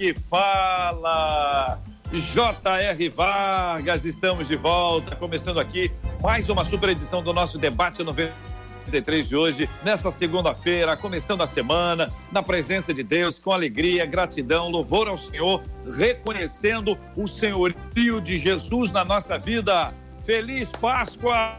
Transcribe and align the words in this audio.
que 0.00 0.14
fala! 0.14 1.78
J.R. 2.10 3.08
Vargas, 3.10 4.06
estamos 4.06 4.48
de 4.48 4.56
volta, 4.56 5.14
começando 5.14 5.60
aqui 5.60 5.92
mais 6.22 6.48
uma 6.48 6.64
super 6.64 6.88
edição 6.88 7.22
do 7.22 7.34
nosso 7.34 7.58
debate 7.58 8.02
93 8.02 9.28
de 9.28 9.36
hoje, 9.36 9.68
nessa 9.84 10.10
segunda-feira, 10.10 10.96
começando 10.96 11.42
a 11.42 11.46
semana, 11.46 12.10
na 12.32 12.42
presença 12.42 12.94
de 12.94 13.02
Deus, 13.02 13.38
com 13.38 13.52
alegria, 13.52 14.06
gratidão, 14.06 14.70
louvor 14.70 15.06
ao 15.06 15.18
Senhor, 15.18 15.62
reconhecendo 15.94 16.98
o 17.14 17.28
senhorio 17.28 18.22
de 18.22 18.38
Jesus 18.38 18.90
na 18.90 19.04
nossa 19.04 19.38
vida. 19.38 19.92
Feliz 20.22 20.72
Páscoa! 20.72 21.58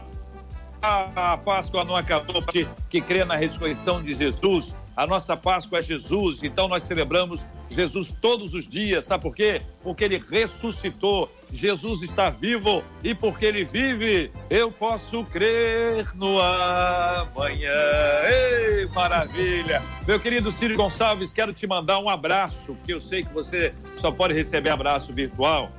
A 0.82 1.38
Páscoa 1.38 1.84
não 1.84 1.94
acabou, 1.94 2.42
que 2.90 3.00
crê 3.00 3.24
na 3.24 3.36
ressurreição 3.36 4.02
de 4.02 4.12
Jesus. 4.12 4.74
A 4.96 5.06
nossa 5.06 5.36
Páscoa 5.36 5.78
é 5.78 5.82
Jesus, 5.82 6.42
então 6.42 6.68
nós 6.68 6.82
celebramos 6.82 7.44
Jesus 7.70 8.14
todos 8.20 8.52
os 8.52 8.68
dias. 8.68 9.06
Sabe 9.06 9.22
por 9.22 9.34
quê? 9.34 9.62
Porque 9.82 10.04
ele 10.04 10.22
ressuscitou. 10.30 11.30
Jesus 11.50 12.02
está 12.02 12.30
vivo 12.30 12.82
e 13.04 13.14
porque 13.14 13.44
ele 13.44 13.62
vive, 13.64 14.30
eu 14.48 14.72
posso 14.72 15.22
crer 15.24 16.14
no 16.14 16.40
amanhã. 16.40 17.70
Ei, 18.24 18.86
maravilha! 18.86 19.82
Meu 20.06 20.18
querido 20.18 20.50
Ciro 20.50 20.76
Gonçalves, 20.76 21.30
quero 21.30 21.52
te 21.52 21.66
mandar 21.66 21.98
um 21.98 22.08
abraço, 22.08 22.74
porque 22.74 22.94
eu 22.94 23.00
sei 23.02 23.22
que 23.22 23.32
você 23.32 23.74
só 23.98 24.10
pode 24.10 24.32
receber 24.32 24.70
abraço 24.70 25.12
virtual 25.12 25.70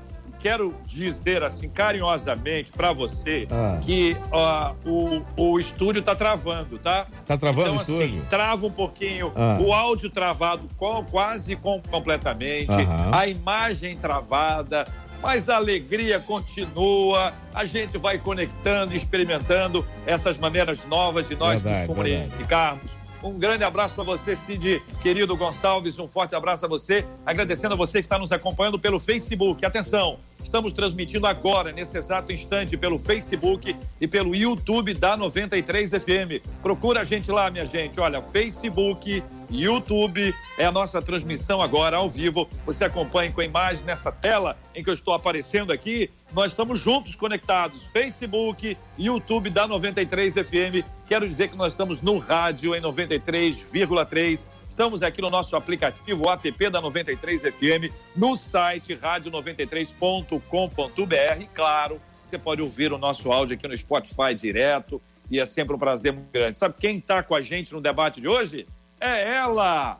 quero 0.43 0.75
dizer 0.85 1.41
assim 1.41 1.69
carinhosamente 1.69 2.73
para 2.73 2.91
você 2.91 3.47
ah. 3.49 3.79
que 3.81 4.17
ó, 4.29 4.73
o, 4.85 5.25
o 5.37 5.57
estúdio 5.57 6.01
tá 6.01 6.13
travando, 6.13 6.77
tá? 6.77 7.07
Tá 7.25 7.37
travando 7.37 7.69
então, 7.69 7.77
o 7.77 7.81
estúdio? 7.81 8.03
Assim, 8.03 8.21
trava 8.29 8.65
um 8.65 8.71
pouquinho, 8.71 9.31
ah. 9.37 9.57
o 9.57 9.73
áudio 9.73 10.09
travado 10.09 10.67
quase 11.09 11.55
completamente, 11.55 12.75
a 13.09 13.25
imagem 13.25 13.95
travada, 13.95 14.85
mas 15.21 15.47
a 15.47 15.55
alegria 15.55 16.19
continua, 16.19 17.33
a 17.53 17.63
gente 17.63 17.97
vai 17.97 18.19
conectando, 18.19 18.93
experimentando 18.93 19.87
essas 20.05 20.37
maneiras 20.37 20.85
novas 20.85 21.29
de 21.29 21.37
nós 21.37 21.61
verdade, 21.61 21.87
nos 21.87 21.95
comunicarmos. 21.95 22.91
Verdade 22.91 23.02
um 23.23 23.39
grande 23.39 23.63
abraço 23.63 23.95
para 23.95 24.03
você, 24.03 24.35
Cid, 24.35 24.83
querido 25.01 25.35
Gonçalves. 25.37 25.97
Um 25.97 26.07
forte 26.07 26.35
abraço 26.35 26.65
a 26.65 26.67
você. 26.67 27.05
Agradecendo 27.25 27.73
a 27.73 27.77
você 27.77 27.99
que 27.99 28.05
está 28.05 28.19
nos 28.19 28.31
acompanhando 28.31 28.77
pelo 28.77 28.99
Facebook. 28.99 29.65
Atenção, 29.65 30.19
estamos 30.43 30.73
transmitindo 30.73 31.25
agora, 31.25 31.71
nesse 31.71 31.97
exato 31.97 32.33
instante, 32.33 32.75
pelo 32.75 32.99
Facebook 32.99 33.75
e 33.99 34.07
pelo 34.07 34.35
YouTube 34.35 34.93
da 34.93 35.15
93 35.15 35.91
FM. 35.91 36.43
Procura 36.61 37.01
a 37.01 37.03
gente 37.05 37.31
lá, 37.31 37.49
minha 37.49 37.65
gente. 37.65 37.99
Olha, 37.99 38.21
Facebook, 38.21 39.23
YouTube, 39.49 40.35
é 40.57 40.65
a 40.65 40.71
nossa 40.71 41.01
transmissão 41.01 41.61
agora 41.61 41.97
ao 41.97 42.09
vivo. 42.09 42.49
Você 42.65 42.83
acompanha 42.83 43.31
com 43.31 43.39
a 43.39 43.45
imagem 43.45 43.85
nessa 43.85 44.11
tela 44.11 44.57
em 44.75 44.83
que 44.83 44.89
eu 44.89 44.93
estou 44.93 45.13
aparecendo 45.13 45.71
aqui. 45.71 46.09
Nós 46.33 46.51
estamos 46.51 46.79
juntos 46.79 47.15
conectados, 47.15 47.83
Facebook, 47.93 48.75
YouTube 48.97 49.49
da 49.49 49.67
93 49.67 50.33
FM. 50.33 50.83
Quero 51.13 51.29
dizer 51.29 51.49
que 51.49 51.55
nós 51.55 51.73
estamos 51.73 52.01
no 52.01 52.17
rádio 52.17 52.73
em 52.73 52.81
93,3. 52.81 54.47
Estamos 54.67 55.03
aqui 55.03 55.21
no 55.21 55.29
nosso 55.29 55.55
aplicativo, 55.55 56.27
app 56.27 56.69
da 56.71 56.81
93 56.81 57.43
FM, 57.43 57.93
no 58.15 58.35
site 58.35 58.95
rádio93.com.br. 58.95 61.45
Claro, 61.53 62.01
você 62.25 62.39
pode 62.39 62.63
ouvir 62.63 62.91
o 62.91 62.97
nosso 62.97 63.31
áudio 63.31 63.55
aqui 63.55 63.67
no 63.67 63.77
Spotify 63.77 64.33
direto 64.33 64.99
e 65.29 65.39
é 65.39 65.45
sempre 65.45 65.75
um 65.75 65.77
prazer 65.77 66.13
muito 66.13 66.31
grande. 66.31 66.57
Sabe 66.57 66.73
quem 66.79 66.97
está 66.97 67.21
com 67.21 67.35
a 67.35 67.41
gente 67.43 67.73
no 67.73 67.79
debate 67.79 68.19
de 68.19 68.27
hoje? 68.27 68.65
É 68.99 69.35
ela, 69.35 69.99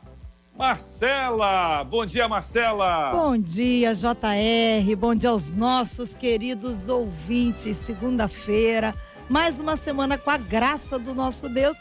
Marcela! 0.58 1.84
Bom 1.84 2.04
dia, 2.04 2.26
Marcela! 2.26 3.12
Bom 3.12 3.38
dia, 3.38 3.94
JR. 3.94 4.96
Bom 4.98 5.14
dia 5.14 5.30
aos 5.30 5.52
nossos 5.52 6.16
queridos 6.16 6.88
ouvintes. 6.88 7.76
Segunda-feira, 7.76 8.92
mais 9.28 9.58
uma 9.58 9.76
semana 9.76 10.18
com 10.18 10.30
a 10.30 10.36
graça 10.36 10.98
do 10.98 11.14
nosso 11.14 11.48
Deus. 11.48 11.76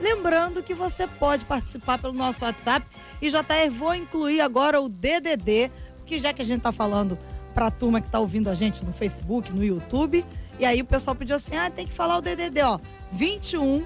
Lembrando 0.00 0.62
que 0.62 0.74
você 0.74 1.06
pode 1.06 1.44
participar 1.44 1.98
pelo 1.98 2.12
nosso 2.12 2.44
WhatsApp 2.44 2.86
e 3.20 3.30
JR, 3.30 3.70
vou 3.76 3.94
incluir 3.94 4.40
agora 4.40 4.80
o 4.80 4.88
DDD, 4.88 5.70
que 6.06 6.18
já 6.18 6.32
que 6.32 6.40
a 6.40 6.44
gente 6.44 6.58
está 6.58 6.72
falando 6.72 7.18
para 7.52 7.66
a 7.66 7.70
turma 7.70 8.00
que 8.00 8.06
está 8.06 8.20
ouvindo 8.20 8.48
a 8.48 8.54
gente 8.54 8.84
no 8.84 8.92
Facebook, 8.92 9.52
no 9.52 9.64
YouTube, 9.64 10.24
e 10.58 10.64
aí 10.64 10.80
o 10.80 10.84
pessoal 10.84 11.16
pediu 11.16 11.36
assim: 11.36 11.56
ah, 11.56 11.70
tem 11.70 11.86
que 11.86 11.92
falar 11.92 12.18
o 12.18 12.20
DDD, 12.20 12.62
ó, 12.62 12.78
21 13.10 13.84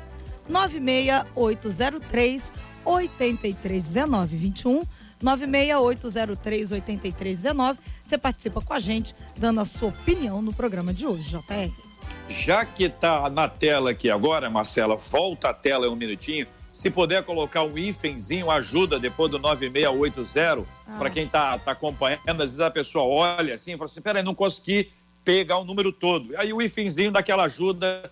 96803 0.48 2.52
8319 2.84 4.36
21 4.36 4.82
96803 5.22 6.72
8319. 6.72 7.78
Você 8.02 8.18
participa 8.18 8.60
com 8.60 8.74
a 8.74 8.78
gente, 8.78 9.14
dando 9.36 9.60
a 9.60 9.64
sua 9.64 9.88
opinião 9.88 10.42
no 10.42 10.52
programa 10.52 10.92
de 10.92 11.06
hoje, 11.06 11.30
JR. 11.30 11.91
Já 12.32 12.65
que 12.65 12.84
está 12.84 13.28
na 13.28 13.47
tela 13.47 13.91
aqui 13.91 14.10
agora, 14.10 14.48
Marcela, 14.48 14.97
volta 14.97 15.50
a 15.50 15.54
tela 15.54 15.88
um 15.91 15.94
minutinho. 15.94 16.47
Se 16.72 16.91
puder 16.91 17.22
colocar 17.22 17.62
um 17.62 17.76
hífenzinho, 17.76 18.50
ajuda 18.50 18.98
depois 18.98 19.31
do 19.31 19.38
9680, 19.38 20.66
ah. 20.88 20.98
para 20.98 21.10
quem 21.10 21.26
está 21.26 21.59
tá 21.59 21.72
acompanhando, 21.72 22.20
às 22.26 22.37
vezes 22.37 22.60
a 22.60 22.70
pessoa 22.70 23.04
olha 23.04 23.54
assim 23.54 23.75
e 23.75 23.76
fala 23.76 23.84
assim: 23.84 24.00
peraí, 24.00 24.22
não 24.22 24.34
consegui 24.34 24.91
pegar 25.22 25.59
o 25.59 25.65
número 25.65 25.93
todo. 25.93 26.34
Aí 26.38 26.53
o 26.53 26.62
hífenzinho 26.62 27.12
daquela 27.12 27.44
ajuda 27.44 28.10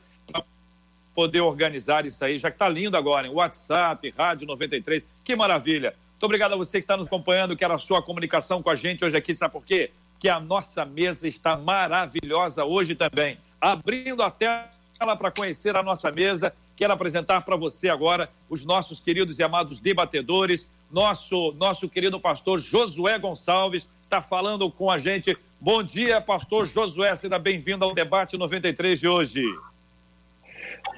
poder 1.15 1.41
organizar 1.41 2.05
isso 2.05 2.25
aí, 2.25 2.39
já 2.39 2.51
que 2.51 2.55
está 2.55 2.69
lindo 2.69 2.97
agora, 2.97 3.27
em 3.27 3.31
WhatsApp, 3.31 4.15
Rádio 4.17 4.47
93, 4.47 5.03
que 5.25 5.35
maravilha. 5.35 5.95
Muito 6.13 6.25
obrigado 6.25 6.53
a 6.53 6.57
você 6.57 6.79
que 6.79 6.85
está 6.85 6.97
nos 6.97 7.09
acompanhando, 7.09 7.57
que 7.57 7.65
era 7.65 7.75
a 7.75 7.79
sua 7.79 8.03
comunicação 8.03 8.63
com 8.63 8.71
a 8.71 8.75
gente 8.75 9.05
hoje 9.05 9.17
aqui, 9.17 9.35
sabe 9.35 9.53
por 9.53 9.65
quê? 9.65 9.91
Que 10.19 10.29
a 10.29 10.39
nossa 10.39 10.85
mesa 10.85 11.27
está 11.27 11.57
maravilhosa 11.57 12.65
hoje 12.65 12.95
também. 12.95 13.39
Abrindo 13.61 14.23
a 14.23 14.31
tela 14.31 14.71
para 15.19 15.31
conhecer 15.31 15.77
a 15.77 15.83
nossa 15.83 16.11
mesa, 16.11 16.55
quero 16.75 16.93
apresentar 16.93 17.43
para 17.43 17.57
você 17.57 17.91
agora 17.91 18.31
os 18.49 18.65
nossos 18.65 19.01
queridos 19.01 19.39
e 19.39 19.43
amados 19.43 19.79
debatedores, 19.79 20.67
nosso, 20.91 21.53
nosso 21.53 21.89
querido 21.89 22.19
pastor 22.19 22.59
Josué 22.59 23.19
Gonçalves 23.19 23.89
está 24.05 24.23
falando 24.23 24.71
com 24.71 24.91
a 24.91 24.99
gente. 24.99 25.37
Bom 25.61 25.83
dia, 25.83 26.23
pastor 26.23 26.67
Josué, 26.67 27.15
seja 27.17 27.39
bem-vindo 27.39 27.85
ao 27.85 27.95
debate 27.95 28.39
93 28.39 28.99
de 28.99 29.07
hoje. 29.07 29.45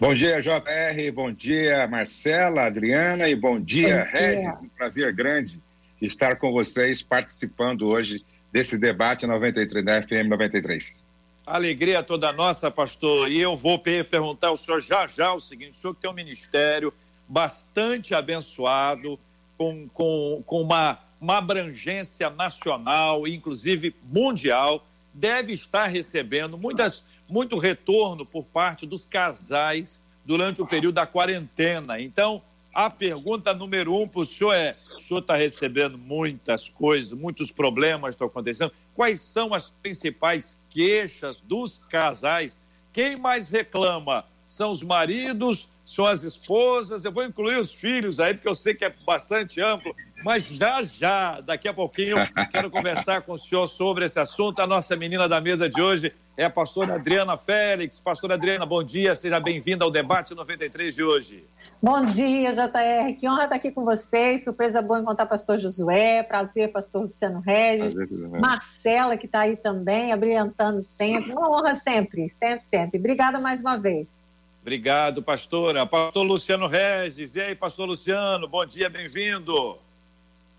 Bom 0.00 0.14
dia, 0.14 0.40
JR, 0.40 1.12
bom 1.12 1.32
dia, 1.32 1.86
Marcela, 1.88 2.66
Adriana 2.66 3.28
e 3.28 3.34
bom 3.34 3.60
dia, 3.60 4.04
bom 4.04 4.18
Regis. 4.18 4.46
Um 4.62 4.68
prazer 4.68 5.12
grande 5.12 5.60
estar 6.00 6.36
com 6.36 6.52
vocês 6.52 7.02
participando 7.02 7.88
hoje 7.88 8.24
desse 8.52 8.78
debate 8.78 9.26
93 9.26 9.84
da 9.84 10.00
FM 10.00 10.28
93. 10.28 11.02
Alegria 11.44 12.04
toda 12.04 12.32
nossa, 12.32 12.70
pastor. 12.70 13.30
E 13.30 13.40
eu 13.40 13.56
vou 13.56 13.78
perguntar 13.78 14.48
ao 14.48 14.56
senhor 14.56 14.80
já 14.80 15.06
já 15.06 15.32
o 15.34 15.40
seguinte: 15.40 15.72
o 15.72 15.74
senhor 15.74 15.94
que 15.94 16.00
tem 16.00 16.10
um 16.10 16.14
ministério 16.14 16.94
bastante 17.28 18.14
abençoado, 18.14 19.18
com, 19.58 19.88
com, 19.88 20.42
com 20.46 20.62
uma, 20.62 20.98
uma 21.20 21.38
abrangência 21.38 22.30
nacional, 22.30 23.26
inclusive 23.26 23.94
mundial, 24.06 24.86
deve 25.12 25.52
estar 25.52 25.86
recebendo 25.86 26.56
muitas 26.56 27.02
muito 27.28 27.58
retorno 27.58 28.24
por 28.24 28.44
parte 28.44 28.86
dos 28.86 29.06
casais 29.06 30.00
durante 30.24 30.62
o 30.62 30.66
período 30.66 30.94
da 30.94 31.06
quarentena. 31.06 32.00
Então, 32.00 32.42
a 32.72 32.88
pergunta 32.88 33.52
número 33.52 33.94
um 33.94 34.06
para 34.06 34.20
o 34.20 34.26
senhor 34.26 34.52
é: 34.52 34.76
o 34.96 35.00
senhor 35.00 35.20
está 35.20 35.36
recebendo 35.36 35.98
muitas 35.98 36.68
coisas, 36.68 37.18
muitos 37.18 37.50
problemas 37.50 38.14
estão 38.14 38.26
acontecendo. 38.26 38.72
Quais 38.94 39.20
são 39.20 39.54
as 39.54 39.70
principais 39.70 40.58
queixas 40.70 41.40
dos 41.40 41.78
casais? 41.78 42.60
Quem 42.92 43.16
mais 43.16 43.48
reclama? 43.48 44.24
São 44.46 44.70
os 44.70 44.82
maridos, 44.82 45.68
são 45.84 46.06
as 46.06 46.22
esposas? 46.22 47.04
Eu 47.04 47.12
vou 47.12 47.24
incluir 47.24 47.58
os 47.58 47.72
filhos 47.72 48.20
aí, 48.20 48.34
porque 48.34 48.48
eu 48.48 48.54
sei 48.54 48.74
que 48.74 48.84
é 48.84 48.94
bastante 49.06 49.60
amplo. 49.60 49.94
Mas 50.22 50.46
já, 50.46 50.82
já, 50.82 51.40
daqui 51.40 51.66
a 51.66 51.74
pouquinho, 51.74 52.16
quero 52.50 52.70
conversar 52.70 53.22
com 53.22 53.32
o 53.32 53.38
senhor 53.38 53.66
sobre 53.66 54.04
esse 54.04 54.20
assunto. 54.20 54.60
A 54.60 54.66
nossa 54.66 54.94
menina 54.94 55.28
da 55.28 55.40
mesa 55.40 55.68
de 55.68 55.80
hoje 55.80 56.12
é 56.36 56.44
a 56.44 56.50
pastora 56.50 56.94
Adriana 56.94 57.36
Félix. 57.36 58.00
Pastora 58.00 58.34
Adriana, 58.34 58.64
bom 58.64 58.82
dia, 58.82 59.14
seja 59.14 59.38
bem-vinda 59.38 59.84
ao 59.84 59.90
debate 59.90 60.34
93 60.34 60.94
de 60.94 61.02
hoje. 61.02 61.44
Bom 61.82 62.04
dia, 62.06 62.50
JR, 62.52 63.14
que 63.18 63.28
honra 63.28 63.44
estar 63.44 63.56
aqui 63.56 63.70
com 63.70 63.84
vocês, 63.84 64.44
surpresa 64.44 64.80
boa 64.80 65.00
encontrar 65.00 65.24
o 65.24 65.28
pastor 65.28 65.58
Josué, 65.58 66.22
prazer, 66.22 66.72
pastor 66.72 67.02
Luciano 67.02 67.40
Regis, 67.40 67.94
prazer, 67.94 68.28
Marcela, 68.40 69.16
que 69.16 69.26
está 69.26 69.40
aí 69.40 69.56
também, 69.56 70.12
abrilhantando 70.12 70.80
sempre, 70.80 71.32
uma 71.32 71.50
honra 71.50 71.74
sempre, 71.74 72.30
sempre, 72.38 72.64
sempre. 72.64 72.98
Obrigada 72.98 73.38
mais 73.38 73.60
uma 73.60 73.76
vez. 73.76 74.08
Obrigado, 74.62 75.22
pastora. 75.22 75.84
Pastor 75.84 76.22
Luciano 76.22 76.66
Regis, 76.66 77.34
e 77.34 77.40
aí, 77.40 77.54
pastor 77.54 77.86
Luciano, 77.88 78.48
bom 78.48 78.64
dia, 78.64 78.88
bem-vindo. 78.88 79.76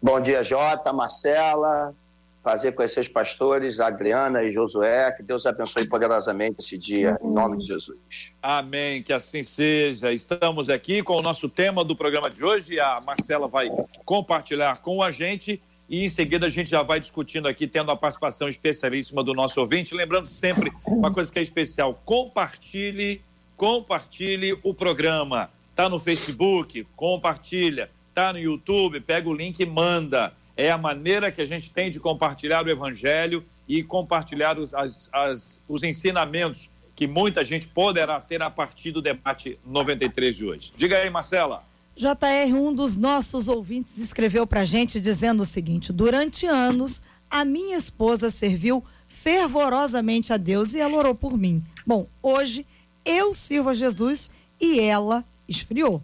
Bom 0.01 0.19
dia, 0.19 0.43
Jota, 0.43 0.91
Marcela, 0.91 1.95
Prazer 2.43 2.75
conhecer 2.75 2.99
os 2.99 3.07
pastores, 3.07 3.79
Adriana 3.79 4.43
e 4.43 4.51
Josué. 4.51 5.13
Que 5.13 5.23
Deus 5.23 5.45
abençoe 5.45 5.87
poderosamente 5.87 6.57
esse 6.59 6.77
dia, 6.77 7.17
em 7.23 7.31
nome 7.31 7.57
de 7.57 7.67
Jesus. 7.67 8.33
Amém, 8.41 9.01
que 9.01 9.13
assim 9.13 9.43
seja. 9.43 10.11
Estamos 10.11 10.69
aqui 10.69 11.01
com 11.01 11.15
o 11.15 11.21
nosso 11.21 11.47
tema 11.47 11.85
do 11.85 11.95
programa 11.95 12.29
de 12.29 12.43
hoje. 12.43 12.81
A 12.81 12.99
Marcela 12.99 13.47
vai 13.47 13.69
compartilhar 14.03 14.81
com 14.81 15.01
a 15.01 15.09
gente 15.09 15.61
e 15.87 16.03
em 16.03 16.09
seguida 16.09 16.47
a 16.47 16.49
gente 16.49 16.69
já 16.69 16.83
vai 16.83 16.99
discutindo 16.99 17.47
aqui, 17.47 17.65
tendo 17.65 17.91
a 17.91 17.95
participação 17.95 18.49
especialíssima 18.49 19.23
do 19.23 19.33
nosso 19.33 19.61
ouvinte. 19.61 19.95
Lembrando 19.95 20.27
sempre 20.27 20.69
uma 20.85 21.13
coisa 21.13 21.31
que 21.31 21.39
é 21.39 21.41
especial: 21.41 22.01
compartilhe, 22.03 23.23
compartilhe 23.55 24.59
o 24.63 24.73
programa. 24.73 25.49
Tá 25.73 25.87
no 25.87 25.97
Facebook, 25.97 26.85
compartilha. 26.93 27.89
Tá 28.13 28.33
no 28.33 28.39
YouTube, 28.39 28.99
pega 28.99 29.29
o 29.29 29.33
link 29.33 29.61
e 29.61 29.65
manda 29.65 30.33
é 30.55 30.71
a 30.71 30.77
maneira 30.77 31.31
que 31.31 31.41
a 31.41 31.45
gente 31.45 31.69
tem 31.69 31.89
de 31.89 31.99
compartilhar 31.99 32.65
o 32.65 32.69
Evangelho 32.69 33.43
e 33.67 33.83
compartilhar 33.83 34.59
os, 34.59 34.73
as, 34.73 35.09
as, 35.11 35.63
os 35.67 35.83
ensinamentos 35.83 36.69
que 36.95 37.07
muita 37.07 37.43
gente 37.43 37.67
poderá 37.67 38.19
ter 38.19 38.41
a 38.41 38.49
partir 38.49 38.91
do 38.91 39.01
debate 39.01 39.59
93 39.65 40.35
de 40.35 40.45
hoje. 40.45 40.73
Diga 40.75 40.97
aí, 40.97 41.09
Marcela. 41.09 41.63
JR, 41.95 42.55
um 42.55 42.73
dos 42.73 42.95
nossos 42.95 43.47
ouvintes 43.47 43.97
escreveu 43.97 44.47
para 44.47 44.61
a 44.61 44.65
gente 44.65 44.99
dizendo 44.99 45.43
o 45.43 45.45
seguinte: 45.45 45.93
durante 45.93 46.45
anos, 46.45 47.01
a 47.29 47.45
minha 47.45 47.77
esposa 47.77 48.29
serviu 48.29 48.83
fervorosamente 49.07 50.33
a 50.33 50.37
Deus 50.37 50.73
e 50.73 50.79
ela 50.79 50.95
orou 50.95 51.15
por 51.15 51.37
mim. 51.37 51.63
Bom, 51.85 52.07
hoje 52.21 52.65
eu 53.05 53.33
sirvo 53.33 53.69
a 53.69 53.73
Jesus 53.73 54.31
e 54.59 54.79
ela 54.79 55.23
esfriou. 55.47 56.01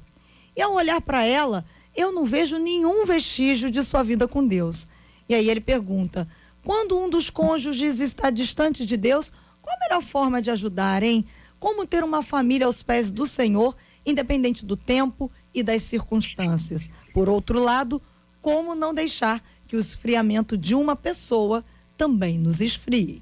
E 0.56 0.62
ao 0.62 0.74
olhar 0.74 1.02
para 1.02 1.24
ela, 1.24 1.66
eu 1.96 2.12
não 2.12 2.26
vejo 2.26 2.58
nenhum 2.58 3.06
vestígio 3.06 3.70
de 3.70 3.84
sua 3.84 4.04
vida 4.04 4.28
com 4.28 4.46
Deus. 4.46 4.88
E 5.28 5.36
aí 5.36 5.50
ele 5.50 5.62
pergunta: 5.62 6.28
quando 6.64 6.98
um 6.98 7.10
dos 7.10 7.30
cônjuges 7.30 8.00
está 8.00 8.30
distante 8.30 8.86
de 8.86 8.98
Deus, 8.98 9.32
qual 9.62 9.76
a 9.76 9.80
melhor 9.80 10.02
forma 10.02 10.42
de 10.42 10.52
ajudar, 10.52 11.04
hein? 11.04 11.26
Como 11.60 11.86
ter 11.86 12.04
uma 12.04 12.24
família 12.24 12.66
aos 12.68 12.82
pés 12.82 13.12
do 13.12 13.26
Senhor, 13.26 13.76
independente 14.06 14.66
do 14.66 14.78
tempo 14.78 15.32
e 15.54 15.62
das 15.62 15.84
circunstâncias? 15.84 16.90
Por 17.14 17.28
outro 17.28 17.62
lado, 17.62 18.02
como 18.42 18.76
não 18.76 18.94
deixar 18.94 19.44
que 19.68 19.76
o 19.76 19.80
esfriamento 19.80 20.58
de 20.58 20.74
uma 20.74 20.96
pessoa 20.96 21.64
também 21.98 22.40
nos 22.40 22.62
esfrie? 22.62 23.22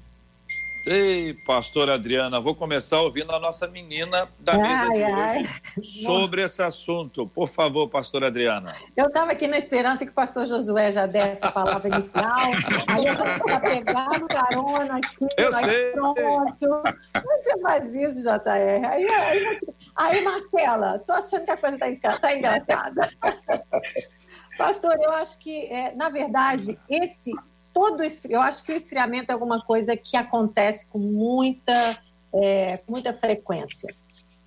Ei, 0.90 1.34
pastora 1.34 1.92
Adriana, 1.92 2.40
vou 2.40 2.54
começar 2.54 3.02
ouvindo 3.02 3.30
a 3.32 3.38
nossa 3.38 3.66
menina 3.66 4.26
da 4.40 4.54
ai, 4.54 4.58
mesa 4.58 4.88
de 4.94 5.02
ai. 5.02 5.38
hoje 5.42 5.82
sobre 5.82 6.42
esse 6.42 6.62
assunto. 6.62 7.26
Por 7.26 7.46
favor, 7.46 7.90
pastora 7.90 8.28
Adriana. 8.28 8.74
Eu 8.96 9.08
estava 9.08 9.32
aqui 9.32 9.46
na 9.46 9.58
esperança 9.58 10.06
que 10.06 10.10
o 10.10 10.14
pastor 10.14 10.46
Josué 10.46 10.90
já 10.90 11.04
desse 11.04 11.44
a 11.44 11.52
palavra 11.52 11.88
inicial. 11.88 12.40
Aí 12.88 13.04
eu 13.04 13.12
estava 13.12 13.60
pegando 13.60 14.26
carona 14.28 14.96
aqui. 14.96 15.26
Eu 15.36 15.52
sei. 15.52 15.92
Pronto. 15.92 16.82
Você 17.22 17.60
faz 17.60 17.84
isso, 17.94 18.22
JR. 18.22 18.86
Aí, 18.88 19.06
aí, 19.12 19.60
aí 19.94 20.24
Marcela, 20.24 20.98
tô 21.00 21.12
achando 21.12 21.44
que 21.44 21.50
a 21.50 21.56
coisa 21.58 21.76
está 21.86 22.10
tá 22.12 22.34
engraçada. 22.34 23.10
Pastor, 24.56 24.96
eu 25.00 25.12
acho 25.12 25.38
que, 25.38 25.66
é, 25.66 25.94
na 25.94 26.08
verdade, 26.08 26.76
esse 26.88 27.30
todo 27.78 28.02
eu 28.28 28.40
acho 28.40 28.64
que 28.64 28.72
o 28.72 28.76
esfriamento 28.76 29.30
é 29.30 29.32
alguma 29.32 29.62
coisa 29.62 29.96
que 29.96 30.16
acontece 30.16 30.84
com 30.86 30.98
muita, 30.98 31.96
é, 32.32 32.80
muita 32.88 33.12
frequência. 33.12 33.94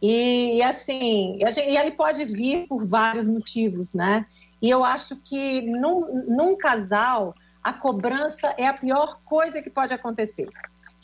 E, 0.01 0.61
assim, 0.63 1.39
e 1.39 1.77
ele 1.77 1.91
pode 1.91 2.25
vir 2.25 2.67
por 2.67 2.85
vários 2.85 3.25
motivos, 3.25 3.93
né? 3.93 4.25
E 4.61 4.69
eu 4.69 4.83
acho 4.83 5.15
que 5.15 5.61
num, 5.61 6.25
num 6.27 6.57
casal, 6.57 7.33
a 7.63 7.71
cobrança 7.71 8.53
é 8.57 8.67
a 8.67 8.73
pior 8.73 9.21
coisa 9.23 9.61
que 9.61 9.69
pode 9.69 9.93
acontecer. 9.93 10.49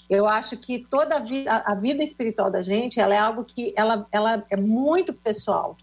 Eu 0.09 0.27
acho 0.27 0.57
que 0.57 0.79
toda 0.79 1.15
a 1.15 1.19
vida, 1.19 1.63
a 1.65 1.75
vida 1.75 2.03
espiritual 2.03 2.51
da 2.51 2.61
gente, 2.61 2.99
ela 2.99 3.15
é 3.15 3.19
algo 3.19 3.45
que 3.45 3.73
ela, 3.77 4.05
ela 4.11 4.45
é 4.49 4.57
muito 4.57 5.13
pessoal. 5.13 5.77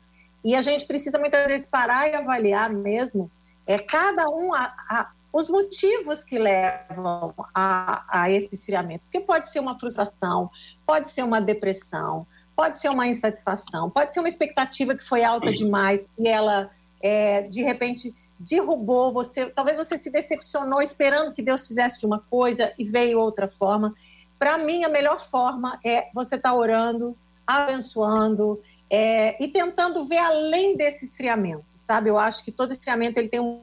E 0.45 0.55
a 0.55 0.61
gente 0.61 0.85
precisa 0.85 1.19
muitas 1.19 1.47
vezes 1.47 1.67
parar 1.67 2.07
e 2.09 2.15
avaliar 2.15 2.69
mesmo 2.71 3.31
é 3.67 3.79
cada 3.79 4.29
um 4.29 4.53
a, 4.53 4.75
a, 4.89 5.11
os 5.35 5.49
motivos 5.49 6.23
que 6.23 6.39
levam 6.39 7.35
a, 7.53 8.05
a 8.23 8.31
esse 8.31 8.51
esfriamento. 8.53 9.05
Porque 9.07 9.19
pode 9.19 9.51
ser 9.51 9.59
uma 9.59 9.77
frustração, 9.77 10.49
pode 10.87 11.09
ser 11.09 11.25
uma 11.25 11.41
depressão, 11.41 12.25
pode 12.55 12.79
ser 12.79 12.89
uma 12.91 13.09
insatisfação, 13.09 13.91
pode 13.91 14.15
ser 14.15 14.21
uma 14.21 14.29
expectativa 14.29 14.95
que 14.95 15.03
foi 15.03 15.25
alta 15.25 15.51
demais 15.51 16.07
e 16.17 16.29
ela, 16.29 16.71
é, 17.03 17.43
de 17.43 17.63
repente, 17.63 18.15
derrubou 18.39 19.13
você. 19.13 19.47
Talvez 19.47 19.77
você 19.77 19.99
se 19.99 20.09
decepcionou 20.09 20.81
esperando 20.81 21.35
que 21.35 21.43
Deus 21.43 21.67
fizesse 21.67 21.99
de 21.99 22.07
uma 22.07 22.21
coisa 22.21 22.73
e 22.79 22.85
veio 22.85 23.19
outra 23.19 23.49
forma. 23.49 23.93
Para 24.39 24.57
mim, 24.57 24.85
a 24.85 24.89
melhor 24.89 25.19
forma 25.19 25.81
é 25.85 26.11
você 26.15 26.37
estar 26.37 26.51
tá 26.51 26.55
orando, 26.55 27.17
abençoando 27.45 28.63
é, 28.89 29.43
e 29.43 29.49
tentando 29.49 30.05
ver 30.05 30.19
além 30.19 30.77
desse 30.77 31.07
esfriamento, 31.07 31.65
sabe? 31.75 32.09
Eu 32.09 32.19
acho 32.19 32.45
que 32.45 32.53
todo 32.53 32.73
esfriamento 32.73 33.19
ele 33.19 33.29
tem 33.29 33.41
um 33.41 33.63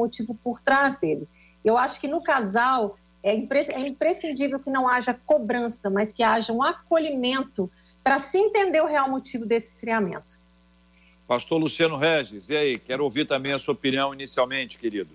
motivo 0.00 0.34
por 0.42 0.60
trás 0.60 0.98
dele. 0.98 1.28
Eu 1.64 1.76
acho 1.76 2.00
que 2.00 2.08
no 2.08 2.22
casal 2.22 2.96
é, 3.22 3.34
impre 3.34 3.60
é 3.60 3.80
imprescindível 3.80 4.58
que 4.58 4.70
não 4.70 4.88
haja 4.88 5.14
cobrança, 5.26 5.90
mas 5.90 6.12
que 6.12 6.22
haja 6.22 6.52
um 6.52 6.62
acolhimento 6.62 7.70
para 8.02 8.18
se 8.18 8.38
entender 8.38 8.80
o 8.80 8.86
real 8.86 9.10
motivo 9.10 9.44
desse 9.44 9.74
esfriamento. 9.74 10.40
Pastor 11.26 11.58
Luciano 11.58 11.96
Regis, 11.96 12.48
e 12.48 12.56
aí? 12.56 12.78
Quero 12.78 13.04
ouvir 13.04 13.24
também 13.24 13.52
a 13.52 13.58
sua 13.58 13.72
opinião 13.72 14.12
inicialmente, 14.12 14.78
querido. 14.78 15.14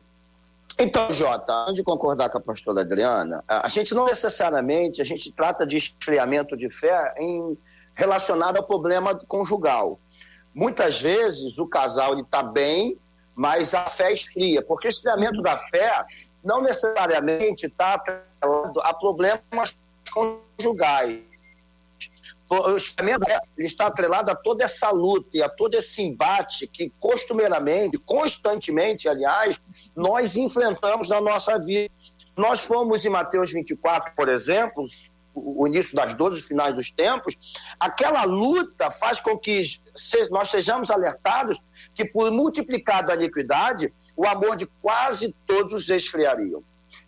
Então, 0.77 1.11
Jota, 1.11 1.53
antes 1.63 1.75
de 1.75 1.83
concordar 1.83 2.29
com 2.29 2.37
a 2.37 2.41
pastora 2.41 2.81
Adriana, 2.81 3.43
a 3.47 3.67
gente 3.69 3.93
não 3.93 4.05
necessariamente, 4.05 5.01
a 5.01 5.05
gente 5.05 5.31
trata 5.31 5.65
de 5.65 5.77
esfriamento 5.77 6.55
de 6.55 6.69
fé 6.69 7.13
em, 7.17 7.57
relacionado 7.93 8.57
ao 8.57 8.63
problema 8.63 9.15
conjugal. 9.15 9.99
Muitas 10.53 11.01
vezes 11.01 11.57
o 11.57 11.65
casal 11.65 12.19
está 12.19 12.43
bem, 12.43 12.97
mas 13.35 13.73
a 13.73 13.85
fé 13.85 14.13
esfria, 14.13 14.61
porque 14.63 14.87
o 14.87 14.89
esfriamento 14.89 15.41
da 15.41 15.57
fé 15.57 16.05
não 16.43 16.61
necessariamente 16.61 17.65
está 17.65 17.95
atrelado 17.95 18.79
a 18.81 18.93
problemas 18.93 19.77
conjugais. 20.11 21.23
O 22.47 22.77
esfriamento 22.77 23.25
está 23.57 23.87
atrelado 23.87 24.29
a 24.29 24.35
toda 24.35 24.63
essa 24.63 24.91
luta 24.91 25.29
e 25.33 25.41
a 25.41 25.49
todo 25.49 25.73
esse 25.73 26.03
embate 26.03 26.67
que 26.67 26.91
costumeiramente, 26.99 27.97
constantemente, 27.97 29.09
aliás, 29.09 29.59
nós 29.95 30.35
enfrentamos 30.37 31.09
na 31.09 31.19
nossa 31.19 31.57
vida. 31.57 31.91
Nós 32.37 32.61
fomos 32.61 33.03
em 33.03 33.09
Mateus 33.09 33.51
24, 33.51 34.13
por 34.15 34.29
exemplo, 34.29 34.85
o 35.33 35.67
início 35.67 35.95
das 35.95 36.13
dores, 36.13 36.39
os 36.39 36.45
finais 36.45 36.73
dos 36.75 36.89
tempos, 36.89 37.35
aquela 37.79 38.23
luta 38.23 38.89
faz 38.89 39.19
com 39.19 39.37
que 39.37 39.63
nós 40.29 40.49
sejamos 40.49 40.89
alertados 40.89 41.59
que, 41.95 42.05
por 42.05 42.29
multiplicado 42.31 43.11
a 43.11 43.15
iniquidade, 43.15 43.91
o 44.15 44.27
amor 44.27 44.55
de 44.55 44.67
quase 44.81 45.35
todos 45.47 45.89
esfriaria. 45.89 46.57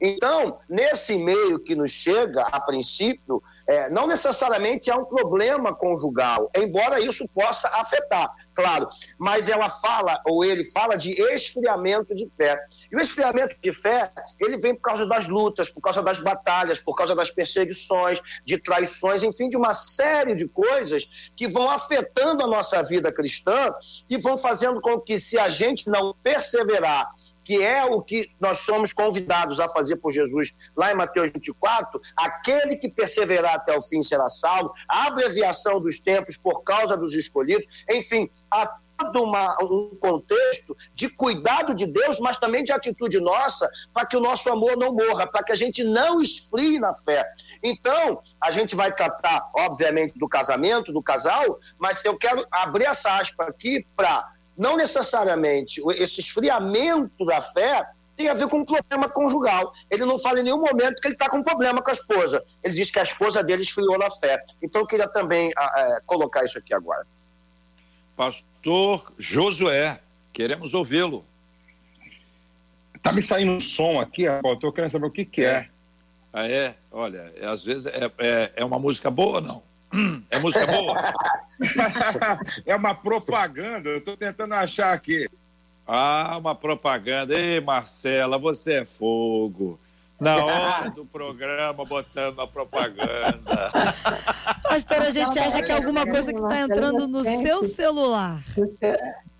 Então, 0.01 0.59
nesse 0.67 1.17
meio 1.17 1.59
que 1.59 1.75
nos 1.75 1.91
chega, 1.91 2.43
a 2.43 2.59
princípio, 2.59 3.43
é, 3.67 3.89
não 3.89 4.07
necessariamente 4.07 4.89
há 4.89 4.95
um 4.95 5.05
problema 5.05 5.73
conjugal, 5.73 6.49
embora 6.55 6.99
isso 6.99 7.27
possa 7.33 7.67
afetar, 7.69 8.31
claro, 8.55 8.87
mas 9.19 9.49
ela 9.49 9.67
fala, 9.67 10.21
ou 10.25 10.43
ele 10.43 10.63
fala 10.71 10.95
de 10.95 11.11
esfriamento 11.33 12.15
de 12.15 12.27
fé. 12.29 12.57
E 12.91 12.95
o 12.95 12.99
esfriamento 12.99 13.55
de 13.61 13.73
fé, 13.73 14.11
ele 14.39 14.57
vem 14.57 14.73
por 14.73 14.81
causa 14.81 15.05
das 15.05 15.27
lutas, 15.27 15.69
por 15.69 15.81
causa 15.81 16.01
das 16.01 16.19
batalhas, 16.19 16.79
por 16.79 16.95
causa 16.95 17.13
das 17.13 17.29
perseguições, 17.29 18.21
de 18.45 18.57
traições, 18.57 19.21
enfim, 19.21 19.49
de 19.49 19.57
uma 19.57 19.73
série 19.73 20.33
de 20.33 20.47
coisas 20.47 21.07
que 21.35 21.47
vão 21.47 21.69
afetando 21.69 22.43
a 22.43 22.47
nossa 22.47 22.81
vida 22.81 23.11
cristã 23.11 23.73
e 24.09 24.17
vão 24.17 24.37
fazendo 24.37 24.79
com 24.79 24.99
que, 24.99 25.19
se 25.19 25.37
a 25.37 25.49
gente 25.49 25.89
não 25.89 26.15
perseverar 26.23 27.16
que 27.47 27.63
é 27.63 27.85
o 27.85 28.01
que 28.01 28.29
nós 28.41 28.57
somos 28.57 28.91
convidados 28.91 29.61
a 29.61 29.69
fazer 29.69 29.95
por 29.95 30.11
Jesus 30.11 30.53
lá 30.75 30.91
em 30.91 30.95
Mateus 30.95 31.31
24, 31.31 32.01
aquele 32.17 32.75
que 32.75 32.89
perseverar 32.89 33.55
até 33.55 33.73
o 33.73 33.81
fim 33.81 34.01
será 34.01 34.27
salvo, 34.27 34.73
a 34.85 35.07
abreviação 35.07 35.79
dos 35.79 35.97
tempos 35.97 36.35
por 36.35 36.61
causa 36.63 36.97
dos 36.97 37.13
escolhidos, 37.13 37.65
enfim, 37.89 38.29
a 38.51 38.79
uma, 39.15 39.55
um 39.63 39.95
contexto 39.97 40.75
de 40.93 41.07
cuidado 41.07 41.73
de 41.73 41.85
Deus, 41.85 42.19
mas 42.19 42.37
também 42.37 42.65
de 42.65 42.73
atitude 42.73 43.21
nossa, 43.21 43.69
para 43.93 44.05
que 44.05 44.17
o 44.17 44.19
nosso 44.19 44.51
amor 44.51 44.75
não 44.75 44.91
morra, 44.91 45.25
para 45.25 45.43
que 45.43 45.53
a 45.53 45.55
gente 45.55 45.85
não 45.85 46.21
esfrie 46.21 46.79
na 46.79 46.93
fé. 46.93 47.23
Então, 47.63 48.21
a 48.41 48.51
gente 48.51 48.75
vai 48.75 48.93
tratar, 48.93 49.49
obviamente, 49.55 50.19
do 50.19 50.27
casamento, 50.27 50.91
do 50.91 51.01
casal, 51.01 51.59
mas 51.77 52.03
eu 52.03 52.17
quero 52.17 52.45
abrir 52.51 52.87
essa 52.87 53.17
aspa 53.17 53.45
aqui 53.45 53.87
para 53.95 54.33
não 54.57 54.75
necessariamente 54.75 55.81
esse 55.95 56.19
esfriamento 56.19 57.25
da 57.25 57.41
fé 57.41 57.87
tem 58.15 58.27
a 58.27 58.33
ver 58.33 58.47
com 58.47 58.59
um 58.59 58.65
problema 58.65 59.07
conjugal. 59.07 59.71
Ele 59.91 60.03
não 60.03 60.17
fala 60.17 60.39
em 60.39 60.43
nenhum 60.43 60.59
momento 60.59 60.99
que 60.99 61.07
ele 61.07 61.13
está 61.13 61.29
com 61.29 61.37
um 61.37 61.43
problema 61.43 61.81
com 61.81 61.91
a 61.91 61.93
esposa. 61.93 62.43
Ele 62.63 62.73
diz 62.73 62.89
que 62.89 62.99
a 62.99 63.03
esposa 63.03 63.43
dele 63.43 63.61
esfriou 63.61 63.97
na 63.97 64.09
fé. 64.09 64.43
Então 64.61 64.81
eu 64.81 64.87
queria 64.87 65.07
também 65.07 65.51
é, 65.55 66.01
colocar 66.05 66.43
isso 66.43 66.57
aqui 66.57 66.73
agora. 66.73 67.05
Pastor 68.15 69.13
Josué, 69.17 69.99
queremos 70.33 70.73
ouvi-lo. 70.73 71.23
Tá 73.03 73.13
me 73.13 73.21
saindo 73.21 73.51
um 73.51 73.59
som 73.59 74.01
aqui. 74.01 74.23
Estou 74.23 74.73
querendo 74.73 74.91
saber 74.91 75.05
o 75.05 75.11
que, 75.11 75.23
que 75.23 75.43
é. 75.43 75.45
é. 75.45 75.69
Ah, 76.33 76.49
é? 76.49 76.75
Olha, 76.91 77.31
é, 77.35 77.45
às 77.45 77.63
vezes 77.63 77.85
é, 77.85 78.11
é, 78.17 78.51
é 78.55 78.65
uma 78.65 78.79
música 78.79 79.11
boa 79.11 79.35
ou 79.35 79.41
não? 79.41 79.63
É 80.29 80.39
música 80.39 80.65
boa? 80.67 81.13
é 82.65 82.75
uma 82.75 82.93
propaganda, 82.93 83.89
eu 83.89 83.97
estou 83.97 84.15
tentando 84.15 84.53
achar 84.53 84.93
aqui. 84.93 85.27
Ah, 85.87 86.35
uma 86.37 86.53
propaganda. 86.53 87.33
Ei, 87.33 87.61
Marcela, 87.61 88.37
você 88.37 88.81
é 88.81 88.85
fogo. 88.85 89.79
Na 90.19 90.43
hora 90.43 90.89
do 90.89 91.05
programa, 91.05 91.85
botando 91.85 92.41
a 92.41 92.47
propaganda. 92.47 93.71
Pastor, 94.67 95.03
a 95.03 95.11
gente 95.11 95.37
acha 95.37 95.61
que 95.61 95.71
é 95.71 95.75
alguma 95.75 96.05
coisa 96.05 96.33
que 96.33 96.41
está 96.41 96.59
entrando 96.61 97.07
no 97.07 97.23
seu 97.23 97.63
celular. 97.63 98.41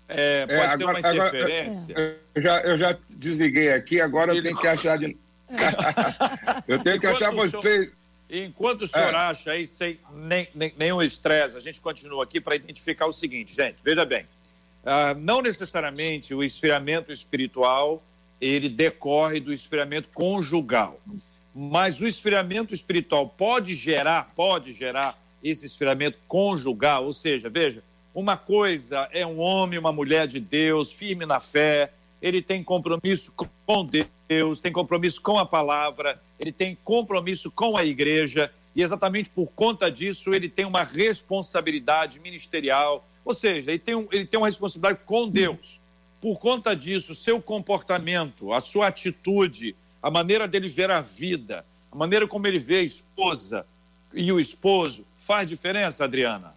É, 0.08 0.46
pode 0.46 0.74
é, 0.74 0.76
ser 0.76 0.84
uma 0.84 1.00
interferência. 1.00 1.94
Agora, 1.94 2.18
eu, 2.34 2.42
já, 2.42 2.60
eu 2.60 2.78
já 2.78 2.98
desliguei 3.18 3.72
aqui, 3.72 4.00
agora 4.00 4.34
eu 4.34 4.42
tenho 4.42 4.56
que 4.56 4.66
achar 4.66 4.96
de. 4.96 5.18
eu 6.68 6.78
tenho 6.78 7.00
que 7.00 7.06
Enquanto 7.06 7.24
achar 7.24 7.32
vocês. 7.32 7.92
Enquanto 8.30 8.82
o 8.82 8.88
senhor 8.88 9.14
é. 9.14 9.16
acha 9.16 9.52
aí, 9.52 9.66
sem 9.66 9.98
nem, 10.12 10.48
nem, 10.54 10.74
nenhum 10.76 11.00
estresse, 11.02 11.56
a 11.56 11.60
gente 11.60 11.80
continua 11.80 12.24
aqui 12.24 12.40
para 12.40 12.56
identificar 12.56 13.06
o 13.06 13.12
seguinte, 13.12 13.54
gente, 13.54 13.76
veja 13.82 14.04
bem. 14.04 14.24
Uh, 14.82 15.18
não 15.18 15.40
necessariamente 15.42 16.34
o 16.34 16.42
esfriamento 16.42 17.10
espiritual 17.10 18.02
ele 18.40 18.68
decorre 18.68 19.40
do 19.40 19.52
esfriamento 19.52 20.08
conjugal. 20.10 21.00
Mas 21.54 22.00
o 22.00 22.06
esfriamento 22.06 22.74
espiritual 22.74 23.28
pode 23.28 23.74
gerar, 23.74 24.32
pode 24.36 24.72
gerar 24.72 25.20
esse 25.42 25.66
esfriamento 25.66 26.18
conjugal, 26.28 27.04
ou 27.04 27.12
seja, 27.12 27.48
veja, 27.48 27.82
uma 28.14 28.36
coisa 28.36 29.08
é 29.12 29.26
um 29.26 29.40
homem, 29.40 29.78
uma 29.78 29.92
mulher 29.92 30.26
de 30.26 30.40
Deus, 30.40 30.92
firme 30.92 31.24
na 31.26 31.40
fé, 31.40 31.92
ele 32.20 32.42
tem 32.42 32.62
compromisso 32.62 33.32
com 33.66 33.88
Deus, 34.28 34.60
tem 34.60 34.72
compromisso 34.72 35.20
com 35.20 35.38
a 35.38 35.46
palavra, 35.46 36.20
ele 36.38 36.52
tem 36.52 36.76
compromisso 36.84 37.50
com 37.50 37.76
a 37.76 37.84
igreja, 37.84 38.52
e 38.74 38.82
exatamente 38.82 39.28
por 39.28 39.50
conta 39.52 39.90
disso 39.90 40.34
ele 40.34 40.48
tem 40.48 40.64
uma 40.64 40.82
responsabilidade 40.82 42.20
ministerial, 42.20 43.06
ou 43.24 43.34
seja, 43.34 43.70
ele 43.70 43.78
tem, 43.78 43.94
um, 43.94 44.08
ele 44.10 44.24
tem 44.24 44.38
uma 44.38 44.46
responsabilidade 44.46 45.00
com 45.04 45.28
Deus. 45.28 45.80
Por 46.20 46.38
conta 46.38 46.74
disso, 46.74 47.14
seu 47.14 47.40
comportamento, 47.40 48.52
a 48.52 48.60
sua 48.60 48.88
atitude, 48.88 49.76
a 50.02 50.10
maneira 50.10 50.48
dele 50.48 50.68
ver 50.68 50.90
a 50.90 51.00
vida, 51.00 51.64
a 51.90 51.96
maneira 51.96 52.26
como 52.26 52.46
ele 52.46 52.58
vê 52.58 52.76
a 52.76 52.82
esposa 52.82 53.66
e 54.12 54.32
o 54.32 54.40
esposo, 54.40 55.04
faz 55.18 55.46
diferença, 55.46 56.04
Adriana? 56.04 56.54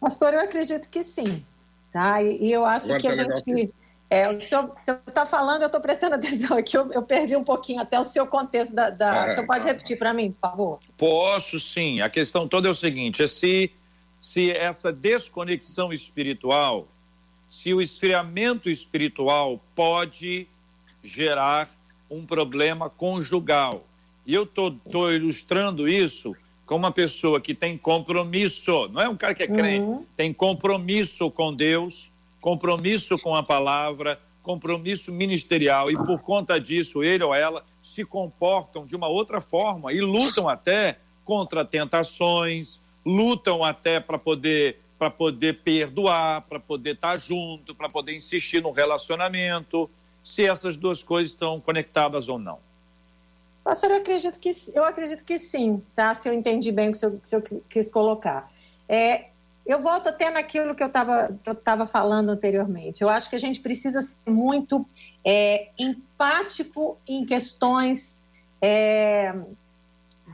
Pastor, 0.00 0.34
eu 0.34 0.40
acredito 0.40 0.88
que 0.88 1.02
sim. 1.02 1.44
Tá? 1.90 2.22
E, 2.22 2.50
eu 2.50 2.64
acho 2.64 2.86
Agora 2.86 3.00
que 3.00 3.08
tá 3.08 3.22
a 3.22 3.36
gente. 3.36 3.72
É, 4.10 4.28
o 4.28 4.40
senhor 4.40 4.74
está 5.06 5.26
falando, 5.26 5.62
eu 5.62 5.66
estou 5.66 5.80
prestando 5.80 6.14
atenção 6.16 6.56
aqui, 6.56 6.76
eu, 6.76 6.92
eu, 6.92 7.02
perdi 7.02 7.34
um 7.36 7.44
pouquinho 7.44 7.80
até 7.80 7.98
o 7.98 8.04
seu 8.04 8.26
contexto 8.26 8.74
da. 8.74 8.90
da... 8.90 9.26
É, 9.26 9.32
o 9.32 9.34
senhor 9.34 9.46
pode 9.46 9.64
repetir 9.64 9.98
para 9.98 10.12
mim, 10.12 10.32
por 10.32 10.50
favor? 10.50 10.78
Posso 10.96 11.58
sim. 11.58 12.00
A 12.00 12.08
questão 12.08 12.46
toda 12.46 12.68
é 12.68 12.70
o 12.70 12.74
seguinte: 12.74 13.22
é 13.22 13.26
se 13.26 13.72
se 14.24 14.50
essa 14.50 14.90
desconexão 14.90 15.92
espiritual, 15.92 16.88
se 17.46 17.74
o 17.74 17.82
esfriamento 17.82 18.70
espiritual 18.70 19.60
pode 19.74 20.48
gerar 21.02 21.68
um 22.10 22.24
problema 22.24 22.88
conjugal. 22.88 23.84
E 24.24 24.32
eu 24.32 24.44
estou 24.44 25.12
ilustrando 25.12 25.86
isso 25.86 26.34
com 26.64 26.74
uma 26.74 26.90
pessoa 26.90 27.38
que 27.38 27.54
tem 27.54 27.76
compromisso, 27.76 28.88
não 28.88 29.02
é 29.02 29.08
um 29.10 29.16
cara 29.16 29.34
que 29.34 29.42
é 29.42 29.46
crente, 29.46 29.84
uhum. 29.84 30.06
tem 30.16 30.32
compromisso 30.32 31.30
com 31.30 31.52
Deus, 31.52 32.10
compromisso 32.44 33.18
com 33.18 33.34
a 33.34 33.42
palavra, 33.42 34.20
compromisso 34.42 35.10
ministerial, 35.10 35.90
e 35.90 35.94
por 35.94 36.20
conta 36.20 36.60
disso, 36.60 37.02
ele 37.02 37.24
ou 37.24 37.34
ela 37.34 37.64
se 37.80 38.04
comportam 38.04 38.84
de 38.84 38.94
uma 38.94 39.08
outra 39.08 39.40
forma 39.40 39.94
e 39.94 40.02
lutam 40.02 40.46
até 40.46 40.98
contra 41.24 41.64
tentações, 41.64 42.82
lutam 43.02 43.64
até 43.64 43.98
para 43.98 44.18
poder 44.18 44.78
para 44.98 45.10
poder 45.10 45.62
perdoar, 45.62 46.42
para 46.42 46.60
poder 46.60 46.96
estar 46.96 47.12
tá 47.12 47.16
junto, 47.16 47.74
para 47.74 47.88
poder 47.88 48.14
insistir 48.14 48.62
no 48.62 48.70
relacionamento, 48.70 49.90
se 50.22 50.46
essas 50.46 50.76
duas 50.76 51.02
coisas 51.02 51.32
estão 51.32 51.58
conectadas 51.58 52.28
ou 52.28 52.38
não. 52.38 52.58
Pastor, 53.64 53.90
eu 53.90 53.96
acredito 53.96 54.38
que 54.38 54.50
eu 54.74 54.84
acredito 54.84 55.24
que 55.24 55.38
sim, 55.38 55.82
tá? 55.96 56.14
Se 56.14 56.28
eu 56.28 56.34
entendi 56.34 56.70
bem 56.70 56.90
o 56.90 56.92
que 56.92 57.06
o 57.06 57.20
senhor, 57.22 57.42
quis 57.70 57.88
colocar. 57.88 58.52
É, 58.86 59.30
eu 59.66 59.80
volto 59.80 60.08
até 60.08 60.30
naquilo 60.30 60.74
que 60.74 60.82
eu 60.82 60.88
estava 60.88 61.86
falando 61.86 62.28
anteriormente. 62.28 63.02
Eu 63.02 63.08
acho 63.08 63.30
que 63.30 63.36
a 63.36 63.40
gente 63.40 63.60
precisa 63.60 64.02
ser 64.02 64.30
muito 64.30 64.86
é, 65.24 65.68
empático 65.78 66.98
em 67.08 67.24
questões 67.24 68.20
é, 68.60 69.34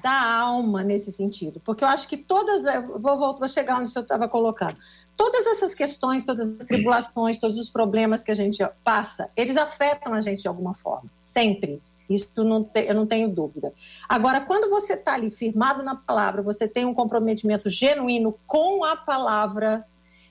da 0.02 0.38
alma 0.38 0.82
nesse 0.82 1.12
sentido, 1.12 1.60
porque 1.60 1.84
eu 1.84 1.88
acho 1.88 2.08
que 2.08 2.16
todas, 2.16 2.62
vou, 3.00 3.18
vou, 3.18 3.36
vou 3.36 3.48
chegar 3.48 3.78
onde 3.78 3.90
senhor 3.90 4.02
estava 4.02 4.28
colocando, 4.28 4.76
todas 5.16 5.46
essas 5.46 5.74
questões, 5.74 6.24
todas 6.24 6.56
as 6.56 6.64
tribulações, 6.64 7.38
todos 7.38 7.58
os 7.58 7.68
problemas 7.68 8.22
que 8.22 8.30
a 8.30 8.34
gente 8.34 8.64
passa, 8.82 9.28
eles 9.36 9.56
afetam 9.56 10.14
a 10.14 10.20
gente 10.20 10.42
de 10.42 10.48
alguma 10.48 10.74
forma, 10.74 11.10
sempre. 11.24 11.82
Isso 12.10 12.42
não 12.42 12.64
te, 12.64 12.86
eu 12.86 12.94
não 12.94 13.06
tenho 13.06 13.28
dúvida. 13.28 13.72
Agora, 14.08 14.40
quando 14.40 14.68
você 14.68 14.94
está 14.94 15.14
ali 15.14 15.30
firmado 15.30 15.84
na 15.84 15.94
palavra, 15.94 16.42
você 16.42 16.66
tem 16.66 16.84
um 16.84 16.92
comprometimento 16.92 17.70
genuíno 17.70 18.36
com 18.48 18.84
a 18.84 18.96
palavra, 18.96 19.86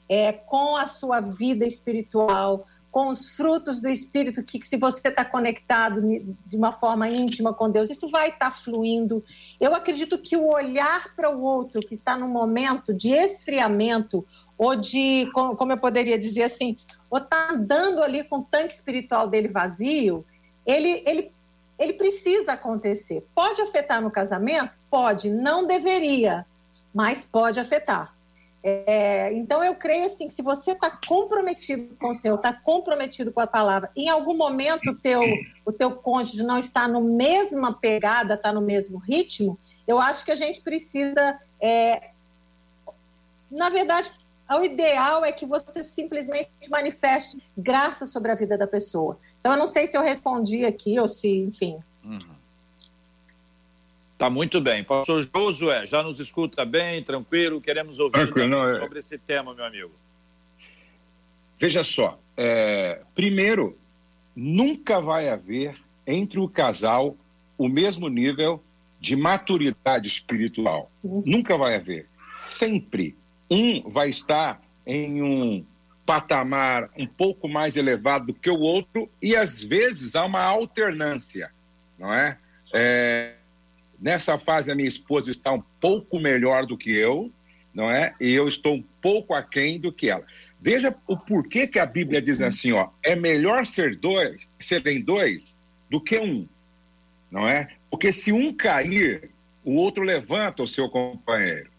é, 0.09 0.33
com 0.33 0.75
a 0.75 0.85
sua 0.85 1.21
vida 1.21 1.65
espiritual, 1.65 2.65
com 2.91 3.09
os 3.09 3.29
frutos 3.29 3.79
do 3.79 3.87
Espírito, 3.87 4.43
que, 4.43 4.61
se 4.65 4.75
você 4.75 5.07
está 5.07 5.23
conectado 5.23 6.01
de 6.45 6.57
uma 6.57 6.71
forma 6.73 7.07
íntima 7.07 7.53
com 7.53 7.69
Deus, 7.69 7.89
isso 7.89 8.09
vai 8.09 8.29
estar 8.29 8.49
tá 8.49 8.51
fluindo. 8.51 9.23
Eu 9.59 9.73
acredito 9.73 10.17
que 10.17 10.35
o 10.35 10.51
olhar 10.51 11.15
para 11.15 11.29
o 11.29 11.41
outro 11.41 11.79
que 11.81 11.93
está 11.93 12.17
num 12.17 12.27
momento 12.27 12.93
de 12.93 13.09
esfriamento, 13.09 14.25
ou 14.57 14.75
de, 14.75 15.29
como 15.33 15.71
eu 15.71 15.77
poderia 15.77 16.19
dizer 16.19 16.43
assim, 16.43 16.77
ou 17.09 17.19
está 17.19 17.53
andando 17.53 18.03
ali 18.03 18.23
com 18.23 18.39
o 18.39 18.43
tanque 18.43 18.73
espiritual 18.73 19.27
dele 19.27 19.47
vazio, 19.47 20.25
ele, 20.65 21.01
ele, 21.05 21.31
ele 21.79 21.93
precisa 21.93 22.53
acontecer. 22.53 23.25
Pode 23.33 23.61
afetar 23.61 24.01
no 24.01 24.11
casamento? 24.11 24.77
Pode, 24.91 25.29
não 25.29 25.65
deveria, 25.65 26.45
mas 26.93 27.23
pode 27.23 27.59
afetar. 27.59 28.13
É, 28.61 29.31
então 29.33 29.63
eu 29.63 29.73
creio 29.75 30.05
assim 30.05 30.27
que 30.27 30.33
se 30.33 30.41
você 30.41 30.71
está 30.71 30.91
comprometido 31.07 31.95
com 31.95 32.09
o 32.09 32.13
Senhor, 32.13 32.35
está 32.35 32.51
comprometido 32.51 33.31
com 33.31 33.39
a 33.39 33.47
palavra, 33.47 33.89
em 33.95 34.09
algum 34.09 34.35
momento 34.35 34.97
teu, 34.97 35.21
o 35.65 35.71
teu 35.71 35.91
cônjuge 35.91 36.43
não 36.43 36.57
está 36.57 36.85
no 36.85 37.01
mesma 37.01 37.73
pegada, 37.73 38.33
está 38.33 38.51
no 38.51 38.59
mesmo 38.59 38.97
ritmo, 38.97 39.57
eu 39.87 39.97
acho 39.97 40.25
que 40.25 40.31
a 40.31 40.35
gente 40.35 40.59
precisa, 40.59 41.39
é, 41.61 42.09
na 43.49 43.69
verdade, 43.69 44.11
o 44.57 44.63
ideal 44.63 45.23
é 45.23 45.31
que 45.31 45.45
você 45.45 45.81
simplesmente 45.81 46.49
manifeste 46.69 47.41
graça 47.57 48.05
sobre 48.05 48.31
a 48.31 48.35
vida 48.35 48.57
da 48.57 48.67
pessoa. 48.67 49.17
Então 49.39 49.53
eu 49.53 49.57
não 49.57 49.67
sei 49.67 49.87
se 49.87 49.97
eu 49.97 50.01
respondi 50.01 50.65
aqui 50.65 50.99
ou 50.99 51.07
se, 51.07 51.29
enfim. 51.29 51.77
Uhum. 52.03 52.19
Tá 54.17 54.29
muito 54.29 54.59
bem. 54.59 54.83
Pastor 54.83 55.27
Josué, 55.33 55.85
já 55.85 56.03
nos 56.03 56.19
escuta 56.19 56.65
bem, 56.65 57.01
tranquilo? 57.01 57.61
Queremos 57.61 57.99
ouvir 57.99 58.11
tranquilo, 58.11 58.49
não, 58.49 58.65
é... 58.65 58.77
sobre 58.77 58.99
esse 58.99 59.17
tema, 59.17 59.53
meu 59.55 59.63
amigo. 59.63 59.91
Veja 61.57 61.83
só, 61.83 62.19
é... 62.35 63.01
primeiro, 63.15 63.77
nunca 64.35 64.99
vai 64.99 65.29
haver 65.29 65.79
entre 66.05 66.39
o 66.39 66.49
casal 66.49 67.15
o 67.57 67.69
mesmo 67.69 68.09
nível 68.09 68.61
de 68.99 69.15
maturidade 69.15 70.07
espiritual. 70.07 70.89
Uhum. 71.01 71.23
Nunca 71.25 71.57
vai 71.57 71.75
haver. 71.75 72.07
Sempre 72.41 73.15
um 73.49 73.89
vai 73.89 74.09
estar 74.09 74.61
em 74.85 75.21
um 75.21 75.65
patamar 76.09 76.89
um 76.97 77.05
pouco 77.05 77.47
mais 77.47 77.77
elevado 77.77 78.25
do 78.25 78.33
que 78.33 78.49
o 78.49 78.59
outro 78.59 79.07
e 79.21 79.35
às 79.35 79.61
vezes 79.61 80.15
há 80.15 80.25
uma 80.25 80.41
alternância, 80.41 81.51
não 81.99 82.11
é? 82.11 82.35
é 82.73 83.35
Nessa 84.01 84.39
fase, 84.39 84.71
a 84.71 84.75
minha 84.75 84.87
esposa 84.87 85.29
está 85.29 85.51
um 85.51 85.61
pouco 85.79 86.19
melhor 86.19 86.65
do 86.65 86.75
que 86.75 86.89
eu, 86.89 87.31
não 87.71 87.91
é? 87.91 88.15
E 88.19 88.31
eu 88.31 88.47
estou 88.47 88.73
um 88.73 88.83
pouco 88.99 89.35
aquém 89.35 89.79
do 89.79 89.93
que 89.93 90.09
ela. 90.09 90.25
Veja 90.59 90.95
o 91.05 91.15
porquê 91.15 91.67
que 91.67 91.77
a 91.77 91.85
Bíblia 91.85 92.19
diz 92.19 92.41
assim, 92.41 92.71
ó, 92.71 92.89
é 93.03 93.15
melhor 93.15 93.63
ser 93.63 93.95
dois, 93.95 94.49
serem 94.59 95.01
dois 95.01 95.59
do 95.91 96.01
que 96.01 96.17
um, 96.17 96.47
não 97.29 97.47
é? 97.47 97.67
Porque 97.91 98.11
se 98.11 98.31
um 98.31 98.51
cair, 98.51 99.29
o 99.63 99.75
outro 99.75 100.03
levanta 100.03 100.63
o 100.63 100.67
seu 100.67 100.89
companheiro. 100.89 101.69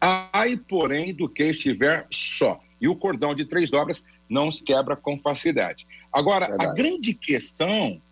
Ai, 0.00 0.56
porém, 0.56 1.12
do 1.12 1.28
que 1.28 1.42
estiver 1.46 2.06
só. 2.12 2.62
E 2.82 2.88
o 2.88 2.96
cordão 2.96 3.32
de 3.32 3.44
três 3.44 3.70
dobras 3.70 4.04
não 4.28 4.50
se 4.50 4.62
quebra 4.62 4.96
com 4.96 5.16
facilidade. 5.16 5.86
Agora, 6.12 6.48
Verdade. 6.48 6.70
a 6.70 6.74
grande 6.74 7.14
questão, 7.14 8.02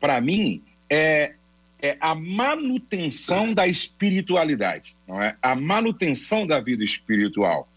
para 0.00 0.20
mim, 0.20 0.62
é, 0.90 1.34
é 1.80 1.96
a 2.00 2.12
manutenção 2.14 3.54
da 3.54 3.68
espiritualidade, 3.68 4.96
não 5.06 5.22
é? 5.22 5.36
A 5.40 5.54
manutenção 5.54 6.44
da 6.44 6.58
vida 6.58 6.82
espiritual. 6.82 7.68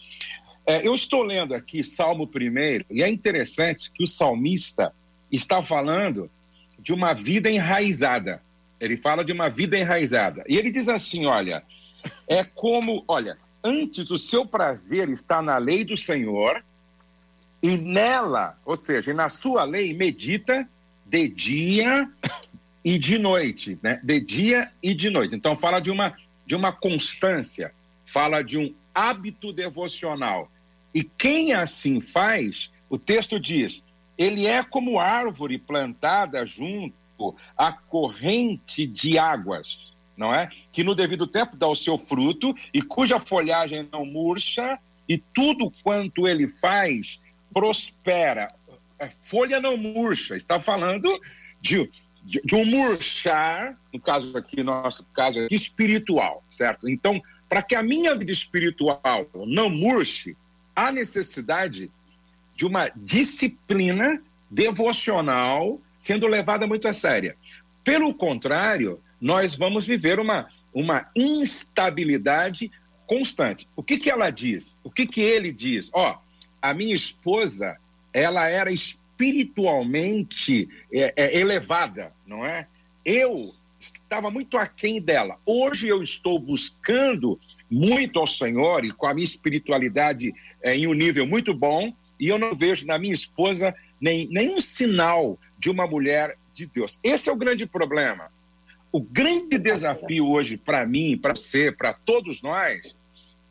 É, 0.65 0.85
eu 0.85 0.95
estou 0.95 1.23
lendo 1.23 1.53
aqui 1.53 1.83
Salmo 1.83 2.25
1, 2.25 2.85
e 2.89 3.03
é 3.03 3.09
interessante 3.09 3.91
que 3.91 4.03
o 4.03 4.07
salmista 4.07 4.93
está 5.31 5.61
falando 5.61 6.29
de 6.79 6.93
uma 6.93 7.13
vida 7.13 7.49
enraizada. 7.49 8.41
Ele 8.79 8.97
fala 8.97 9.23
de 9.23 9.31
uma 9.31 9.49
vida 9.49 9.77
enraizada. 9.77 10.43
E 10.47 10.57
ele 10.57 10.71
diz 10.71 10.87
assim: 10.87 11.25
olha, 11.25 11.63
é 12.27 12.43
como, 12.43 13.03
olha, 13.07 13.37
antes 13.63 14.09
o 14.09 14.17
seu 14.17 14.45
prazer 14.45 15.09
está 15.09 15.41
na 15.41 15.57
lei 15.57 15.83
do 15.83 15.97
Senhor, 15.97 16.63
e 17.61 17.77
nela, 17.77 18.57
ou 18.65 18.75
seja, 18.75 19.13
na 19.13 19.29
sua 19.29 19.63
lei, 19.63 19.93
medita 19.93 20.67
de 21.05 21.27
dia 21.27 22.09
e 22.83 22.97
de 22.97 23.17
noite, 23.17 23.77
né? 23.81 23.99
De 24.03 24.19
dia 24.19 24.71
e 24.81 24.93
de 24.93 25.09
noite. 25.09 25.35
Então 25.35 25.55
fala 25.55 25.79
de 25.79 25.91
uma 25.91 26.15
de 26.45 26.55
uma 26.55 26.71
constância, 26.71 27.71
fala 28.07 28.43
de 28.43 28.57
um 28.57 28.73
hábito 28.93 29.53
devocional. 29.53 30.49
E 30.91 31.03
quem 31.03 31.53
assim 31.53 32.01
faz, 32.01 32.73
o 32.89 32.97
texto 32.97 33.39
diz, 33.39 33.83
ele 34.17 34.47
é 34.47 34.63
como 34.63 34.99
árvore 34.99 35.59
plantada 35.59 36.43
junto 36.47 37.35
à 37.55 37.71
corrente 37.71 38.87
de 38.87 39.19
águas, 39.19 39.93
não 40.19 40.35
é? 40.35 40.49
Que 40.73 40.83
no 40.83 40.93
devido 40.93 41.25
tempo 41.25 41.55
dá 41.55 41.65
o 41.65 41.73
seu 41.73 41.97
fruto 41.97 42.53
e 42.73 42.81
cuja 42.81 43.21
folhagem 43.21 43.87
não 43.89 44.05
murcha 44.05 44.77
e 45.07 45.17
tudo 45.17 45.71
quanto 45.81 46.27
ele 46.27 46.45
faz 46.45 47.23
prospera. 47.53 48.53
É, 48.99 49.09
folha 49.23 49.61
não 49.61 49.77
murcha, 49.77 50.35
está 50.35 50.59
falando 50.59 51.09
de, 51.61 51.89
de, 52.21 52.41
de 52.43 52.53
um 52.53 52.65
murchar, 52.65 53.79
no 53.93 53.99
caso 53.99 54.37
aqui, 54.37 54.61
nosso 54.61 55.07
caso 55.13 55.39
aqui, 55.39 55.55
espiritual, 55.55 56.43
certo? 56.49 56.89
Então, 56.89 57.21
para 57.47 57.63
que 57.63 57.73
a 57.73 57.81
minha 57.81 58.13
vida 58.13 58.31
espiritual 58.31 58.99
não 59.47 59.69
murche, 59.69 60.35
há 60.75 60.91
necessidade 60.91 61.89
de 62.57 62.65
uma 62.65 62.91
disciplina 62.93 64.21
devocional 64.51 65.79
sendo 65.97 66.27
levada 66.27 66.67
muito 66.67 66.89
a 66.89 66.93
séria. 66.93 67.37
Pelo 67.85 68.13
contrário, 68.13 68.99
nós 69.19 69.55
vamos 69.55 69.85
viver 69.85 70.19
uma, 70.19 70.49
uma 70.73 71.09
instabilidade 71.15 72.71
constante. 73.05 73.67
O 73.75 73.83
que, 73.83 73.97
que 73.97 74.09
ela 74.09 74.29
diz? 74.29 74.77
O 74.83 74.91
que, 74.91 75.05
que 75.07 75.21
ele 75.21 75.51
diz? 75.51 75.89
Ó, 75.93 76.17
a 76.61 76.73
minha 76.73 76.93
esposa, 76.93 77.77
ela 78.13 78.47
era 78.47 78.71
espiritualmente 78.71 80.69
é, 80.93 81.13
é, 81.15 81.37
elevada, 81.37 82.13
não 82.25 82.45
é? 82.45 82.67
Eu 83.03 83.53
estava 83.79 84.29
muito 84.29 84.57
aquém 84.57 85.01
dela. 85.01 85.37
Hoje 85.45 85.87
eu 85.87 86.03
estou 86.03 86.37
buscando 86.37 87.39
muito 87.69 88.19
ao 88.19 88.27
Senhor 88.27 88.83
e 88.83 88.91
com 88.91 89.07
a 89.07 89.13
minha 89.13 89.25
espiritualidade 89.25 90.33
é, 90.61 90.75
em 90.75 90.85
um 90.87 90.93
nível 90.93 91.25
muito 91.25 91.53
bom, 91.53 91.93
e 92.19 92.27
eu 92.27 92.37
não 92.37 92.53
vejo 92.53 92.85
na 92.85 92.99
minha 92.99 93.13
esposa 93.13 93.73
nem, 93.99 94.27
nenhum 94.27 94.59
sinal 94.59 95.39
de 95.57 95.69
uma 95.69 95.87
mulher 95.87 96.37
de 96.53 96.65
Deus. 96.65 96.99
Esse 97.01 97.29
é 97.29 97.31
o 97.31 97.37
grande 97.37 97.65
problema. 97.65 98.29
O 98.91 99.01
grande 99.01 99.57
desafio 99.57 100.29
hoje 100.31 100.57
para 100.57 100.85
mim, 100.85 101.17
para 101.17 101.35
você, 101.35 101.71
para 101.71 101.93
todos 101.93 102.41
nós, 102.41 102.95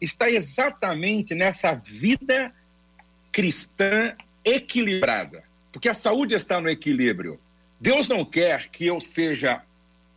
está 0.01 0.29
exatamente 0.29 1.35
nessa 1.35 1.75
vida 1.75 2.53
cristã 3.31 4.17
equilibrada. 4.45 5.45
Porque 5.71 5.89
a 5.89 5.95
saúde 5.95 6.35
está 6.35 6.61
no 6.61 6.69
equilíbrio. 6.69 7.39
Deus 7.81 8.09
não 8.09 8.25
quer 8.25 8.69
que 8.69 8.87
eu 8.87 9.01
seja 9.01 9.63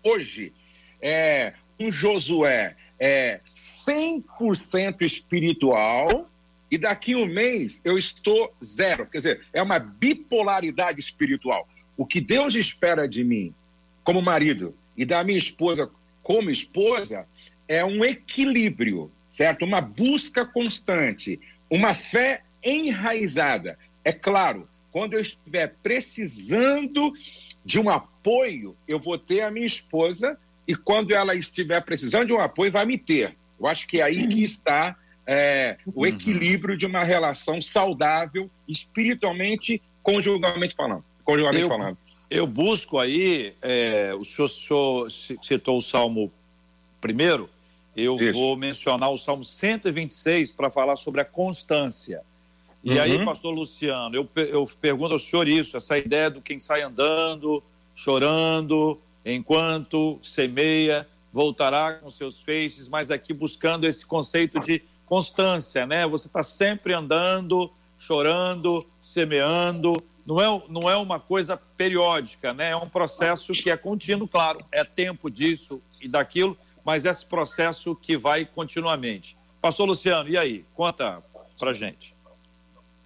hoje 0.03 0.51
é, 1.00 1.53
um 1.79 1.91
Josué 1.91 2.75
é, 3.00 3.39
100% 3.46 5.03
espiritual 5.03 6.27
e 6.69 6.77
daqui 6.79 7.15
um 7.15 7.27
mês 7.27 7.81
eu 7.83 7.98
estou 7.98 8.53
zero. 8.63 9.05
Quer 9.05 9.17
dizer, 9.17 9.41
é 9.53 9.61
uma 9.61 9.77
bipolaridade 9.77 11.00
espiritual. 11.00 11.67
O 11.96 12.07
que 12.07 12.19
Deus 12.19 12.55
espera 12.55 13.07
de 13.07 13.24
mim 13.24 13.53
como 14.03 14.19
marido 14.19 14.75
e 15.01 15.05
da 15.05 15.24
minha 15.24 15.40
esposa 15.40 15.90
como 16.22 16.51
esposa 16.51 17.27
é 17.68 17.83
um 17.83 18.05
equilíbrio, 18.05 19.11
certo? 19.27 19.66
Uma 19.66 19.81
busca 19.81 20.46
constante, 20.46 21.40
uma 21.68 21.96
fé 21.96 22.44
enraizada. 22.64 23.79
É 24.05 24.11
claro, 24.11 24.70
quando 24.92 25.14
eu 25.14 25.22
estiver 25.22 25.74
precisando 25.81 27.14
de 27.66 27.79
um 27.79 27.90
apoio, 27.90 28.77
eu 28.87 29.00
vou 29.00 29.18
ter 29.18 29.42
a 29.42 29.50
minha 29.50 29.66
esposa 29.66 30.37
e 30.68 30.75
quando 30.75 31.16
ela 31.16 31.33
estiver 31.33 31.81
precisando 31.81 32.27
de 32.27 32.33
um 32.33 32.40
apoio, 32.40 32.72
vai 32.72 32.85
me 32.85 33.00
ter. 33.00 33.35
Eu 33.59 33.66
acho 33.66 33.87
que 33.87 34.01
é 34.01 34.03
aí 34.03 34.27
que 34.27 34.44
está 34.44 34.96
é, 35.25 35.77
o 35.87 36.01
uhum. 36.01 36.05
equilíbrio 36.05 36.77
de 36.77 36.85
uma 36.85 37.03
relação 37.03 37.59
saudável, 37.59 38.51
espiritualmente, 38.68 39.81
conjugalmente 40.03 40.75
falando. 40.75 41.03
Conjugalmente 41.24 41.64
eu, 41.64 41.68
falando. 41.68 41.98
Eu 42.31 42.48
busco 42.48 42.98
aí, 42.98 43.53
é, 43.61 44.13
o, 44.17 44.24
senhor, 44.24 44.46
o 44.46 45.09
senhor 45.09 45.39
citou 45.44 45.77
o 45.77 45.81
Salmo 45.81 46.31
primeiro, 47.01 47.50
eu 47.94 48.15
Isso. 48.15 48.39
vou 48.39 48.55
mencionar 48.55 49.11
o 49.11 49.17
Salmo 49.17 49.44
126 49.44 50.53
para 50.53 50.70
falar 50.70 50.96
sobre 50.96 51.20
a 51.20 51.25
constância. 51.25 52.22
E 52.81 52.94
uhum. 52.94 53.01
aí, 53.01 53.25
pastor 53.25 53.53
Luciano, 53.53 54.15
eu, 54.15 54.29
eu 54.37 54.65
pergunto 54.79 55.11
ao 55.11 55.20
senhor 55.20 55.46
isso, 55.46 55.75
essa 55.75 55.98
ideia 55.98 56.29
do 56.29 56.41
quem 56.41 56.57
sai 56.57 56.81
andando, 56.81 57.61
chorando, 57.94 58.98
enquanto 59.25 60.17
semeia, 60.24 61.05
voltará 61.33 61.96
com 61.96 62.09
seus 62.09 62.39
feixes, 62.39 62.87
mas 62.87 63.11
aqui 63.11 63.33
buscando 63.33 63.85
esse 63.85 64.05
conceito 64.05 64.57
de 64.57 64.81
constância, 65.05 65.85
né? 65.85 66.07
Você 66.07 66.27
está 66.27 66.41
sempre 66.41 66.94
andando, 66.94 67.70
chorando, 68.00 68.87
semeando. 69.01 70.01
Não 70.31 70.41
é, 70.41 70.63
não 70.70 70.89
é 70.89 70.96
uma 70.96 71.20
coisa 71.20 71.57
periódica, 71.57 72.53
né? 72.53 72.70
É 72.70 72.75
um 72.77 72.87
processo 72.87 73.51
que 73.51 73.70
é 73.70 73.75
contínuo, 73.75 74.29
claro, 74.29 74.59
é 74.72 74.81
tempo 74.85 75.29
disso 75.29 75.81
e 76.01 76.07
daquilo, 76.07 76.57
mas 76.85 77.03
esse 77.03 77.25
processo 77.25 77.94
que 77.94 78.17
vai 78.17 78.46
continuamente. 78.46 79.37
Pastor 79.61 79.85
Luciano, 79.89 80.29
e 80.29 80.37
aí? 80.37 80.65
Conta 80.74 81.22
pra 81.59 81.74
gente. 81.74 82.15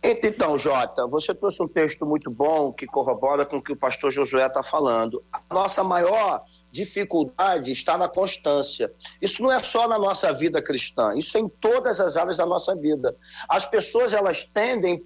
Então, 0.03 0.55
Jota, 0.55 1.07
você 1.07 1.33
trouxe 1.33 1.63
um 1.63 1.67
texto 1.67 2.05
muito 2.05 2.29
bom 2.29 2.71
que 2.71 2.85
corrobora 2.85 3.43
com 3.43 3.57
o 3.57 3.61
que 3.61 3.73
o 3.73 3.75
pastor 3.75 4.11
Josué 4.11 4.45
está 4.45 4.61
falando. 4.61 5.23
A 5.33 5.41
nossa 5.51 5.83
maior 5.83 6.43
dificuldade 6.69 7.71
está 7.71 7.97
na 7.97 8.07
constância. 8.07 8.93
Isso 9.19 9.41
não 9.41 9.51
é 9.51 9.63
só 9.63 9.88
na 9.88 9.97
nossa 9.97 10.31
vida 10.31 10.61
cristã, 10.61 11.17
isso 11.17 11.35
é 11.39 11.41
em 11.41 11.49
todas 11.49 11.99
as 11.99 12.17
áreas 12.17 12.38
da 12.38 12.45
nossa 12.45 12.75
vida. 12.75 13.17
As 13.49 13.65
pessoas 13.65 14.13
elas 14.13 14.43
tendem 14.43 15.03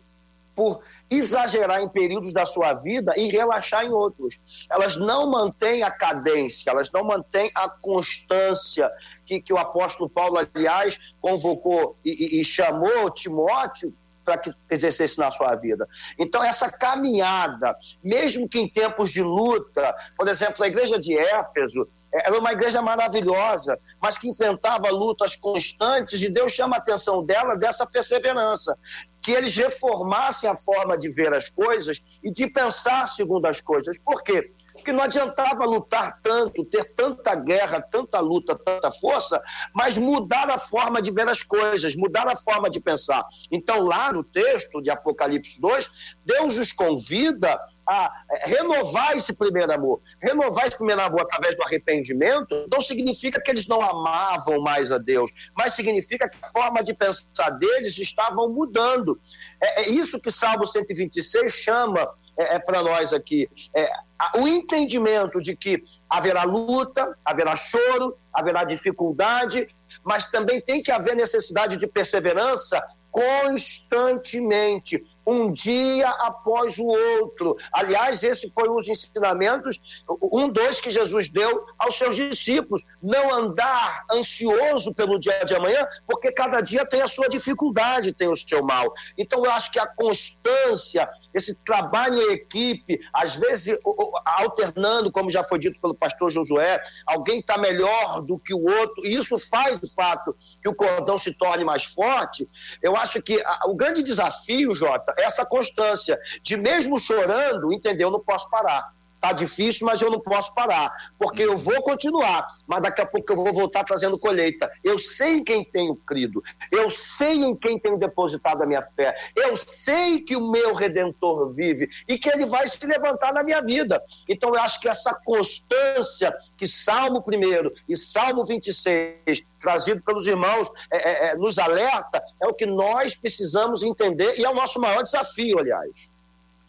por 0.60 0.82
exagerar 1.10 1.82
em 1.82 1.88
períodos 1.88 2.34
da 2.34 2.46
sua 2.46 2.74
vida 2.74 3.14
e 3.16 3.30
relaxar 3.30 3.86
em 3.86 3.92
outros. 3.92 4.42
Elas 4.70 4.98
não 4.98 5.32
mantêm 5.32 5.84
a 5.84 5.90
cadência, 5.90 6.70
elas 6.70 6.92
não 6.92 7.06
mantêm 7.06 7.50
a 7.56 7.70
constância 7.70 8.92
que, 9.26 9.40
que 9.40 9.54
o 9.54 9.58
apóstolo 9.58 10.10
Paulo, 10.10 10.38
aliás, 10.38 11.00
convocou 11.22 11.96
e, 12.04 12.10
e, 12.10 12.42
e 12.42 12.44
chamou 12.44 13.10
Timóteo 13.10 13.96
para 14.30 14.38
que 14.38 14.54
exercesse 14.70 15.18
na 15.18 15.32
sua 15.32 15.56
vida. 15.56 15.88
Então, 16.20 16.44
essa 16.44 16.70
caminhada, 16.70 17.76
mesmo 18.04 18.48
que 18.48 18.60
em 18.60 18.70
tempos 18.70 19.10
de 19.10 19.24
luta, 19.24 19.96
por 20.16 20.28
exemplo, 20.28 20.64
a 20.64 20.68
igreja 20.68 21.00
de 21.00 21.18
Éfeso 21.18 21.88
é, 22.14 22.28
era 22.28 22.38
uma 22.38 22.52
igreja 22.52 22.80
maravilhosa, 22.80 23.80
mas 24.00 24.20
que 24.20 24.30
enfrentava 24.30 24.88
lutas 24.92 25.36
constantes, 25.36 26.22
e 26.22 26.30
Deus 26.30 26.54
chama 26.54 26.76
a 26.76 26.80
atenção 26.80 27.26
dela 27.26 27.56
dessa 27.56 27.88
perseverança, 27.88 28.78
que 29.20 29.32
eles 29.32 29.56
reformassem 29.56 30.48
a 30.48 30.56
forma 30.56 30.96
de 30.96 31.10
ver 31.10 31.34
as 31.34 31.50
coisas 31.50 32.04
e 32.24 32.32
de 32.32 32.48
pensar 32.48 33.08
segundo 33.08 33.48
as 33.48 33.60
coisas. 33.60 33.98
Por 33.98 34.24
quê? 34.24 34.54
Que 34.84 34.92
não 34.92 35.04
adiantava 35.04 35.66
lutar 35.66 36.20
tanto, 36.22 36.66
ter 36.66 36.94
tanta 36.94 37.36
guerra, 37.36 37.82
tanta 37.82 38.20
luta, 38.20 38.56
tanta 38.56 38.92
força, 38.92 39.42
mas 39.74 39.98
mudar 39.98 40.50
a 40.50 40.58
forma 40.58 41.02
de 41.02 41.12
ver 41.12 41.28
as 41.28 41.44
coisas, 41.44 41.96
mudar 41.96 42.28
a 42.28 42.36
forma 42.36 42.70
de 42.70 42.80
pensar. 42.80 43.26
Então, 43.52 43.82
lá 43.82 44.12
no 44.12 44.24
texto 44.24 44.82
de 44.82 44.90
Apocalipse 44.90 45.60
2, 45.60 45.92
Deus 46.26 46.58
os 46.58 46.72
convida 46.72 47.60
a 47.90 48.14
renovar 48.44 49.18
esse 49.18 49.34
primeiro 49.34 49.74
amor. 49.74 50.00
Renovar 50.22 50.68
esse 50.68 50.78
primeiro 50.78 51.02
amor 51.02 51.22
através 51.22 51.56
do 51.56 51.64
arrependimento 51.64 52.68
não 52.72 52.82
significa 52.82 53.42
que 53.42 53.50
eles 53.50 53.68
não 53.68 53.82
amavam 53.82 54.62
mais 54.62 54.92
a 54.92 55.00
Deus, 55.00 55.32
mas 55.58 55.74
significa 55.74 56.30
que 56.30 56.38
a 56.40 56.48
forma 56.52 56.84
de 56.84 56.94
pensar 56.94 57.50
deles 57.50 57.98
estavam 57.98 58.48
mudando. 58.48 59.20
É, 59.60 59.82
é 59.82 59.90
isso 59.90 60.20
que 60.20 60.32
Salmo 60.32 60.68
126 60.68 61.52
chama 61.52 62.08
é, 62.40 62.56
é 62.56 62.60
para 62.60 62.82
nós 62.82 63.12
aqui. 63.12 63.50
É, 63.76 63.92
o 64.38 64.48
entendimento 64.48 65.42
de 65.42 65.56
que 65.56 65.84
haverá 66.10 66.44
luta, 66.44 67.16
haverá 67.24 67.56
choro, 67.56 68.18
haverá 68.34 68.64
dificuldade, 68.64 69.68
mas 70.04 70.30
também 70.32 70.62
tem 70.62 70.82
que 70.82 70.92
haver 70.92 71.16
necessidade 71.16 71.76
de 71.78 71.86
perseverança 71.86 72.82
constantemente 73.12 75.04
um 75.26 75.52
dia 75.52 76.10
após 76.10 76.80
o 76.80 76.86
outro. 76.86 77.56
Aliás, 77.72 78.24
esse 78.24 78.52
foi 78.52 78.68
um 78.68 78.76
dos 78.76 78.90
ensinamentos, 78.90 79.80
um 80.22 80.50
dos 80.50 80.82
que 80.82 80.90
Jesus 80.90 81.30
deu 81.30 81.66
aos 81.78 81.96
seus 81.96 82.16
discípulos. 82.16 82.84
Não 83.02 83.32
andar 83.32 84.06
ansioso 84.12 84.94
pelo 84.94 85.20
dia 85.20 85.44
de 85.46 85.54
amanhã, 85.54 85.88
porque 86.08 86.32
cada 86.32 86.62
dia 86.62 86.86
tem 86.86 87.02
a 87.02 87.08
sua 87.08 87.30
dificuldade, 87.30 88.14
tem 88.14 88.28
o 88.28 88.36
seu 88.36 88.64
mal. 88.64 88.92
Então, 89.18 89.46
eu 89.46 89.52
acho 89.52 89.72
que 89.72 89.80
a 89.80 89.86
constância, 89.86 91.08
esse 91.34 91.56
trabalho 91.64 92.16
em 92.16 92.34
equipe, 92.34 93.00
às 93.14 93.36
vezes 93.36 93.78
alternando, 94.26 95.12
como 95.12 95.32
já 95.32 95.44
foi 95.44 95.60
dito 95.60 95.80
pelo 95.80 95.94
pastor 95.94 96.32
Josué, 96.32 96.82
alguém 97.06 97.40
está 97.40 97.58
melhor 97.58 98.22
do 98.22 98.40
que 98.40 98.54
o 98.54 98.64
outro, 98.64 99.06
e 99.06 99.14
isso 99.16 99.38
faz, 99.50 99.80
de 99.80 99.94
fato, 99.94 100.36
que 100.62 100.70
o 100.70 100.76
cordão 100.76 101.18
se 101.18 101.38
torne 101.38 101.64
mais 101.64 101.86
forte. 101.86 102.50
Eu 102.82 102.96
acho 102.96 103.22
que 103.22 103.42
a, 103.42 103.68
o 103.68 103.76
grande 103.76 104.04
desafio, 104.04 104.74
Jota, 104.74 105.14
é 105.18 105.24
essa 105.24 105.46
constância 105.46 106.20
de 106.42 106.58
mesmo 106.58 107.00
chorando, 107.00 107.72
entendeu? 107.72 108.08
Eu 108.08 108.14
não 108.14 108.20
posso 108.20 108.50
parar. 108.50 108.94
Tá 109.20 109.34
difícil, 109.34 109.86
mas 109.86 110.02
eu 110.02 110.10
não 110.10 110.20
posso 110.20 110.54
parar, 110.54 111.12
porque 111.18 111.44
eu 111.44 111.58
vou 111.58 111.82
continuar, 111.84 112.58
mas 112.66 112.82
daqui 112.82 113.02
a 113.02 113.06
pouco 113.06 113.32
eu 113.32 113.36
vou 113.36 113.52
voltar 113.52 113.84
trazendo 113.84 114.18
colheita. 114.18 114.72
Eu 114.84 114.98
sei 114.98 115.38
em 115.38 115.44
quem 115.44 115.64
tenho 115.64 115.96
crido, 115.96 116.42
eu 116.72 116.90
sei 116.90 117.44
em 117.44 117.56
quem 117.56 117.78
tenho 117.78 117.98
depositado 117.98 118.64
a 118.64 118.66
minha 118.66 118.82
fé, 118.82 119.14
eu 119.36 119.58
sei 119.58 120.22
que 120.22 120.38
o 120.38 120.50
meu 120.50 120.74
redentor 120.74 121.50
vive 121.50 121.90
e 122.08 122.18
que 122.18 122.30
ele 122.30 122.46
vai 122.46 122.66
se 122.68 122.86
levantar 122.86 123.34
na 123.34 123.44
minha 123.44 123.62
vida. 123.62 124.02
Então 124.28 124.54
eu 124.54 124.62
acho 124.62 124.80
que 124.80 124.88
essa 124.88 125.14
constância 125.14 126.34
que 126.58 126.68
Salmo 126.68 127.24
1 127.26 127.72
e 127.88 127.98
Salmo 127.98 128.46
26, 128.46 129.46
trazido 129.60 130.02
pelos 130.02 130.28
irmãos, 130.28 130.70
é, 130.92 130.98
é, 130.98 131.28
é, 131.32 131.36
nos 131.38 131.58
alerta, 131.58 132.22
é 132.42 132.48
o 132.48 132.54
que 132.54 132.66
nós 132.66 133.16
precisamos 133.16 133.84
entender 133.84 134.38
e 134.38 134.46
é 134.46 134.50
o 134.50 134.56
nosso 134.56 134.80
maior 134.80 135.04
desafio, 135.04 135.60
aliás. 135.60 136.12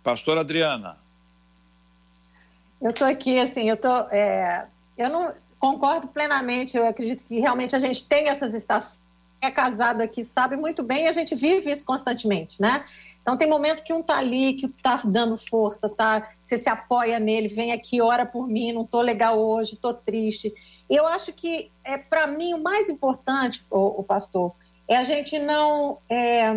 Pastor 0.02 0.38
Adriana. 0.38 0.99
Eu 2.80 2.90
estou 2.90 3.06
aqui, 3.06 3.38
assim, 3.38 3.68
eu 3.68 3.76
tô, 3.76 3.94
é, 4.10 4.66
eu 4.96 5.08
não 5.10 5.34
concordo 5.58 6.08
plenamente. 6.08 6.76
Eu 6.76 6.86
acredito 6.86 7.24
que 7.24 7.38
realmente 7.38 7.76
a 7.76 7.78
gente 7.78 8.08
tem 8.08 8.28
essas 8.28 8.54
estações. 8.54 8.98
É 9.42 9.50
casado 9.50 10.02
aqui, 10.02 10.22
sabe 10.22 10.54
muito 10.54 10.82
bem, 10.82 11.08
a 11.08 11.12
gente 11.12 11.34
vive 11.34 11.70
isso 11.70 11.82
constantemente, 11.82 12.60
né? 12.60 12.84
Então 13.22 13.38
tem 13.38 13.48
momento 13.48 13.82
que 13.82 13.90
um 13.90 14.02
tá 14.02 14.18
ali, 14.18 14.52
que 14.52 14.68
tá 14.68 15.00
dando 15.02 15.38
força, 15.38 15.88
tá? 15.88 16.28
Você 16.42 16.58
se 16.58 16.68
apoia 16.68 17.18
nele, 17.18 17.48
vem 17.48 17.72
aqui, 17.72 18.02
ora 18.02 18.26
por 18.26 18.46
mim, 18.46 18.72
não 18.72 18.84
tô 18.84 19.00
legal 19.00 19.38
hoje, 19.38 19.76
tô 19.76 19.94
triste. 19.94 20.52
Eu 20.90 21.06
acho 21.06 21.32
que 21.32 21.70
é 21.82 21.96
para 21.96 22.26
mim 22.26 22.52
o 22.52 22.62
mais 22.62 22.90
importante, 22.90 23.64
o, 23.70 24.00
o, 24.00 24.02
pastor, 24.02 24.52
é 24.86 24.98
a 24.98 25.04
gente 25.04 25.38
não 25.38 25.96
é, 26.06 26.48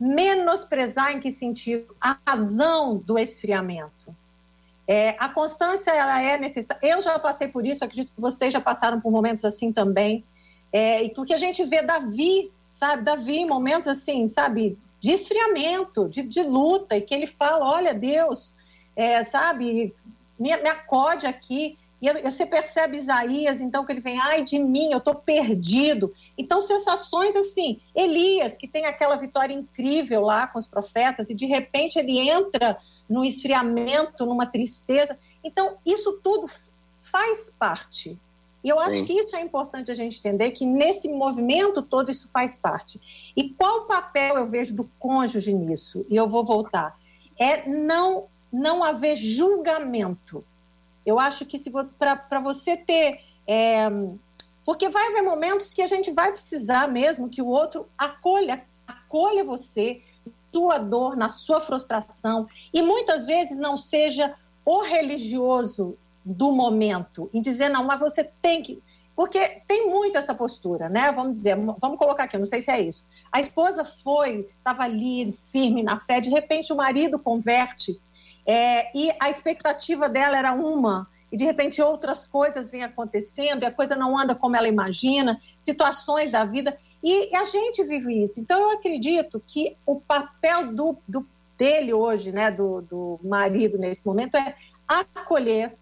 menosprezar 0.00 1.12
em 1.12 1.20
que 1.20 1.30
sentido 1.30 1.94
a 2.00 2.16
razão 2.26 2.96
do 2.96 3.18
esfriamento. 3.18 4.14
É, 4.86 5.16
a 5.18 5.28
constância 5.28 5.90
ela 5.90 6.20
é 6.20 6.36
necessária. 6.38 6.80
Eu 6.82 7.00
já 7.00 7.18
passei 7.18 7.48
por 7.48 7.66
isso, 7.66 7.84
acredito 7.84 8.12
que 8.12 8.20
vocês 8.20 8.52
já 8.52 8.60
passaram 8.60 9.00
por 9.00 9.10
momentos 9.10 9.44
assim 9.44 9.72
também. 9.72 10.24
É, 10.72 11.02
e 11.02 11.10
porque 11.10 11.32
a 11.32 11.38
gente 11.38 11.64
vê 11.64 11.82
Davi, 11.82 12.52
sabe, 12.68 13.02
Davi 13.02 13.38
em 13.38 13.46
momentos 13.46 13.88
assim, 13.88 14.28
sabe, 14.28 14.78
de 15.00 15.12
esfriamento, 15.12 16.08
de, 16.08 16.22
de 16.22 16.42
luta, 16.42 16.96
e 16.96 17.00
que 17.00 17.14
ele 17.14 17.26
fala: 17.26 17.64
Olha, 17.64 17.94
Deus, 17.94 18.54
é, 18.96 19.22
sabe, 19.24 19.94
me, 20.38 20.56
me 20.56 20.68
acode 20.68 21.26
aqui. 21.26 21.78
E 22.02 22.12
você 22.20 22.44
percebe 22.44 22.98
Isaías, 22.98 23.62
então, 23.62 23.84
que 23.86 23.92
ele 23.92 24.00
vem, 24.00 24.20
ai 24.20 24.42
de 24.42 24.58
mim, 24.58 24.92
eu 24.92 24.98
estou 24.98 25.14
perdido. 25.14 26.12
Então, 26.36 26.60
sensações 26.60 27.34
assim, 27.34 27.80
Elias, 27.94 28.58
que 28.58 28.68
tem 28.68 28.84
aquela 28.84 29.16
vitória 29.16 29.54
incrível 29.54 30.20
lá 30.20 30.46
com 30.46 30.58
os 30.58 30.66
profetas, 30.66 31.30
e 31.30 31.34
de 31.34 31.46
repente 31.46 31.98
ele 31.98 32.18
entra 32.18 32.76
no 33.08 33.24
esfriamento, 33.24 34.24
numa 34.26 34.46
tristeza. 34.46 35.18
Então, 35.42 35.76
isso 35.84 36.20
tudo 36.22 36.48
faz 36.98 37.52
parte. 37.58 38.18
E 38.64 38.68
eu 38.70 38.80
acho 38.80 38.96
Sim. 38.96 39.04
que 39.04 39.12
isso 39.12 39.36
é 39.36 39.42
importante 39.42 39.90
a 39.90 39.94
gente 39.94 40.18
entender, 40.18 40.50
que 40.52 40.64
nesse 40.64 41.06
movimento 41.06 41.82
todo 41.82 42.10
isso 42.10 42.30
faz 42.32 42.56
parte. 42.56 42.98
E 43.36 43.50
qual 43.50 43.80
o 43.80 43.84
papel 43.84 44.36
eu 44.36 44.46
vejo 44.46 44.74
do 44.74 44.90
cônjuge 44.98 45.52
nisso? 45.52 46.06
E 46.08 46.16
eu 46.16 46.26
vou 46.26 46.42
voltar. 46.42 46.98
É 47.38 47.68
não, 47.68 48.24
não 48.50 48.82
haver 48.82 49.16
julgamento. 49.16 50.42
Eu 51.04 51.18
acho 51.18 51.44
que 51.44 51.60
para 51.98 52.40
você 52.40 52.74
ter. 52.74 53.20
É, 53.46 53.86
porque 54.64 54.88
vai 54.88 55.08
haver 55.08 55.20
momentos 55.20 55.70
que 55.70 55.82
a 55.82 55.86
gente 55.86 56.10
vai 56.10 56.32
precisar 56.32 56.88
mesmo 56.88 57.28
que 57.28 57.42
o 57.42 57.46
outro 57.46 57.86
acolha, 57.98 58.64
acolha 58.86 59.44
você, 59.44 60.00
sua 60.54 60.78
dor, 60.78 61.16
na 61.16 61.28
sua 61.28 61.60
frustração, 61.60 62.46
e 62.72 62.80
muitas 62.80 63.26
vezes 63.26 63.58
não 63.58 63.76
seja 63.76 64.34
o 64.64 64.82
religioso 64.82 65.98
do 66.24 66.52
momento, 66.52 67.28
em 67.34 67.42
dizer, 67.42 67.68
não, 67.68 67.84
mas 67.84 67.98
você 67.98 68.22
tem 68.40 68.62
que. 68.62 68.80
Porque 69.16 69.60
tem 69.66 69.90
muito 69.90 70.16
essa 70.16 70.34
postura, 70.34 70.88
né? 70.88 71.10
Vamos 71.12 71.34
dizer, 71.34 71.56
vamos 71.56 71.98
colocar 71.98 72.24
aqui, 72.24 72.38
não 72.38 72.46
sei 72.46 72.60
se 72.60 72.70
é 72.70 72.80
isso. 72.80 73.04
A 73.30 73.40
esposa 73.40 73.84
foi, 73.84 74.48
estava 74.58 74.84
ali 74.84 75.36
firme 75.50 75.82
na 75.82 75.98
fé, 75.98 76.20
de 76.20 76.30
repente 76.30 76.72
o 76.72 76.76
marido 76.76 77.18
converte, 77.18 78.00
é, 78.46 78.96
e 78.96 79.12
a 79.20 79.28
expectativa 79.28 80.08
dela 80.08 80.38
era 80.38 80.52
uma, 80.52 81.08
e 81.30 81.36
de 81.36 81.44
repente 81.44 81.82
outras 81.82 82.26
coisas 82.26 82.70
vêm 82.70 82.84
acontecendo, 82.84 83.64
e 83.64 83.66
a 83.66 83.72
coisa 83.72 83.96
não 83.96 84.16
anda 84.16 84.36
como 84.36 84.56
ela 84.56 84.68
imagina, 84.68 85.40
situações 85.58 86.30
da 86.30 86.44
vida. 86.44 86.76
E 87.04 87.36
a 87.36 87.44
gente 87.44 87.84
vive 87.84 88.22
isso. 88.22 88.40
Então, 88.40 88.58
eu 88.62 88.70
acredito 88.70 89.42
que 89.46 89.76
o 89.84 90.00
papel 90.00 90.72
do, 90.72 90.96
do 91.06 91.26
dele 91.58 91.92
hoje, 91.92 92.32
né, 92.32 92.50
do, 92.50 92.80
do 92.80 93.20
marido 93.22 93.76
nesse 93.76 94.06
momento, 94.06 94.38
é 94.38 94.54
acolher, 94.88 95.76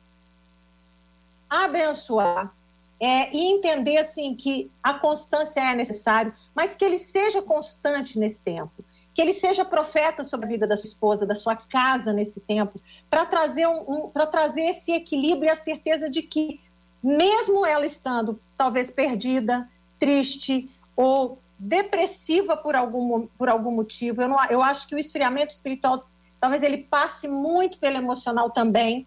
abençoar, 1.48 2.52
é, 2.98 3.32
e 3.32 3.52
entender 3.52 3.98
assim 3.98 4.35
que 4.35 4.68
a 4.82 4.94
constância 4.94 5.61
é 5.61 5.74
necessário, 5.76 6.35
mas 6.54 6.74
que 6.74 6.85
ele 6.85 6.98
seja 6.98 7.40
constante 7.40 8.18
nesse 8.18 8.42
tempo, 8.42 8.85
que 9.14 9.22
ele 9.22 9.32
seja 9.32 9.64
profeta 9.64 10.24
sobre 10.24 10.46
a 10.46 10.48
vida 10.48 10.66
da 10.66 10.76
sua 10.76 10.88
esposa, 10.88 11.24
da 11.24 11.37
sua 11.37 11.54
casa 11.54 12.12
nesse 12.12 12.40
tempo, 12.40 12.80
para 13.08 13.24
trazer 13.24 13.68
um, 13.68 13.85
um 13.88 14.08
para 14.08 14.26
trazer 14.26 14.62
esse 14.62 14.90
equilíbrio 14.90 15.48
e 15.48 15.50
a 15.50 15.56
certeza 15.56 16.11
de 16.11 16.22
que 16.22 16.61
mesmo 17.02 17.64
ela 17.64 17.87
estando 17.87 18.40
talvez 18.56 18.90
perdida, 18.90 19.68
triste, 19.98 20.68
ou 20.96 21.40
depressiva 21.59 22.57
por 22.57 22.74
algum, 22.74 23.26
por 23.26 23.48
algum 23.48 23.70
motivo. 23.70 24.22
Eu, 24.22 24.28
não, 24.28 24.44
eu 24.46 24.62
acho 24.62 24.87
que 24.87 24.94
o 24.94 24.98
esfriamento 24.98 25.52
espiritual 25.52 26.07
talvez 26.40 26.62
ele 26.62 26.78
passe 26.78 27.28
muito 27.28 27.78
pelo 27.78 27.96
emocional 27.96 28.50
também. 28.50 29.07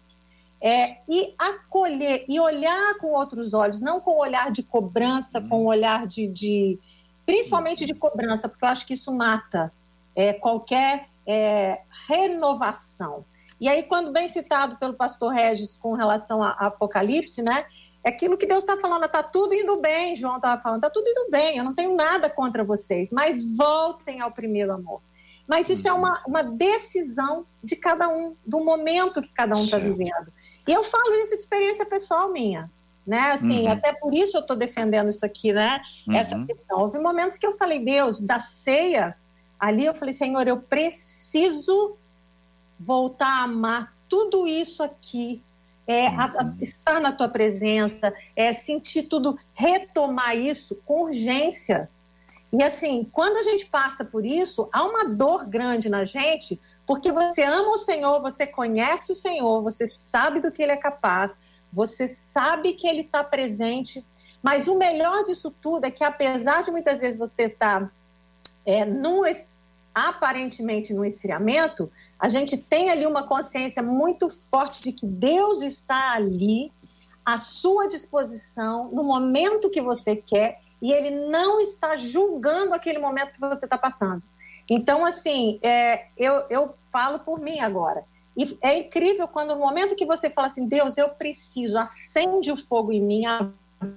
É, 0.58 1.00
e 1.06 1.34
acolher 1.38 2.24
e 2.26 2.40
olhar 2.40 2.96
com 2.98 3.08
outros 3.08 3.52
olhos, 3.52 3.78
não 3.78 4.00
com 4.00 4.12
o 4.12 4.18
olhar 4.18 4.50
de 4.50 4.62
cobrança, 4.62 5.38
com 5.38 5.64
o 5.64 5.66
olhar 5.66 6.06
de, 6.06 6.26
de 6.26 6.78
principalmente 7.26 7.84
de 7.84 7.92
cobrança, 7.92 8.48
porque 8.48 8.64
eu 8.64 8.68
acho 8.70 8.86
que 8.86 8.94
isso 8.94 9.12
mata 9.12 9.70
é, 10.14 10.32
qualquer 10.32 11.08
é, 11.26 11.82
renovação. 12.08 13.26
E 13.60 13.68
aí, 13.68 13.82
quando 13.82 14.12
bem 14.12 14.28
citado 14.28 14.76
pelo 14.76 14.94
pastor 14.94 15.32
Regis 15.32 15.76
com 15.76 15.92
relação 15.92 16.42
a, 16.42 16.50
a 16.50 16.66
Apocalipse, 16.66 17.42
né? 17.42 17.66
É 18.06 18.10
aquilo 18.10 18.38
que 18.38 18.46
Deus 18.46 18.62
está 18.62 18.76
falando, 18.76 19.04
está 19.04 19.20
tudo 19.20 19.52
indo 19.52 19.80
bem, 19.80 20.14
João 20.14 20.36
estava 20.36 20.62
falando, 20.62 20.78
está 20.78 20.88
tudo 20.88 21.08
indo 21.08 21.28
bem, 21.28 21.58
eu 21.58 21.64
não 21.64 21.74
tenho 21.74 21.96
nada 21.96 22.30
contra 22.30 22.62
vocês, 22.62 23.10
mas 23.10 23.42
voltem 23.56 24.20
ao 24.20 24.30
primeiro 24.30 24.72
amor. 24.72 25.02
Mas 25.44 25.68
isso 25.68 25.88
é 25.88 25.92
uhum. 25.92 25.96
é 25.96 26.00
uma, 26.00 26.22
uma 26.24 26.42
decisão 26.44 27.44
de 27.64 27.74
cada 27.74 28.08
um, 28.08 28.36
do 28.46 28.64
momento 28.64 29.20
que 29.20 29.32
cada 29.32 29.56
um 29.56 29.64
está 29.64 29.78
vivendo. 29.78 30.32
E 30.68 30.72
eu 30.72 30.84
falo 30.84 31.14
isso 31.14 31.34
de 31.34 31.42
experiência 31.42 31.84
pessoal 31.84 32.30
minha, 32.30 32.70
né? 33.04 33.32
Assim, 33.32 33.66
uhum. 33.66 33.72
até 33.72 33.92
por 33.92 34.14
isso 34.14 34.36
eu 34.36 34.40
estou 34.40 34.54
defendendo 34.54 35.10
isso 35.10 35.26
aqui, 35.26 35.52
né? 35.52 35.82
Uhum. 36.06 36.14
Essa 36.14 36.46
questão. 36.46 36.78
Houve 36.78 37.00
momentos 37.00 37.36
que 37.36 37.46
eu 37.46 37.58
falei, 37.58 37.80
Deus, 37.80 38.20
da 38.20 38.38
ceia, 38.38 39.16
ali 39.58 39.84
eu 39.84 39.94
falei, 39.96 40.14
Senhor, 40.14 40.46
eu 40.46 40.60
preciso 40.60 41.96
voltar 42.78 43.40
a 43.40 43.42
amar 43.42 43.96
tudo 44.08 44.46
isso 44.46 44.80
aqui 44.80 45.42
é, 45.86 46.08
a, 46.08 46.24
a 46.24 46.54
estar 46.60 47.00
na 47.00 47.12
tua 47.12 47.28
presença, 47.28 48.12
é 48.34 48.52
sentir 48.52 49.04
tudo, 49.04 49.38
retomar 49.52 50.36
isso 50.36 50.76
com 50.84 51.04
urgência. 51.04 51.88
E 52.52 52.62
assim, 52.62 53.08
quando 53.12 53.36
a 53.36 53.42
gente 53.42 53.66
passa 53.66 54.04
por 54.04 54.24
isso, 54.24 54.68
há 54.72 54.84
uma 54.84 55.04
dor 55.04 55.46
grande 55.46 55.88
na 55.88 56.04
gente, 56.04 56.60
porque 56.86 57.12
você 57.12 57.42
ama 57.42 57.70
o 57.70 57.78
Senhor, 57.78 58.20
você 58.20 58.46
conhece 58.46 59.12
o 59.12 59.14
Senhor, 59.14 59.62
você 59.62 59.86
sabe 59.86 60.40
do 60.40 60.50
que 60.50 60.62
Ele 60.62 60.72
é 60.72 60.76
capaz, 60.76 61.34
você 61.72 62.08
sabe 62.08 62.72
que 62.72 62.86
Ele 62.86 63.02
está 63.02 63.22
presente. 63.22 64.04
Mas 64.42 64.68
o 64.68 64.76
melhor 64.76 65.24
disso 65.24 65.50
tudo 65.60 65.84
é 65.84 65.90
que, 65.90 66.04
apesar 66.04 66.62
de 66.62 66.70
muitas 66.70 67.00
vezes 67.00 67.18
você 67.18 67.42
estar 67.42 67.80
tá, 67.80 67.90
é, 68.64 68.84
num, 68.84 69.22
aparentemente 69.94 70.94
no 70.94 71.04
esfriamento, 71.04 71.90
a 72.18 72.28
gente 72.28 72.56
tem 72.56 72.90
ali 72.90 73.06
uma 73.06 73.26
consciência 73.26 73.82
muito 73.82 74.28
forte 74.50 74.82
de 74.82 74.92
que 74.92 75.06
Deus 75.06 75.60
está 75.60 76.12
ali, 76.12 76.72
à 77.24 77.38
sua 77.38 77.88
disposição, 77.88 78.88
no 78.92 79.02
momento 79.02 79.68
que 79.68 79.82
você 79.82 80.14
quer, 80.14 80.60
e 80.80 80.92
Ele 80.92 81.10
não 81.28 81.60
está 81.60 81.96
julgando 81.96 82.72
aquele 82.72 82.98
momento 82.98 83.32
que 83.32 83.40
você 83.40 83.64
está 83.66 83.76
passando. 83.76 84.22
Então, 84.68 85.04
assim, 85.04 85.58
é, 85.62 86.06
eu, 86.16 86.44
eu 86.48 86.74
falo 86.92 87.18
por 87.20 87.40
mim 87.40 87.60
agora. 87.60 88.04
E 88.36 88.56
é 88.60 88.78
incrível 88.78 89.26
quando 89.26 89.54
no 89.54 89.60
momento 89.60 89.96
que 89.96 90.04
você 90.04 90.28
fala 90.28 90.48
assim, 90.48 90.66
Deus, 90.66 90.98
eu 90.98 91.08
preciso, 91.08 91.78
acende 91.78 92.52
o 92.52 92.56
fogo 92.56 92.92
em 92.92 93.00
mim, 93.00 93.22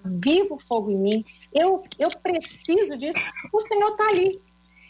viva 0.05 0.53
o 0.53 0.59
fogo 0.59 0.89
em 0.89 0.97
mim, 0.97 1.25
eu, 1.53 1.83
eu 1.97 2.09
preciso 2.23 2.97
disso, 2.97 3.19
o 3.53 3.59
Senhor 3.61 3.91
está 3.91 4.07
ali. 4.07 4.41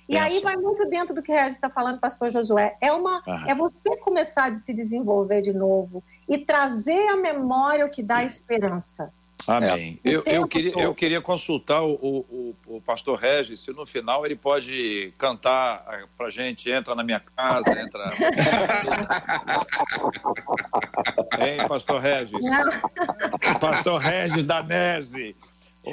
E 0.10 0.14
Penso. 0.14 0.26
aí 0.26 0.42
vai 0.42 0.58
muito 0.58 0.90
dentro 0.90 1.14
do 1.14 1.22
que 1.22 1.32
a 1.32 1.46
gente 1.46 1.54
está 1.54 1.70
falando, 1.70 2.00
pastor 2.00 2.32
Josué. 2.32 2.76
É, 2.82 2.92
uma, 2.92 3.22
é 3.48 3.54
você 3.54 3.96
começar 3.98 4.52
a 4.52 4.56
se 4.56 4.74
desenvolver 4.74 5.44
de 5.44 5.54
novo 5.54 6.04
e 6.28 6.36
trazer 6.40 7.10
a 7.10 7.16
memória 7.16 7.86
o 7.86 7.92
que 7.92 8.02
dá 8.02 8.24
esperança. 8.24 9.14
Amém. 9.48 10.00
É. 10.04 10.10
Eu, 10.10 10.24
eu, 10.26 10.48
queria, 10.48 10.74
eu 10.80 10.96
queria 10.96 11.22
consultar 11.22 11.84
o, 11.84 11.94
o, 11.94 12.56
o, 12.68 12.82
pastor 12.82 13.20
Regis, 13.20 13.60
se 13.62 13.72
no 13.72 13.86
final 13.86 14.26
ele 14.26 14.36
pode 14.36 15.14
cantar 15.18 15.86
pra 16.18 16.30
gente, 16.32 16.72
entra 16.72 16.96
na 16.96 17.04
minha 17.04 17.20
casa, 17.20 17.70
entra. 17.80 18.12
hein, 21.40 21.60
pastor 21.68 22.02
Regis? 22.02 22.40
Pastor 23.60 24.00
Regis 24.00 24.44
da 24.44 24.64
Nese. 24.64 25.36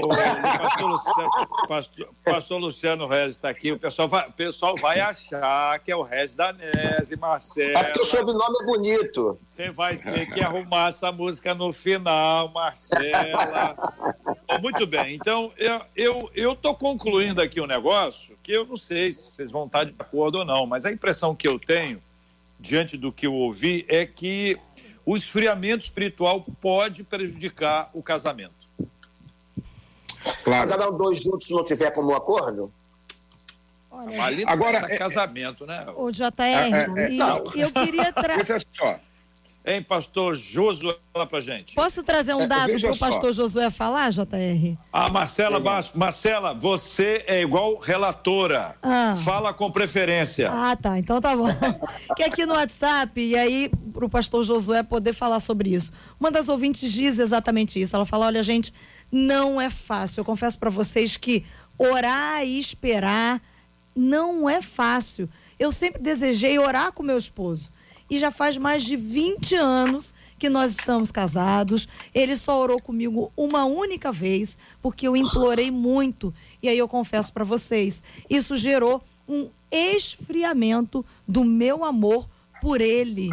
O, 0.03 0.09
pastor, 0.09 0.91
Luciano, 0.91 1.67
pastor, 1.69 2.09
pastor 2.25 2.59
Luciano 2.59 3.07
Regis 3.07 3.37
está 3.37 3.49
aqui. 3.49 3.73
O 3.73 3.79
pessoal, 3.79 4.09
vai, 4.09 4.29
o 4.29 4.33
pessoal 4.33 4.77
vai 4.77 5.01
achar 5.01 5.79
que 5.81 5.91
é 5.91 5.97
o 5.97 6.03
Regis 6.03 6.35
Danese, 6.35 7.17
Marcelo. 7.17 7.79
É 7.79 7.85
porque 7.85 8.01
o 8.01 8.05
sobrenome 8.05 8.57
é 8.63 8.65
bonito. 8.65 9.39
Você 9.47 9.71
vai 9.71 9.97
ter 9.97 10.27
que 10.31 10.41
arrumar 10.41 10.89
essa 10.89 11.11
música 11.11 11.55
no 11.55 11.73
final, 11.73 12.49
Marcela. 12.53 13.77
Muito 14.61 14.87
bem. 14.87 15.15
Então, 15.15 15.53
eu 15.95 16.31
estou 16.35 16.73
eu, 16.73 16.77
concluindo 16.77 17.41
aqui 17.41 17.61
um 17.61 17.67
negócio 17.67 18.37
que 18.43 18.53
eu 18.53 18.67
não 18.67 18.77
sei 18.77 19.13
se 19.13 19.31
vocês 19.31 19.51
vão 19.51 19.67
estar 19.67 19.85
de 19.85 19.95
acordo 19.99 20.39
ou 20.39 20.45
não, 20.45 20.67
mas 20.67 20.85
a 20.85 20.93
impressão 20.93 21.35
que 21.35 21.49
eu 21.49 21.59
tenho, 21.59 22.03
diante 22.59 22.97
do 22.97 23.13
que 23.13 23.27
eu 23.27 23.35
ouvi, 23.35 23.85
é 23.89 24.07
que 24.07 24.59
o 25.05 25.17
esfriamento 25.17 25.85
espiritual 25.85 26.45
pode 26.61 27.05
prejudicar 27.05 27.91
o 27.95 28.03
casamento. 28.03 28.56
Claro. 30.45 30.69
Cada 30.69 30.91
um 30.91 30.97
dois 30.97 31.23
juntos 31.23 31.49
não 31.51 31.65
tiver 31.65 31.91
como 31.91 32.11
um 32.11 32.15
acordo? 32.15 32.73
Olha, 33.91 34.25
Ali 34.25 34.45
agora 34.47 34.93
é, 34.93 34.97
casamento, 34.99 35.65
né? 35.67 35.87
O 35.97 36.11
JR, 36.11 36.43
é, 36.43 36.69
é, 37.05 37.11
e, 37.11 37.61
eu 37.61 37.73
queria 37.73 38.13
trazer. 38.15 38.67
Hein, 39.69 39.83
pastor 39.83 40.37
Josué, 40.37 40.97
fala 41.13 41.27
pra 41.27 41.41
gente. 41.41 41.75
Posso 41.75 42.01
trazer 42.05 42.35
um 42.35 42.43
é, 42.43 42.47
dado 42.47 42.81
para 42.81 42.93
o 42.93 42.97
pastor 42.97 43.33
Josué 43.33 43.69
falar, 43.69 44.11
JR? 44.13 44.79
Ah, 44.93 45.09
Marcela, 45.09 45.61
Marcela, 45.93 46.55
você 46.55 47.25
é 47.27 47.43
igual 47.43 47.77
relatora. 47.81 48.77
Ah. 48.81 49.17
Fala 49.17 49.53
com 49.53 49.69
preferência. 49.69 50.53
Ah, 50.53 50.77
tá. 50.77 50.97
Então 51.01 51.21
tá 51.21 51.35
bom. 51.35 51.49
que 52.15 52.23
aqui 52.23 52.47
no 52.47 52.55
WhatsApp, 52.55 53.21
e 53.21 53.37
aí 53.37 53.69
para 53.93 54.05
o 54.05 54.09
pastor 54.09 54.45
Josué 54.45 54.85
poder 54.85 55.13
falar 55.13 55.41
sobre 55.41 55.75
isso. 55.75 55.93
Uma 56.21 56.31
das 56.31 56.49
ouvintes 56.49 56.93
diz 56.93 57.19
exatamente 57.19 57.81
isso. 57.81 57.97
Ela 57.97 58.07
fala: 58.07 58.27
olha, 58.27 58.45
gente, 58.45 58.73
não 59.11 59.61
é 59.61 59.69
fácil. 59.69 60.21
Eu 60.21 60.25
confesso 60.25 60.57
para 60.61 60.71
vocês 60.71 61.17
que 61.17 61.45
orar 61.77 62.45
e 62.45 62.57
esperar 62.61 63.43
não 63.97 64.49
é 64.49 64.63
fácil. 64.63 65.29
Eu 65.59 65.73
sempre 65.73 66.01
desejei 66.01 66.57
orar 66.57 66.93
com 66.93 67.03
meu 67.03 67.19
esposo. 67.19 67.75
E 68.09 68.19
já 68.19 68.31
faz 68.31 68.57
mais 68.57 68.85
de 68.85 68.97
20 68.97 69.55
anos 69.55 70.15
que 70.39 70.49
nós 70.49 70.73
estamos 70.73 71.11
casados. 71.11 71.89
Ele 72.15 72.37
só 72.37 72.61
orou 72.61 72.81
comigo 72.81 73.33
uma 73.37 73.65
única 73.65 74.13
vez, 74.13 74.59
porque 74.83 75.09
eu 75.09 75.17
implorei 75.17 75.71
muito. 75.71 76.33
E 76.63 76.69
aí 76.69 76.79
eu 76.79 76.89
confesso 76.89 77.33
para 77.33 77.45
vocês, 77.45 78.03
isso 78.29 78.57
gerou 78.57 79.03
um 79.29 79.49
esfriamento 79.71 81.05
do 81.27 81.45
meu 81.45 81.85
amor 81.85 82.29
por 82.61 82.81
ele. 82.81 83.31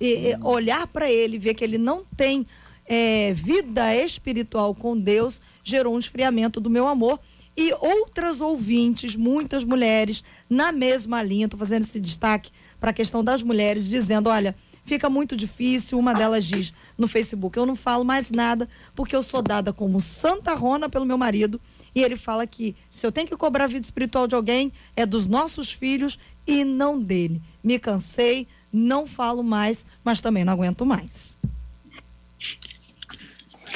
E, 0.00 0.30
e 0.30 0.36
olhar 0.42 0.86
para 0.86 1.10
ele, 1.10 1.38
ver 1.38 1.54
que 1.54 1.64
ele 1.64 1.78
não 1.78 2.04
tem 2.16 2.46
é, 2.84 3.32
vida 3.32 3.94
espiritual 3.96 4.74
com 4.74 4.96
Deus 4.98 5.40
gerou 5.64 5.94
um 5.94 5.98
esfriamento 5.98 6.60
do 6.60 6.70
meu 6.70 6.86
amor. 6.86 7.18
E 7.56 7.72
outras 7.72 8.40
ouvintes, 8.40 9.16
muitas 9.16 9.64
mulheres, 9.64 10.22
na 10.48 10.70
mesma 10.70 11.22
linha, 11.22 11.46
estou 11.46 11.58
fazendo 11.58 11.82
esse 11.82 11.98
destaque 11.98 12.50
para 12.86 12.92
a 12.92 12.94
questão 12.94 13.24
das 13.24 13.42
mulheres, 13.42 13.88
dizendo: 13.88 14.30
olha, 14.30 14.54
fica 14.84 15.10
muito 15.10 15.36
difícil. 15.36 15.98
Uma 15.98 16.14
delas 16.14 16.44
diz 16.44 16.72
no 16.96 17.08
Facebook: 17.08 17.58
eu 17.58 17.66
não 17.66 17.74
falo 17.74 18.04
mais 18.04 18.30
nada 18.30 18.68
porque 18.94 19.16
eu 19.16 19.24
sou 19.24 19.42
dada 19.42 19.72
como 19.72 20.00
Santa 20.00 20.54
Rona 20.54 20.88
pelo 20.88 21.04
meu 21.04 21.18
marido. 21.18 21.60
E 21.92 22.04
ele 22.04 22.14
fala 22.14 22.46
que 22.46 22.76
se 22.92 23.04
eu 23.04 23.10
tenho 23.10 23.26
que 23.26 23.36
cobrar 23.36 23.64
a 23.64 23.66
vida 23.66 23.84
espiritual 23.84 24.28
de 24.28 24.36
alguém, 24.36 24.72
é 24.94 25.04
dos 25.04 25.26
nossos 25.26 25.72
filhos 25.72 26.16
e 26.46 26.62
não 26.62 27.00
dele. 27.00 27.42
Me 27.64 27.76
cansei, 27.76 28.46
não 28.72 29.04
falo 29.04 29.42
mais, 29.42 29.84
mas 30.04 30.20
também 30.20 30.44
não 30.44 30.52
aguento 30.52 30.86
mais. 30.86 31.36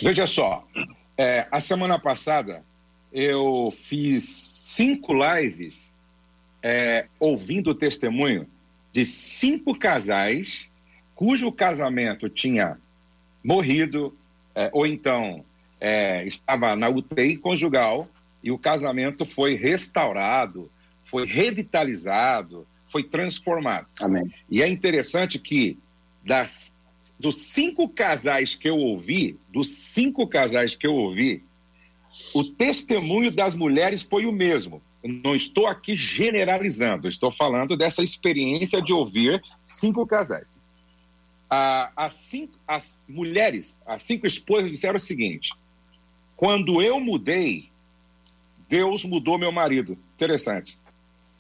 Veja 0.01 0.25
só, 0.25 0.65
é, 1.19 1.49
a 1.51 1.59
semana 1.61 1.99
passada 1.99 2.63
eu 3.13 3.75
fiz 3.77 4.23
cinco 4.23 5.13
lives 5.15 5.93
é, 6.63 7.07
ouvindo 7.19 7.71
o 7.71 7.75
testemunho 7.75 8.47
de 8.93 9.05
cinco 9.05 9.79
casais 9.79 10.71
cujo 11.15 11.53
casamento 11.53 12.29
tinha 12.29 12.79
morrido 13.45 14.17
é, 14.55 14.71
ou 14.73 14.87
então 14.87 15.45
é, 15.81 16.27
estava 16.27 16.75
na 16.75 16.89
UTI 16.89 17.37
conjugal 17.37 18.09
e 18.43 18.51
o 18.51 18.59
casamento 18.59 19.27
foi 19.27 19.55
restaurado, 19.55 20.71
foi 21.05 21.27
revitalizado, 21.27 22.67
foi 22.89 23.05
transformado. 23.05 23.87
Amém. 24.01 24.33
E 24.51 24.63
é 24.63 24.69
interessante 24.69 25.39
que 25.39 25.79
das 26.25 26.81
dos 27.19 27.37
cinco 27.37 27.87
casais 27.87 28.55
que 28.55 28.67
eu 28.67 28.79
ouvi, 28.79 29.39
dos 29.51 29.69
cinco 29.69 30.27
casais 30.27 30.75
que 30.75 30.87
eu 30.87 30.95
ouvi, 30.95 31.45
o 32.35 32.43
testemunho 32.43 33.31
das 33.31 33.55
mulheres 33.55 34.03
foi 34.03 34.25
o 34.25 34.33
mesmo. 34.33 34.83
Não 35.03 35.35
estou 35.35 35.67
aqui 35.67 35.97
generalizando, 35.97 37.09
estou 37.09 37.31
falando 37.31 37.77
dessa 37.77 38.03
experiência 38.03 38.83
de 38.83 38.93
ouvir 38.93 39.43
cinco 39.59 40.07
casais. 40.07 40.61
Ah, 41.49 41.91
as, 41.97 42.15
cinco, 42.15 42.55
as 42.67 43.01
mulheres, 43.09 43.81
as 43.87 44.03
cinco 44.03 44.27
esposas 44.27 44.71
disseram 44.71 44.97
o 44.97 45.01
seguinte: 45.01 45.53
quando 46.37 46.81
eu 46.81 47.01
mudei, 47.01 47.71
Deus 48.69 49.05
mudou 49.05 49.37
meu 49.39 49.51
marido. 49.51 49.99
Interessante. 50.15 50.79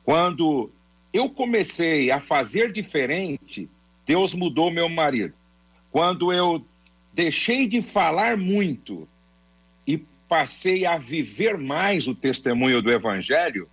Quando 0.05 0.70
eu 1.12 1.29
comecei 1.29 2.11
a 2.11 2.20
fazer 2.20 2.73
diferente, 2.73 3.68
Deus 4.05 4.35
mudou 4.35 4.70
meu 4.70 4.88
marido. 4.88 5.35
Quando 5.92 6.33
eu 6.33 6.64
deixei 7.12 7.68
de 7.68 7.83
falar 7.83 8.37
muito 8.37 9.09
passei 10.31 10.87
a 10.87 10.97
viver 10.97 11.59
mais 11.59 12.07
o 12.07 12.14
testemunho 12.14 12.81
do 12.81 12.93
Evangelho, 12.93 13.69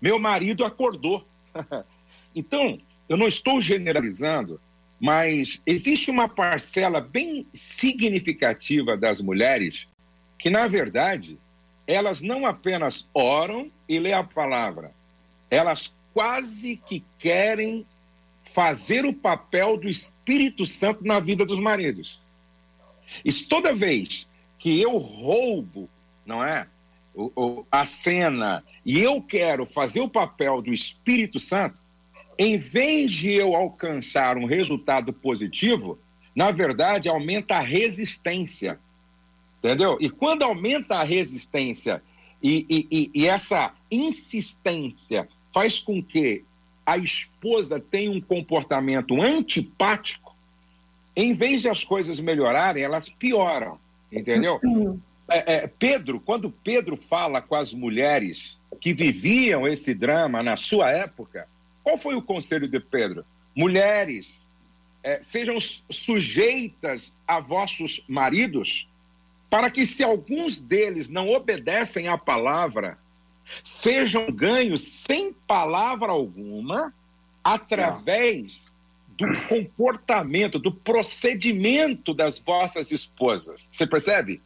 meu 0.00 0.18
marido 0.18 0.64
acordou. 0.64 1.24
então, 2.34 2.80
eu 3.08 3.16
não 3.16 3.28
estou 3.28 3.60
generalizando, 3.60 4.60
mas 5.00 5.62
existe 5.64 6.10
uma 6.10 6.28
parcela 6.28 7.00
bem 7.00 7.46
significativa 7.54 8.96
das 8.96 9.20
mulheres 9.20 9.88
que, 10.36 10.50
na 10.50 10.66
verdade, 10.66 11.38
elas 11.86 12.20
não 12.20 12.46
apenas 12.46 13.08
oram 13.14 13.70
e 13.88 14.00
lê 14.00 14.12
a 14.12 14.24
palavra, 14.24 14.92
elas 15.48 15.96
quase 16.12 16.80
que 16.84 17.04
querem 17.16 17.86
fazer 18.52 19.04
o 19.04 19.14
papel 19.14 19.76
do 19.76 19.88
Espírito 19.88 20.66
Santo 20.66 21.04
na 21.04 21.20
vida 21.20 21.46
dos 21.46 21.60
maridos. 21.60 22.20
E 23.24 23.32
toda 23.32 23.72
vez 23.72 24.28
que 24.62 24.80
eu 24.80 24.96
roubo, 24.96 25.90
não 26.24 26.44
é? 26.44 26.68
O, 27.12 27.32
o, 27.34 27.66
a 27.68 27.84
cena 27.84 28.62
e 28.86 29.00
eu 29.00 29.20
quero 29.20 29.66
fazer 29.66 30.00
o 30.00 30.08
papel 30.08 30.62
do 30.62 30.72
Espírito 30.72 31.40
Santo, 31.40 31.82
em 32.38 32.56
vez 32.56 33.10
de 33.10 33.32
eu 33.32 33.56
alcançar 33.56 34.36
um 34.38 34.46
resultado 34.46 35.12
positivo, 35.12 35.98
na 36.32 36.52
verdade, 36.52 37.08
aumenta 37.08 37.56
a 37.56 37.60
resistência. 37.60 38.78
Entendeu? 39.58 39.98
E 40.00 40.08
quando 40.08 40.44
aumenta 40.44 40.94
a 40.94 41.02
resistência 41.02 42.00
e, 42.40 42.64
e, 42.88 43.10
e, 43.12 43.26
essa 43.26 43.74
insistência 43.90 45.28
faz 45.52 45.80
com 45.80 46.00
que 46.00 46.44
a 46.86 46.96
esposa 46.96 47.80
tenha 47.80 48.12
um 48.12 48.20
comportamento 48.20 49.20
antipático, 49.20 50.36
em 51.16 51.32
vez 51.32 51.62
de 51.62 51.68
as 51.68 51.82
coisas 51.82 52.20
melhorarem, 52.20 52.84
elas 52.84 53.08
pioram. 53.08 53.82
Entendeu? 54.12 54.60
É, 55.28 55.54
é, 55.54 55.66
Pedro, 55.66 56.20
quando 56.20 56.50
Pedro 56.50 56.96
fala 56.96 57.40
com 57.40 57.54
as 57.54 57.72
mulheres 57.72 58.58
que 58.80 58.92
viviam 58.92 59.66
esse 59.66 59.94
drama 59.94 60.42
na 60.42 60.56
sua 60.56 60.90
época, 60.90 61.48
qual 61.82 61.96
foi 61.96 62.14
o 62.14 62.22
conselho 62.22 62.68
de 62.68 62.78
Pedro? 62.78 63.24
Mulheres, 63.54 64.44
é, 65.02 65.20
sejam 65.22 65.58
sujeitas 65.60 67.16
a 67.26 67.40
vossos 67.40 68.04
maridos, 68.06 68.88
para 69.48 69.70
que, 69.70 69.84
se 69.84 70.02
alguns 70.02 70.58
deles 70.58 71.08
não 71.08 71.28
obedecem 71.28 72.08
à 72.08 72.16
palavra, 72.16 72.98
sejam 73.62 74.26
ganhos 74.30 74.80
sem 74.80 75.32
palavra 75.32 76.12
alguma, 76.12 76.94
através 77.44 78.71
do 79.16 79.26
comportamento, 79.48 80.58
do 80.58 80.72
procedimento 80.72 82.14
das 82.14 82.38
vossas 82.38 82.90
esposas. 82.90 83.68
Você 83.70 83.86
percebe? 83.86 84.42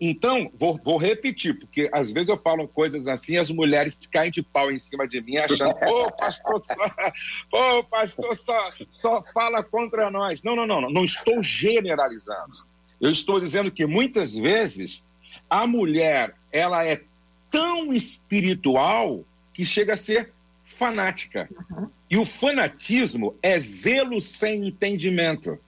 Então, 0.00 0.50
vou, 0.54 0.80
vou, 0.84 0.96
repetir, 0.96 1.58
porque 1.58 1.90
às 1.92 2.12
vezes 2.12 2.28
eu 2.28 2.38
falo 2.38 2.68
coisas 2.68 3.08
assim, 3.08 3.36
as 3.36 3.50
mulheres 3.50 3.96
caem 4.06 4.30
de 4.30 4.42
pau 4.42 4.70
em 4.70 4.78
cima 4.78 5.08
de 5.08 5.20
mim, 5.20 5.38
achando, 5.38 5.70
ô 5.70 6.12
pastor, 6.12 6.62
só, 6.62 7.82
pastor 7.82 8.36
só, 8.36 8.70
só 8.88 9.24
fala 9.34 9.62
contra 9.62 10.08
nós. 10.08 10.42
Não, 10.44 10.54
não, 10.54 10.66
não, 10.66 10.82
não, 10.82 10.90
não 10.90 11.04
estou 11.04 11.42
generalizando. 11.42 12.66
Eu 13.00 13.10
estou 13.10 13.40
dizendo 13.40 13.72
que 13.72 13.86
muitas 13.86 14.36
vezes 14.36 15.04
a 15.50 15.66
mulher, 15.66 16.34
ela 16.52 16.84
é 16.84 17.02
tão 17.50 17.92
espiritual 17.92 19.24
que 19.52 19.64
chega 19.64 19.94
a 19.94 19.96
ser 19.96 20.32
fanática. 20.78 21.48
Uhum. 21.70 21.90
E 22.08 22.16
o 22.16 22.24
fanatismo 22.24 23.34
é 23.42 23.58
zelo 23.58 24.20
sem 24.20 24.68
entendimento. 24.68 25.58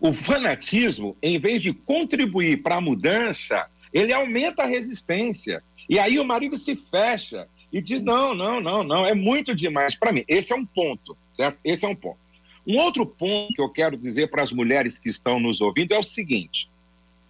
O 0.00 0.12
fanatismo, 0.12 1.16
em 1.22 1.38
vez 1.38 1.62
de 1.62 1.72
contribuir 1.72 2.62
para 2.62 2.76
a 2.76 2.80
mudança, 2.80 3.68
ele 3.92 4.12
aumenta 4.12 4.62
a 4.62 4.66
resistência. 4.66 5.62
E 5.88 5.98
aí 5.98 6.18
o 6.18 6.24
marido 6.24 6.56
se 6.56 6.74
fecha 6.74 7.46
e 7.70 7.80
diz: 7.80 8.02
não, 8.02 8.34
não, 8.34 8.60
não, 8.60 8.82
não, 8.82 9.06
é 9.06 9.14
muito 9.14 9.54
demais 9.54 9.94
para 9.94 10.12
mim. 10.12 10.24
Esse 10.26 10.52
é 10.52 10.56
um 10.56 10.64
ponto, 10.64 11.16
certo? 11.32 11.60
Esse 11.62 11.84
é 11.84 11.88
um 11.88 11.94
ponto. 11.94 12.18
Um 12.66 12.78
outro 12.78 13.04
ponto 13.04 13.52
que 13.52 13.60
eu 13.60 13.68
quero 13.68 13.96
dizer 13.96 14.30
para 14.30 14.42
as 14.42 14.50
mulheres 14.50 14.98
que 14.98 15.10
estão 15.10 15.38
nos 15.38 15.60
ouvindo 15.60 15.92
é 15.92 15.98
o 15.98 16.02
seguinte: 16.02 16.70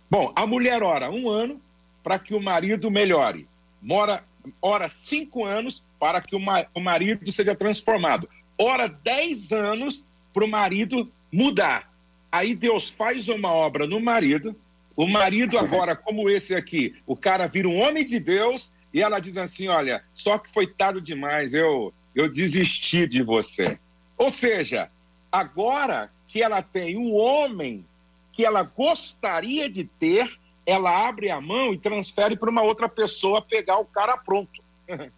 bom, 0.09 0.33
a 0.35 0.47
mulher 0.47 0.83
ora 0.83 1.11
um 1.11 1.29
ano 1.29 1.61
para 2.03 2.19
que 2.19 2.35
o 2.35 2.41
marido 2.41 2.91
melhore, 2.91 3.49
mora, 3.83 4.23
ora 4.61 4.89
cinco 4.89 5.45
anos 5.45 5.85
para 5.99 6.21
que 6.21 6.37
o, 6.37 6.41
ma 6.41 6.67
o 6.75 6.81
marido 6.81 7.31
seja 7.33 7.55
transformado, 7.55 8.29
ora 8.59 8.89
dez 8.89 9.53
anos 9.53 10.05
para 10.33 10.45
o 10.45 10.49
marido 10.49 11.11
mudar. 11.33 11.93
Aí 12.31 12.55
Deus 12.55 12.89
faz 12.89 13.29
uma 13.29 13.53
obra 13.53 13.87
no 13.87 14.01
marido, 14.01 14.57
o 14.97 15.07
marido 15.07 15.59
agora, 15.59 15.97
como 15.97 16.29
esse 16.29 16.55
aqui, 16.55 16.95
o 17.07 17.17
cara 17.17 17.47
vira 17.47 17.69
um 17.69 17.77
homem 17.77 18.05
de 18.05 18.21
Deus 18.21 18.73
e 18.93 19.03
ela 19.03 19.19
diz 19.19 19.37
assim, 19.37 19.69
olha, 19.69 20.05
só 20.13 20.39
que 20.39 20.51
foi 20.51 20.67
tarde 20.67 21.01
demais, 21.01 21.53
eu, 21.53 21.93
eu 22.15 22.31
desisti 22.31 23.07
de 23.07 23.23
você. 23.23 23.79
Ou 24.17 24.31
seja, 24.31 24.91
agora 25.31 26.13
que 26.29 26.43
ela 26.43 26.63
tem 26.63 26.97
um 26.97 27.17
homem 27.17 27.85
que 28.33 28.45
ela 28.45 28.63
gostaria 28.63 29.69
de 29.69 29.85
ter, 29.85 30.29
ela 30.67 31.09
abre 31.09 31.31
a 31.31 31.41
mão 31.41 31.73
e 31.73 31.79
transfere 31.79 32.37
para 32.37 32.51
uma 32.51 32.63
outra 32.63 32.89
pessoa 32.89 33.43
pegar 33.43 33.79
o 33.79 33.85
cara 33.85 34.17
pronto. 34.17 34.63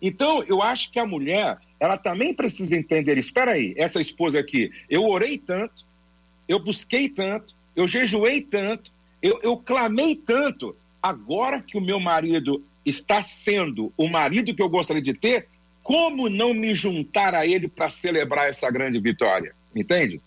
então, 0.00 0.42
eu 0.44 0.62
acho 0.62 0.92
que 0.92 0.98
a 0.98 1.06
mulher, 1.06 1.58
ela 1.80 1.96
também 1.96 2.32
precisa 2.32 2.76
entender, 2.76 3.18
espera 3.18 3.52
aí, 3.52 3.74
essa 3.76 4.00
esposa 4.00 4.38
aqui, 4.38 4.70
eu 4.88 5.04
orei 5.04 5.38
tanto, 5.38 5.84
eu 6.48 6.58
busquei 6.58 7.08
tanto, 7.08 7.54
eu 7.74 7.86
jejuei 7.88 8.40
tanto, 8.40 8.92
eu, 9.20 9.40
eu 9.42 9.56
clamei 9.56 10.14
tanto, 10.14 10.76
agora 11.02 11.60
que 11.60 11.76
o 11.76 11.80
meu 11.80 11.98
marido 11.98 12.64
está 12.84 13.22
sendo 13.22 13.92
o 13.96 14.08
marido 14.08 14.54
que 14.54 14.62
eu 14.62 14.68
gostaria 14.68 15.02
de 15.02 15.14
ter, 15.14 15.48
como 15.82 16.28
não 16.28 16.52
me 16.52 16.74
juntar 16.74 17.34
a 17.34 17.46
ele 17.46 17.66
para 17.66 17.90
celebrar 17.90 18.48
essa 18.48 18.70
grande 18.70 18.98
vitória? 19.00 19.54
Entende? 19.74 20.20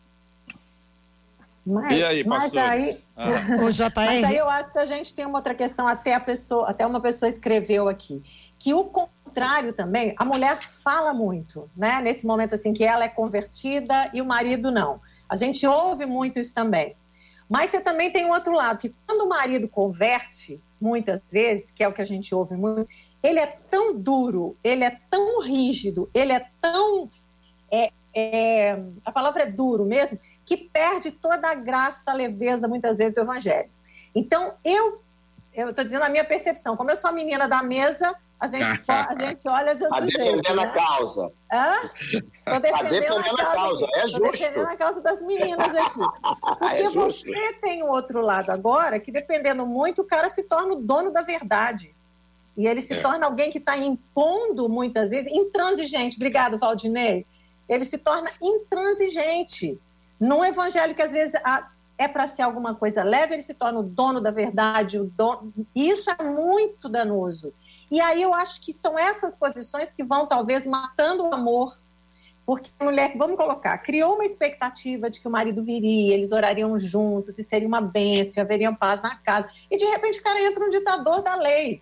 Mas, 1.66 1.92
e 1.92 2.04
aí, 2.04 2.24
mas 2.24 2.58
aí, 2.58 2.98
ah. 3.16 3.64
o 3.64 3.72
JR... 3.72 3.92
mas 3.96 4.24
aí 4.24 4.38
eu 4.38 4.50
acho 4.50 4.72
que 4.72 4.80
a 4.80 4.86
gente 4.86 5.14
tem 5.14 5.26
uma 5.26 5.38
outra 5.38 5.54
questão, 5.54 5.88
até 5.88 6.16
a 6.16 6.20
pessoa, 6.20 6.70
até 6.70 6.86
uma 6.86 7.00
pessoa 7.00 7.30
escreveu 7.30 7.88
aqui, 7.88 8.24
que 8.58 8.74
o 8.74 8.86
contrário 8.86 9.72
também, 9.72 10.16
a 10.18 10.26
mulher 10.26 10.62
fala 10.62 11.14
muito, 11.14 11.70
né? 11.76 12.02
Nesse 12.02 12.26
momento 12.26 12.56
assim 12.56 12.74
que 12.74 12.84
ela 12.84 13.06
é 13.06 13.10
convertida 13.10 14.10
e 14.14 14.22
o 14.22 14.26
marido 14.26 14.72
não. 14.72 14.96
A 15.30 15.36
gente 15.36 15.66
ouve 15.66 16.06
muito 16.06 16.40
isso 16.40 16.54
também. 16.54 16.96
Mas 17.48 17.70
você 17.70 17.82
também 17.82 18.10
tem 18.12 18.26
um 18.26 18.32
outro 18.32 18.54
lado, 18.54 18.80
que 18.80 18.96
quando 19.06 19.26
o 19.26 19.30
marido 19.30 19.68
converte, 19.68 20.62
muitas 20.80 21.22
vezes, 21.30 21.70
que 21.70 21.84
é 21.84 21.88
o 21.88 21.94
que 21.94 22.02
a 22.02 22.06
gente 22.06 22.34
ouve 22.34 22.56
muito, 22.56 22.90
ele 23.22 23.40
é 23.40 23.46
tão 23.70 23.94
duro, 23.94 24.58
ele 24.64 24.84
é 24.84 24.98
tão 25.10 25.42
rígido, 25.42 26.10
ele 26.14 26.32
é 26.32 26.48
tão. 26.60 27.10
É, 27.70 27.92
é, 28.14 28.78
a 29.06 29.12
palavra 29.12 29.44
é 29.44 29.46
duro 29.46 29.86
mesmo, 29.86 30.20
que 30.46 30.58
perde 30.58 31.12
toda 31.12 31.50
a 31.50 31.54
graça, 31.54 32.12
a 32.12 32.14
leveza, 32.14 32.68
muitas 32.68 32.98
vezes, 32.98 33.14
do 33.14 33.22
evangelho. 33.22 33.70
Então, 34.14 34.54
eu 34.64 35.02
estou 35.54 35.84
dizendo 35.84 36.04
a 36.04 36.10
minha 36.10 36.26
percepção. 36.26 36.76
Como 36.76 36.92
eu 36.92 36.98
sou 36.98 37.10
a 37.10 37.14
menina 37.14 37.48
da 37.48 37.64
mesa, 37.64 38.16
a 38.40 38.48
gente, 38.48 38.84
a 38.88 39.16
gente 39.18 39.48
olha 39.48 39.76
de 39.76 39.84
outro 39.84 39.98
a 39.98 40.06
jeito. 40.06 40.18
defendendo 40.18 40.56
né? 40.56 40.64
a 40.64 40.70
causa. 40.72 41.32
Hã? 41.52 41.76
Tô 42.46 42.60
defendendo, 42.60 42.86
a, 42.86 42.90
defendendo 42.90 43.42
a, 43.42 43.46
causa, 43.46 43.88
é 43.94 44.08
justo. 44.08 44.20
Tô 44.20 44.32
defendendo 44.32 44.68
a 44.68 44.76
causa 44.76 45.02
das 45.02 45.22
meninas 45.22 45.70
aqui. 45.70 46.00
Porque 46.60 46.66
é 46.66 46.90
você 46.90 47.54
tem 47.62 47.84
o 47.84 47.88
outro 47.88 48.22
lado 48.22 48.50
agora, 48.50 49.00
que 49.00 49.12
dependendo 49.12 49.66
muito, 49.66 50.02
o 50.02 50.06
cara 50.06 50.28
se 50.28 50.44
torna 50.44 50.74
o 50.74 50.82
dono 50.82 51.12
da 51.12 51.22
verdade. 51.22 51.96
E 52.58 52.68
ele 52.68 52.82
se 52.82 52.96
é. 52.96 53.02
torna 53.02 53.26
alguém 53.26 53.50
que 53.50 53.60
está 53.60 53.78
impondo, 53.78 54.68
muitas 54.68 55.10
vezes, 55.10 55.32
intransigente. 55.32 56.18
Obrigado, 56.18 56.58
Valdinei. 56.58 57.26
Ele 57.72 57.86
se 57.86 57.98
torna 57.98 58.30
intransigente. 58.42 59.80
Num 60.20 60.44
evangelho 60.44 60.94
que, 60.94 61.02
às 61.02 61.12
vezes, 61.12 61.34
é 61.98 62.08
para 62.08 62.28
ser 62.28 62.42
alguma 62.42 62.76
coisa 62.76 63.02
leve, 63.02 63.34
ele 63.34 63.42
se 63.42 63.54
torna 63.54 63.80
o 63.80 63.84
dono 63.84 64.20
da 64.20 64.30
verdade. 64.30 65.00
O 65.00 65.06
dono... 65.06 65.54
Isso 65.74 66.10
é 66.12 66.22
muito 66.22 66.90
danoso. 66.90 67.54
E 67.90 68.02
aí 68.02 68.22
eu 68.22 68.34
acho 68.34 68.62
que 68.62 68.74
são 68.74 69.00
essas 69.00 69.34
posições 69.34 69.92
que 69.92 70.04
vão 70.04 70.28
talvez 70.28 70.68
matando 70.68 71.24
o 71.24 71.34
amor. 71.34 71.78
Porque 72.46 72.70
a 72.80 72.84
mulher, 72.84 73.14
vamos 73.16 73.38
colocar, 73.38 73.78
criou 73.78 74.16
uma 74.16 74.26
expectativa 74.26 75.10
de 75.10 75.22
que 75.22 75.28
o 75.28 75.32
marido 75.32 75.64
viria, 75.64 76.14
eles 76.14 76.32
orariam 76.32 76.78
juntos, 76.78 77.38
e 77.40 77.44
seria 77.44 77.68
uma 77.68 77.80
bênção, 77.80 78.44
haveria 78.44 78.74
paz 78.74 79.02
na 79.02 79.16
casa. 79.16 79.48
E 79.70 79.78
de 79.78 79.86
repente 79.86 80.20
o 80.20 80.24
cara 80.24 80.44
entra 80.44 80.66
um 80.66 80.70
ditador 80.70 81.22
da 81.22 81.36
lei. 81.36 81.82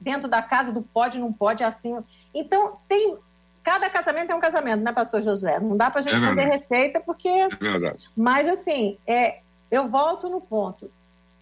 Dentro 0.00 0.28
da 0.28 0.40
casa 0.40 0.72
do 0.72 0.80
pode, 0.80 1.18
não 1.18 1.30
pode, 1.30 1.62
assim. 1.62 1.94
Então, 2.32 2.78
tem. 2.88 3.18
Cada 3.62 3.90
casamento 3.90 4.32
é 4.32 4.34
um 4.34 4.40
casamento, 4.40 4.82
né, 4.82 4.92
pastor 4.92 5.22
José? 5.22 5.60
Não 5.60 5.76
dá 5.76 5.90
para 5.90 6.00
a 6.00 6.02
gente 6.02 6.16
é 6.16 6.28
fazer 6.28 6.44
receita, 6.44 7.00
porque. 7.00 7.28
É 7.28 7.48
verdade. 7.48 8.08
Mas, 8.16 8.48
assim, 8.48 8.98
é, 9.06 9.40
eu 9.70 9.86
volto 9.86 10.28
no 10.28 10.40
ponto. 10.40 10.90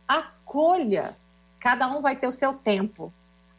Acolha. 0.06 1.16
Cada 1.60 1.88
um 1.88 2.00
vai 2.00 2.16
ter 2.16 2.26
o 2.26 2.32
seu 2.32 2.54
tempo 2.54 3.12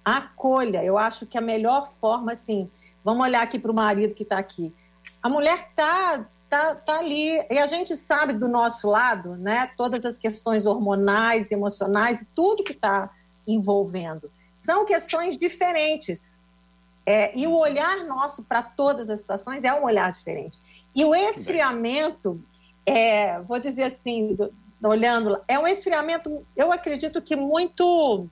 acolha. 0.03 0.83
Eu 0.83 0.97
acho 0.97 1.25
que 1.25 1.37
a 1.37 1.41
melhor 1.41 1.91
forma, 1.99 2.33
assim, 2.33 2.69
vamos 3.03 3.23
olhar 3.23 3.41
aqui 3.41 3.59
para 3.59 3.71
o 3.71 3.75
marido 3.75 4.15
que 4.15 4.23
está 4.23 4.37
aqui. 4.37 4.73
A 5.21 5.29
mulher 5.29 5.67
está 5.69 6.25
tá, 6.49 6.73
tá 6.73 6.97
ali, 6.97 7.45
e 7.49 7.59
a 7.59 7.67
gente 7.67 7.95
sabe 7.95 8.33
do 8.33 8.47
nosso 8.47 8.89
lado, 8.89 9.35
né, 9.35 9.69
todas 9.77 10.03
as 10.03 10.17
questões 10.17 10.65
hormonais, 10.65 11.51
emocionais, 11.51 12.25
tudo 12.33 12.63
que 12.63 12.71
está 12.71 13.09
envolvendo. 13.45 14.31
São 14.55 14.83
questões 14.83 15.37
diferentes. 15.37 16.38
É, 17.05 17.35
e 17.37 17.47
o 17.47 17.53
olhar 17.57 18.05
nosso 18.05 18.43
para 18.43 18.61
todas 18.61 19.09
as 19.09 19.21
situações 19.21 19.63
é 19.63 19.73
um 19.73 19.83
olhar 19.83 20.11
diferente. 20.11 20.59
E 20.95 21.03
o 21.03 21.15
esfriamento, 21.15 22.39
é, 22.85 23.39
vou 23.41 23.59
dizer 23.59 23.83
assim, 23.83 24.35
do, 24.35 24.53
olhando, 24.83 25.39
é 25.47 25.57
um 25.57 25.67
esfriamento, 25.67 26.45
eu 26.55 26.71
acredito 26.71 27.21
que 27.21 27.35
muito 27.35 28.27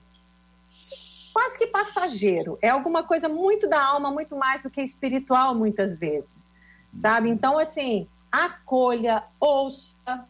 quase 1.32 1.56
que 1.56 1.66
passageiro. 1.68 2.58
É 2.60 2.68
alguma 2.68 3.02
coisa 3.02 3.28
muito 3.28 3.68
da 3.68 3.80
alma, 3.80 4.10
muito 4.10 4.36
mais 4.36 4.62
do 4.62 4.70
que 4.70 4.82
espiritual, 4.82 5.54
muitas 5.54 5.98
vezes. 5.98 6.50
Sabe? 7.00 7.28
Então, 7.28 7.58
assim, 7.58 8.08
acolha, 8.32 9.22
ouça, 9.38 10.26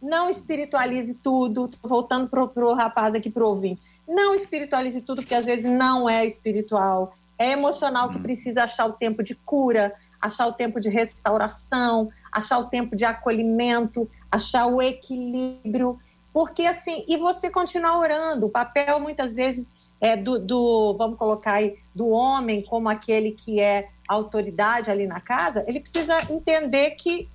não 0.00 0.28
espiritualize 0.28 1.14
tudo. 1.14 1.68
Tô 1.68 1.88
voltando 1.88 2.28
pro, 2.28 2.48
pro 2.48 2.74
rapaz 2.74 3.14
aqui 3.14 3.30
pro 3.30 3.48
ouvinte. 3.48 3.80
Não 4.06 4.34
espiritualize 4.34 5.06
tudo, 5.06 5.22
porque 5.22 5.34
às 5.34 5.46
vezes 5.46 5.70
não 5.70 6.08
é 6.10 6.26
espiritual. 6.26 7.16
É 7.42 7.50
emocional 7.50 8.10
que 8.10 8.18
precisa 8.18 8.64
achar 8.64 8.86
o 8.86 8.92
tempo 8.92 9.22
de 9.22 9.34
cura, 9.34 9.92
achar 10.20 10.46
o 10.46 10.52
tempo 10.52 10.80
de 10.80 10.88
restauração, 10.88 12.08
achar 12.30 12.58
o 12.58 12.66
tempo 12.66 12.94
de 12.94 13.04
acolhimento, 13.04 14.08
achar 14.30 14.66
o 14.66 14.80
equilíbrio, 14.80 15.98
porque 16.32 16.66
assim, 16.66 17.04
e 17.08 17.16
você 17.16 17.50
continuar 17.50 17.98
orando. 17.98 18.46
O 18.46 18.50
papel 18.50 19.00
muitas 19.00 19.34
vezes 19.34 19.70
é 20.00 20.16
do, 20.16 20.38
do 20.38 20.96
vamos 20.96 21.18
colocar 21.18 21.54
aí, 21.54 21.76
do 21.94 22.08
homem 22.08 22.62
como 22.64 22.88
aquele 22.88 23.32
que 23.32 23.60
é 23.60 23.88
autoridade 24.08 24.90
ali 24.90 25.06
na 25.06 25.20
casa, 25.20 25.64
ele 25.66 25.80
precisa 25.80 26.18
entender 26.30 26.90
que 26.92 27.28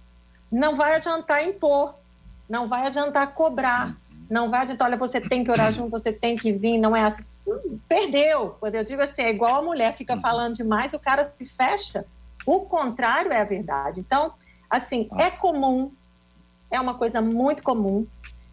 não 0.52 0.76
vai 0.76 0.96
adiantar 0.96 1.44
impor, 1.44 1.96
não 2.48 2.68
vai 2.68 2.88
adiantar 2.88 3.34
cobrar, 3.34 3.96
não 4.30 4.50
vai 4.50 4.62
adiantar, 4.62 4.88
olha, 4.88 4.98
você 4.98 5.20
tem 5.20 5.44
que 5.44 5.52
orar 5.52 5.72
junto, 5.72 5.90
você 5.90 6.12
tem 6.12 6.36
que 6.36 6.52
vir, 6.52 6.78
não 6.78 6.96
é 6.96 7.04
assim. 7.04 7.24
Perdeu. 7.88 8.56
Quando 8.60 8.76
eu 8.76 8.84
digo 8.84 9.02
assim, 9.02 9.22
é 9.22 9.30
igual 9.30 9.60
a 9.60 9.62
mulher 9.62 9.96
fica 9.96 10.16
uhum. 10.16 10.22
falando 10.22 10.56
demais, 10.56 10.94
o 10.94 11.00
cara 11.00 11.24
se 11.24 11.46
fecha. 11.46 12.06
O 12.46 12.62
contrário 12.62 13.32
é 13.32 13.42
a 13.42 13.46
verdade. 13.46 14.00
Então, 14.00 14.34
assim, 14.70 15.08
ah. 15.12 15.24
é 15.24 15.32
comum, 15.32 15.92
é 16.70 16.80
uma 16.80 16.96
coisa 16.96 17.22
muito 17.22 17.64
comum. 17.64 18.06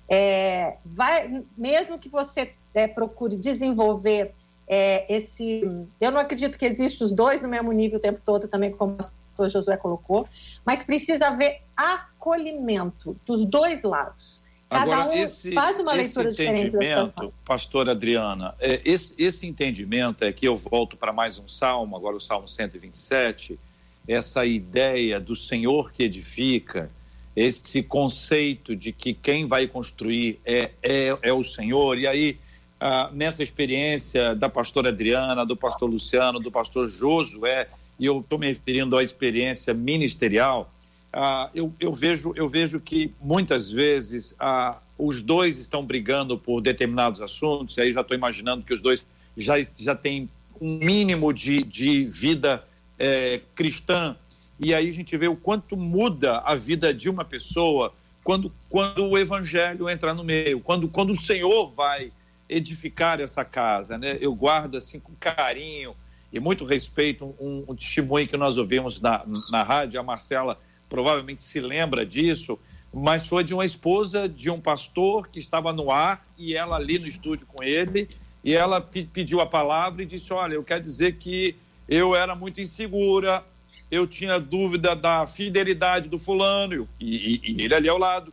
É, 0.08 0.76
vai, 0.84 1.44
mesmo 1.56 1.98
que 1.98 2.08
você 2.08 2.54
é, 2.74 2.86
procure 2.86 3.36
desenvolver 3.36 4.34
é, 4.66 5.12
esse. 5.14 5.62
Eu 6.00 6.10
não 6.10 6.20
acredito 6.20 6.58
que 6.58 6.66
exista 6.66 7.04
os 7.04 7.12
dois 7.12 7.40
no 7.40 7.48
mesmo 7.48 7.72
nível 7.72 7.98
o 7.98 8.02
tempo 8.02 8.20
todo, 8.20 8.48
também, 8.48 8.70
como 8.70 8.94
o 8.94 8.96
pastor 8.96 9.48
Josué 9.48 9.76
colocou, 9.76 10.28
mas 10.64 10.82
precisa 10.82 11.28
haver 11.28 11.62
acolhimento 11.76 13.16
dos 13.26 13.44
dois 13.44 13.82
lados. 13.82 14.43
Agora, 14.82 15.06
um 15.08 15.12
esse, 15.12 15.52
faz 15.52 15.78
uma 15.78 15.92
leitura 15.92 16.30
esse 16.30 16.42
entendimento, 16.42 17.32
pastor 17.44 17.88
Adriana, 17.88 18.54
é, 18.60 18.80
esse, 18.84 19.14
esse 19.18 19.46
entendimento 19.46 20.24
é 20.24 20.32
que 20.32 20.46
eu 20.46 20.56
volto 20.56 20.96
para 20.96 21.12
mais 21.12 21.38
um 21.38 21.48
salmo, 21.48 21.96
agora 21.96 22.16
o 22.16 22.20
salmo 22.20 22.48
127, 22.48 23.58
essa 24.06 24.44
ideia 24.44 25.18
do 25.18 25.34
Senhor 25.34 25.92
que 25.92 26.02
edifica, 26.02 26.90
esse 27.34 27.82
conceito 27.82 28.76
de 28.76 28.92
que 28.92 29.12
quem 29.12 29.46
vai 29.46 29.66
construir 29.66 30.40
é, 30.44 30.70
é, 30.82 31.16
é 31.22 31.32
o 31.32 31.42
Senhor, 31.42 31.98
e 31.98 32.06
aí 32.06 32.38
ah, 32.80 33.08
nessa 33.12 33.42
experiência 33.42 34.34
da 34.34 34.48
pastora 34.48 34.90
Adriana, 34.90 35.46
do 35.46 35.56
pastor 35.56 35.88
Luciano, 35.88 36.38
do 36.38 36.50
pastor 36.50 36.88
Josué, 36.88 37.68
e 37.98 38.06
eu 38.06 38.20
estou 38.20 38.38
me 38.38 38.46
referindo 38.46 38.96
à 38.96 39.02
experiência 39.02 39.72
ministerial, 39.72 40.70
ah, 41.16 41.48
eu, 41.54 41.72
eu, 41.78 41.92
vejo, 41.92 42.32
eu 42.34 42.48
vejo 42.48 42.80
que 42.80 43.14
muitas 43.20 43.70
vezes 43.70 44.34
ah, 44.38 44.80
os 44.98 45.22
dois 45.22 45.58
estão 45.58 45.84
brigando 45.84 46.36
por 46.36 46.60
determinados 46.60 47.22
assuntos, 47.22 47.76
e 47.76 47.82
aí 47.82 47.92
já 47.92 48.00
estou 48.00 48.16
imaginando 48.16 48.64
que 48.64 48.74
os 48.74 48.82
dois 48.82 49.06
já, 49.36 49.54
já 49.78 49.94
têm 49.94 50.28
um 50.60 50.78
mínimo 50.78 51.32
de, 51.32 51.62
de 51.62 52.04
vida 52.06 52.64
é, 52.98 53.40
cristã, 53.54 54.16
e 54.58 54.74
aí 54.74 54.88
a 54.88 54.92
gente 54.92 55.16
vê 55.16 55.28
o 55.28 55.36
quanto 55.36 55.76
muda 55.76 56.38
a 56.38 56.56
vida 56.56 56.92
de 56.92 57.08
uma 57.08 57.24
pessoa 57.24 57.94
quando, 58.24 58.52
quando 58.68 59.06
o 59.06 59.16
evangelho 59.16 59.88
entra 59.88 60.14
no 60.14 60.24
meio, 60.24 60.58
quando, 60.60 60.88
quando 60.88 61.12
o 61.12 61.16
Senhor 61.16 61.70
vai 61.70 62.10
edificar 62.48 63.20
essa 63.20 63.44
casa. 63.44 63.96
Né? 63.98 64.18
Eu 64.20 64.34
guardo 64.34 64.76
assim 64.76 64.98
com 64.98 65.12
carinho 65.14 65.94
e 66.32 66.40
muito 66.40 66.64
respeito 66.64 67.34
um, 67.38 67.64
um 67.68 67.76
testemunho 67.76 68.26
que 68.26 68.36
nós 68.36 68.56
ouvimos 68.56 69.00
na, 69.00 69.24
na 69.50 69.62
rádio, 69.62 70.00
a 70.00 70.02
Marcela 70.02 70.58
provavelmente 70.94 71.42
se 71.42 71.58
lembra 71.60 72.06
disso, 72.06 72.56
mas 72.92 73.26
foi 73.26 73.42
de 73.42 73.52
uma 73.52 73.66
esposa 73.66 74.28
de 74.28 74.48
um 74.48 74.60
pastor 74.60 75.26
que 75.26 75.40
estava 75.40 75.72
no 75.72 75.90
ar 75.90 76.24
e 76.38 76.54
ela 76.54 76.76
ali 76.76 77.00
no 77.00 77.08
estúdio 77.08 77.48
com 77.48 77.64
ele, 77.64 78.06
e 78.44 78.54
ela 78.54 78.80
pediu 78.80 79.40
a 79.40 79.46
palavra 79.46 80.04
e 80.04 80.06
disse: 80.06 80.32
Olha, 80.32 80.54
eu 80.54 80.62
quero 80.62 80.84
dizer 80.84 81.16
que 81.16 81.56
eu 81.88 82.14
era 82.14 82.36
muito 82.36 82.60
insegura, 82.60 83.44
eu 83.90 84.06
tinha 84.06 84.38
dúvida 84.38 84.94
da 84.94 85.26
fidelidade 85.26 86.08
do 86.08 86.16
fulano, 86.16 86.88
e, 87.00 87.40
e, 87.42 87.56
e 87.56 87.62
ele 87.62 87.74
ali 87.74 87.88
ao 87.88 87.98
lado. 87.98 88.32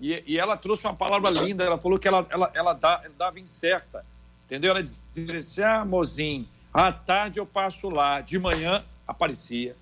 E, 0.00 0.22
e, 0.28 0.38
ela 0.38 0.56
trouxe 0.56 0.86
uma 0.86 0.94
palavra 0.94 1.28
linda, 1.30 1.64
ela 1.64 1.80
falou 1.80 1.98
que 1.98 2.06
ela, 2.06 2.24
ela, 2.30 2.52
ela, 2.54 2.72
dá, 2.72 3.00
ela 3.02 3.14
dava 3.18 3.40
incerta, 3.40 4.06
entendeu? 4.44 4.70
Ela 4.70 4.82
dizia 4.82 5.38
assim: 5.38 5.62
Ah, 5.62 5.84
mozinho, 5.84 6.46
à 6.72 6.92
tarde 6.92 7.40
eu 7.40 7.46
passo 7.46 7.88
lá, 7.88 8.20
de 8.20 8.38
manhã 8.38 8.84
aparecia 9.08 9.74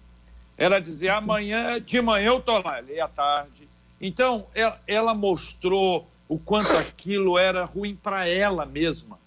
ela 0.56 0.80
dizia, 0.80 1.16
amanhã, 1.16 1.80
de 1.80 2.00
manhã 2.00 2.28
eu 2.28 2.38
estou 2.38 2.62
lá, 2.62 2.80
e 2.82 3.00
à 3.00 3.08
tarde. 3.08 3.68
Então, 4.00 4.46
ela, 4.54 4.80
ela 4.86 5.14
mostrou 5.14 6.08
o 6.28 6.38
quanto 6.38 6.72
aquilo 6.76 7.38
era 7.38 7.64
ruim 7.64 7.94
para 7.94 8.26
ela 8.26 8.64
mesma. 8.64 9.18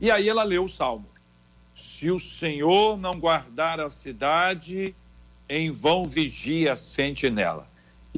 E 0.00 0.10
aí 0.10 0.28
ela 0.28 0.42
leu 0.42 0.64
o 0.64 0.68
Salmo. 0.68 1.06
Se 1.74 2.10
o 2.10 2.18
Senhor 2.18 2.98
não 2.98 3.18
guardar 3.18 3.80
a 3.80 3.88
cidade, 3.88 4.94
em 5.48 5.70
vão 5.70 6.06
vigia 6.06 6.72
a 6.72 6.76
sentinela. 6.76 7.66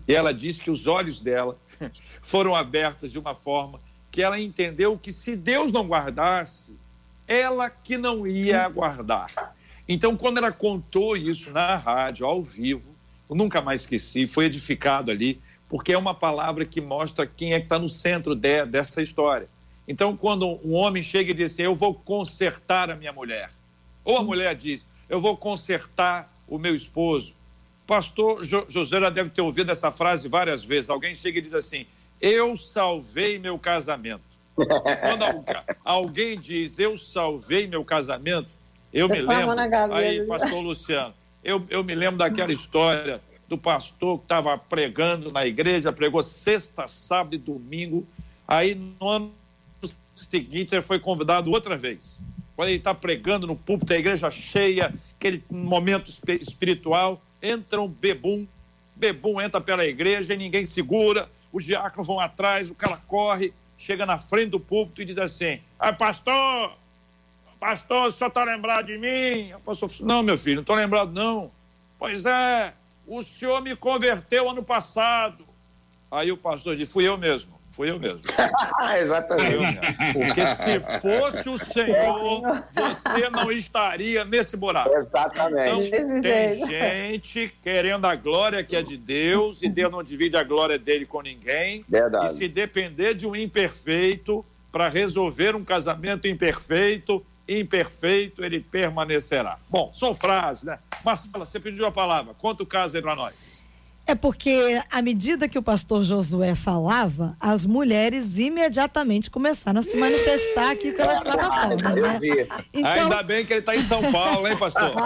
E 0.06 0.14
ela 0.14 0.32
disse 0.32 0.60
que 0.60 0.70
os 0.70 0.86
olhos 0.86 1.20
dela 1.20 1.58
foram 2.22 2.54
abertos 2.54 3.12
de 3.12 3.18
uma 3.18 3.34
forma 3.34 3.80
que 4.10 4.22
ela 4.22 4.38
entendeu 4.40 4.96
que 4.96 5.12
se 5.12 5.36
Deus 5.36 5.72
não 5.72 5.86
guardasse, 5.86 6.78
ela 7.26 7.68
que 7.68 7.96
não 7.96 8.26
ia 8.26 8.68
guardar. 8.68 9.53
Então, 9.88 10.16
quando 10.16 10.38
ela 10.38 10.50
contou 10.50 11.16
isso 11.16 11.50
na 11.50 11.76
rádio, 11.76 12.26
ao 12.26 12.42
vivo, 12.42 12.94
eu 13.28 13.36
nunca 13.36 13.60
mais 13.60 13.82
esqueci, 13.82 14.26
foi 14.26 14.46
edificado 14.46 15.10
ali, 15.10 15.40
porque 15.68 15.92
é 15.92 15.98
uma 15.98 16.14
palavra 16.14 16.64
que 16.64 16.80
mostra 16.80 17.26
quem 17.26 17.52
é 17.52 17.58
que 17.58 17.66
está 17.66 17.78
no 17.78 17.88
centro 17.88 18.34
de, 18.34 18.64
dessa 18.64 19.02
história. 19.02 19.48
Então, 19.86 20.16
quando 20.16 20.58
um 20.64 20.74
homem 20.74 21.02
chega 21.02 21.30
e 21.30 21.34
diz 21.34 21.52
assim, 21.52 21.62
eu 21.62 21.74
vou 21.74 21.94
consertar 21.94 22.90
a 22.90 22.96
minha 22.96 23.12
mulher, 23.12 23.50
ou 24.04 24.16
a 24.16 24.22
mulher 24.22 24.54
diz, 24.54 24.86
eu 25.08 25.20
vou 25.20 25.36
consertar 25.36 26.32
o 26.48 26.58
meu 26.58 26.74
esposo. 26.74 27.34
Pastor 27.86 28.42
José 28.44 29.00
já 29.00 29.10
deve 29.10 29.30
ter 29.30 29.42
ouvido 29.42 29.70
essa 29.70 29.92
frase 29.92 30.28
várias 30.28 30.64
vezes. 30.64 30.88
Alguém 30.88 31.14
chega 31.14 31.38
e 31.38 31.42
diz 31.42 31.52
assim, 31.52 31.86
eu 32.20 32.56
salvei 32.56 33.38
meu 33.38 33.58
casamento. 33.58 34.22
quando 34.56 35.24
alguém 35.84 36.38
diz, 36.38 36.78
eu 36.78 36.96
salvei 36.96 37.66
meu 37.66 37.84
casamento, 37.84 38.48
eu 38.94 39.08
me 39.08 39.20
lembro, 39.20 39.60
aí, 39.92 40.24
pastor 40.24 40.60
Luciano, 40.60 41.14
eu, 41.42 41.66
eu 41.68 41.82
me 41.82 41.94
lembro 41.94 42.18
daquela 42.18 42.52
história 42.52 43.20
do 43.48 43.58
pastor 43.58 44.18
que 44.18 44.24
estava 44.24 44.56
pregando 44.56 45.30
na 45.30 45.46
igreja, 45.46 45.92
pregou 45.92 46.22
sexta, 46.22 46.88
sábado 46.88 47.34
e 47.34 47.38
domingo. 47.38 48.06
Aí 48.46 48.74
no 48.74 49.08
ano 49.08 49.32
seguinte 50.14 50.74
ele 50.74 50.82
foi 50.82 50.98
convidado 50.98 51.50
outra 51.50 51.76
vez. 51.76 52.20
Quando 52.56 52.68
ele 52.68 52.78
está 52.78 52.94
pregando 52.94 53.46
no 53.46 53.56
púlpito, 53.56 53.92
a 53.92 53.96
igreja 53.96 54.30
cheia, 54.30 54.94
aquele 55.18 55.42
momento 55.50 56.08
espiritual, 56.40 57.20
entra 57.42 57.82
um 57.82 57.88
bebum, 57.88 58.46
bebum 58.94 59.40
entra 59.40 59.60
pela 59.60 59.84
igreja 59.84 60.34
e 60.34 60.36
ninguém 60.36 60.64
segura, 60.64 61.28
os 61.52 61.64
diáconos 61.64 62.06
vão 62.06 62.20
atrás, 62.20 62.70
o 62.70 62.74
cara 62.74 62.96
corre, 63.08 63.52
chega 63.76 64.06
na 64.06 64.18
frente 64.18 64.50
do 64.50 64.60
púlpito 64.60 65.02
e 65.02 65.04
diz 65.04 65.18
assim: 65.18 65.60
Ah, 65.78 65.92
pastor, 65.92 66.76
Pastor, 67.64 68.08
o 68.08 68.12
senhor 68.12 68.28
está 68.28 68.44
lembrado 68.44 68.84
de 68.88 68.98
mim? 68.98 69.54
O 69.54 69.60
pastor 69.60 69.90
não, 70.00 70.22
meu 70.22 70.36
filho, 70.36 70.56
não 70.56 70.60
estou 70.60 70.76
lembrado, 70.76 71.10
não. 71.14 71.50
Pois 71.98 72.26
é, 72.26 72.74
o 73.06 73.22
senhor 73.22 73.62
me 73.62 73.74
converteu 73.74 74.50
ano 74.50 74.62
passado. 74.62 75.46
Aí 76.10 76.30
o 76.30 76.36
pastor 76.36 76.76
disse, 76.76 76.92
fui 76.92 77.08
eu 77.08 77.16
mesmo. 77.16 77.58
Fui 77.70 77.90
eu 77.90 77.98
mesmo. 77.98 78.20
Exatamente. 79.00 79.80
Porque 80.12 80.46
se 80.48 80.78
fosse 81.00 81.48
o 81.48 81.56
Senhor, 81.56 82.42
você 82.74 83.30
não 83.30 83.50
estaria 83.50 84.26
nesse 84.26 84.58
buraco. 84.58 84.92
Exatamente. 84.92 85.86
Então, 85.86 86.20
tem 86.20 86.66
gente 86.66 87.54
querendo 87.62 88.04
a 88.04 88.14
glória 88.14 88.62
que 88.62 88.76
é 88.76 88.82
de 88.82 88.98
Deus 88.98 89.62
e 89.62 89.70
Deus 89.70 89.90
não 89.90 90.02
divide 90.02 90.36
a 90.36 90.44
glória 90.44 90.78
dele 90.78 91.06
com 91.06 91.22
ninguém. 91.22 91.82
Verdade. 91.88 92.26
E 92.26 92.36
se 92.36 92.46
depender 92.46 93.14
de 93.14 93.26
um 93.26 93.34
imperfeito 93.34 94.44
para 94.70 94.88
resolver 94.88 95.56
um 95.56 95.64
casamento 95.64 96.28
imperfeito, 96.28 97.24
imperfeito, 97.48 98.44
ele 98.44 98.60
permanecerá. 98.60 99.58
Bom, 99.68 99.92
são 99.94 100.14
frases, 100.14 100.64
né? 100.64 100.78
Marcela, 101.04 101.44
você 101.44 101.60
pediu 101.60 101.86
a 101.86 101.92
palavra. 101.92 102.34
Conta 102.34 102.62
o 102.62 102.66
caso 102.66 102.96
aí 102.96 103.02
para 103.02 103.14
nós. 103.14 103.62
É 104.06 104.14
porque, 104.14 104.78
à 104.92 105.00
medida 105.00 105.48
que 105.48 105.58
o 105.58 105.62
pastor 105.62 106.04
Josué 106.04 106.54
falava, 106.54 107.34
as 107.40 107.64
mulheres 107.64 108.36
imediatamente 108.36 109.30
começaram 109.30 109.80
a 109.80 109.82
se 109.82 109.96
manifestar 109.96 110.72
aqui 110.72 110.92
pela 110.92 111.22
plataforma. 111.22 111.76
Né? 111.76 112.20
Então, 112.70 112.90
Ainda 112.90 113.22
bem 113.22 113.46
que 113.46 113.54
ele 113.54 113.60
está 113.60 113.74
em 113.74 113.82
São 113.82 114.12
Paulo, 114.12 114.46
hein, 114.46 114.58
pastor? 114.58 114.92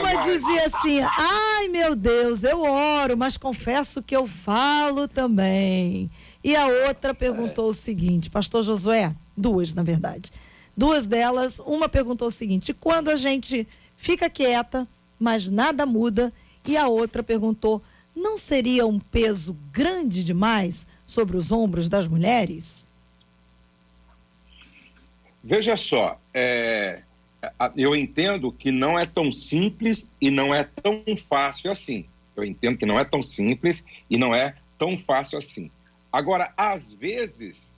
Uma 0.00 0.24
dizia 0.24 0.66
assim: 0.66 1.00
ai 1.00 1.68
meu 1.68 1.94
Deus, 1.94 2.42
eu 2.42 2.62
oro, 2.62 3.16
mas 3.16 3.36
confesso 3.36 4.02
que 4.02 4.16
eu 4.16 4.26
falo 4.26 5.06
também. 5.06 6.10
E 6.42 6.56
a 6.56 6.66
outra 6.66 7.14
perguntou 7.14 7.68
o 7.68 7.72
seguinte: 7.72 8.28
Pastor 8.28 8.64
Josué, 8.64 9.14
duas, 9.36 9.72
na 9.72 9.84
verdade. 9.84 10.32
Duas 10.76 11.06
delas, 11.06 11.58
uma 11.60 11.88
perguntou 11.88 12.28
o 12.28 12.30
seguinte: 12.30 12.72
quando 12.74 13.08
a 13.08 13.16
gente 13.16 13.66
fica 13.96 14.28
quieta, 14.28 14.86
mas 15.18 15.48
nada 15.48 15.86
muda, 15.86 16.32
e 16.66 16.76
a 16.76 16.88
outra 16.88 17.22
perguntou: 17.22 17.82
não 18.14 18.36
seria 18.36 18.86
um 18.86 18.98
peso 18.98 19.56
grande 19.72 20.24
demais 20.24 20.86
sobre 21.06 21.36
os 21.36 21.52
ombros 21.52 21.88
das 21.88 22.08
mulheres? 22.08 22.88
Veja 25.42 25.76
só, 25.76 26.18
é, 26.32 27.02
eu 27.76 27.94
entendo 27.94 28.50
que 28.50 28.72
não 28.72 28.98
é 28.98 29.04
tão 29.04 29.30
simples 29.30 30.14
e 30.20 30.30
não 30.30 30.54
é 30.54 30.64
tão 30.64 31.04
fácil 31.28 31.70
assim. 31.70 32.06
Eu 32.34 32.44
entendo 32.44 32.78
que 32.78 32.86
não 32.86 32.98
é 32.98 33.04
tão 33.04 33.22
simples 33.22 33.84
e 34.08 34.16
não 34.16 34.34
é 34.34 34.54
tão 34.78 34.96
fácil 34.96 35.38
assim. 35.38 35.70
Agora, 36.10 36.52
às 36.56 36.92
vezes, 36.92 37.73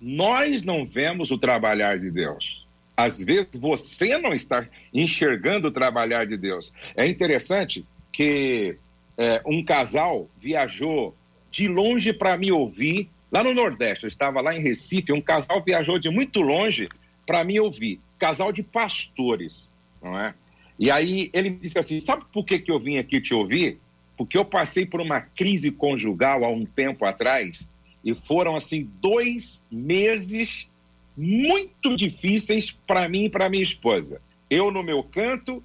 nós 0.00 0.62
não 0.62 0.86
vemos 0.86 1.30
o 1.30 1.38
trabalhar 1.38 1.98
de 1.98 2.10
Deus. 2.10 2.66
Às 2.96 3.22
vezes, 3.22 3.48
você 3.54 4.18
não 4.18 4.32
está 4.32 4.66
enxergando 4.92 5.68
o 5.68 5.70
trabalhar 5.70 6.26
de 6.26 6.36
Deus. 6.36 6.72
É 6.96 7.06
interessante 7.06 7.84
que 8.12 8.76
é, 9.16 9.42
um 9.46 9.64
casal 9.64 10.28
viajou 10.38 11.14
de 11.50 11.68
longe 11.68 12.12
para 12.12 12.36
me 12.36 12.50
ouvir, 12.50 13.08
lá 13.30 13.44
no 13.44 13.54
Nordeste. 13.54 14.04
Eu 14.04 14.08
estava 14.08 14.40
lá 14.40 14.54
em 14.54 14.60
Recife, 14.60 15.12
um 15.12 15.20
casal 15.20 15.62
viajou 15.62 15.98
de 15.98 16.10
muito 16.10 16.40
longe 16.40 16.88
para 17.26 17.44
me 17.44 17.60
ouvir. 17.60 18.00
Casal 18.18 18.52
de 18.52 18.62
pastores, 18.62 19.70
não 20.02 20.18
é? 20.18 20.34
E 20.78 20.90
aí 20.90 21.30
ele 21.32 21.50
me 21.50 21.56
disse 21.56 21.78
assim: 21.78 22.00
Sabe 22.00 22.24
por 22.32 22.44
que, 22.44 22.58
que 22.58 22.70
eu 22.70 22.78
vim 22.78 22.98
aqui 22.98 23.20
te 23.20 23.34
ouvir? 23.34 23.78
Porque 24.16 24.36
eu 24.36 24.44
passei 24.44 24.84
por 24.84 25.00
uma 25.00 25.20
crise 25.20 25.70
conjugal 25.70 26.44
há 26.44 26.48
um 26.48 26.64
tempo 26.64 27.04
atrás 27.04 27.68
e 28.04 28.14
foram 28.14 28.56
assim 28.56 28.88
dois 29.00 29.66
meses 29.70 30.70
muito 31.16 31.96
difíceis 31.96 32.70
para 32.70 33.08
mim 33.08 33.24
e 33.24 33.30
para 33.30 33.48
minha 33.48 33.62
esposa. 33.62 34.20
Eu 34.48 34.70
no 34.70 34.82
meu 34.82 35.02
canto 35.02 35.62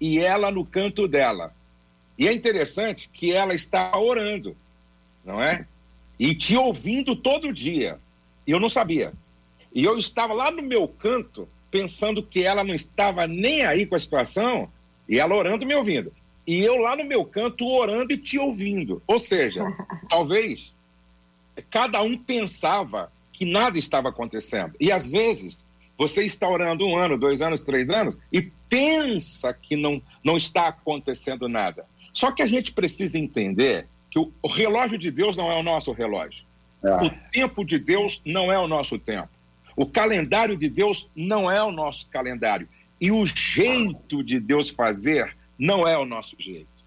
e 0.00 0.18
ela 0.18 0.50
no 0.50 0.64
canto 0.64 1.08
dela. 1.08 1.54
E 2.18 2.26
é 2.26 2.32
interessante 2.32 3.08
que 3.08 3.32
ela 3.32 3.54
está 3.54 3.96
orando, 3.96 4.56
não 5.24 5.42
é? 5.42 5.66
E 6.18 6.34
te 6.34 6.56
ouvindo 6.56 7.16
todo 7.16 7.52
dia. 7.52 7.98
E 8.46 8.50
eu 8.50 8.60
não 8.60 8.68
sabia. 8.68 9.12
E 9.74 9.84
eu 9.84 9.96
estava 9.98 10.34
lá 10.34 10.50
no 10.50 10.62
meu 10.62 10.88
canto, 10.88 11.48
pensando 11.70 12.22
que 12.22 12.42
ela 12.42 12.64
não 12.64 12.74
estava 12.74 13.26
nem 13.26 13.64
aí 13.64 13.86
com 13.86 13.94
a 13.94 13.98
situação, 13.98 14.70
e 15.08 15.18
ela 15.18 15.34
orando 15.34 15.64
me 15.64 15.74
ouvindo. 15.74 16.12
E 16.46 16.60
eu 16.60 16.78
lá 16.78 16.96
no 16.96 17.04
meu 17.04 17.24
canto 17.24 17.66
orando 17.66 18.12
e 18.12 18.16
te 18.16 18.38
ouvindo. 18.38 19.02
Ou 19.06 19.18
seja, 19.18 19.62
talvez 20.08 20.77
cada 21.62 22.02
um 22.02 22.16
pensava 22.16 23.12
que 23.32 23.44
nada 23.44 23.78
estava 23.78 24.08
acontecendo. 24.08 24.74
E 24.80 24.90
às 24.90 25.10
vezes 25.10 25.56
você 25.96 26.24
está 26.24 26.48
orando 26.48 26.86
um 26.86 26.96
ano, 26.96 27.18
dois 27.18 27.42
anos, 27.42 27.62
três 27.62 27.90
anos 27.90 28.16
e 28.32 28.42
pensa 28.68 29.52
que 29.52 29.76
não, 29.76 30.00
não 30.24 30.36
está 30.36 30.68
acontecendo 30.68 31.48
nada. 31.48 31.86
Só 32.12 32.32
que 32.32 32.42
a 32.42 32.46
gente 32.46 32.72
precisa 32.72 33.18
entender 33.18 33.86
que 34.10 34.18
o, 34.18 34.32
o 34.42 34.48
relógio 34.48 34.98
de 34.98 35.10
Deus 35.10 35.36
não 35.36 35.50
é 35.50 35.58
o 35.58 35.62
nosso 35.62 35.92
relógio. 35.92 36.44
É. 36.82 37.06
O 37.06 37.10
tempo 37.30 37.64
de 37.64 37.78
Deus 37.78 38.22
não 38.24 38.52
é 38.52 38.58
o 38.58 38.68
nosso 38.68 38.98
tempo. 38.98 39.28
O 39.76 39.86
calendário 39.86 40.56
de 40.56 40.68
Deus 40.68 41.10
não 41.14 41.50
é 41.50 41.62
o 41.62 41.70
nosso 41.70 42.08
calendário. 42.08 42.68
E 43.00 43.10
o 43.12 43.24
jeito 43.24 44.22
de 44.22 44.40
Deus 44.40 44.68
fazer 44.68 45.36
não 45.58 45.86
é 45.86 45.96
o 45.96 46.04
nosso 46.04 46.34
jeito. 46.38 46.78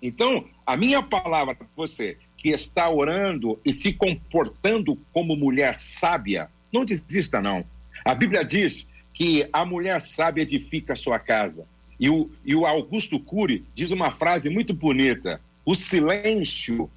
Então, 0.00 0.46
a 0.64 0.76
minha 0.76 1.02
palavra 1.02 1.54
para 1.54 1.66
você 1.76 2.16
que 2.38 2.50
está 2.50 2.88
orando 2.88 3.60
e 3.64 3.72
se 3.72 3.92
comportando 3.92 4.96
como 5.12 5.36
mulher 5.36 5.74
sábia, 5.74 6.48
não 6.72 6.84
desista, 6.84 7.42
não. 7.42 7.64
A 8.04 8.14
Bíblia 8.14 8.44
diz 8.44 8.88
que 9.12 9.48
a 9.52 9.66
mulher 9.66 10.00
sábia 10.00 10.42
edifica 10.42 10.92
a 10.92 10.96
sua 10.96 11.18
casa. 11.18 11.66
E 11.98 12.08
o, 12.08 12.30
e 12.44 12.54
o 12.54 12.64
Augusto 12.64 13.18
Cury 13.18 13.66
diz 13.74 13.90
uma 13.90 14.12
frase 14.12 14.48
muito 14.48 14.72
bonita: 14.72 15.40
o 15.64 15.74
silêncio 15.74 16.88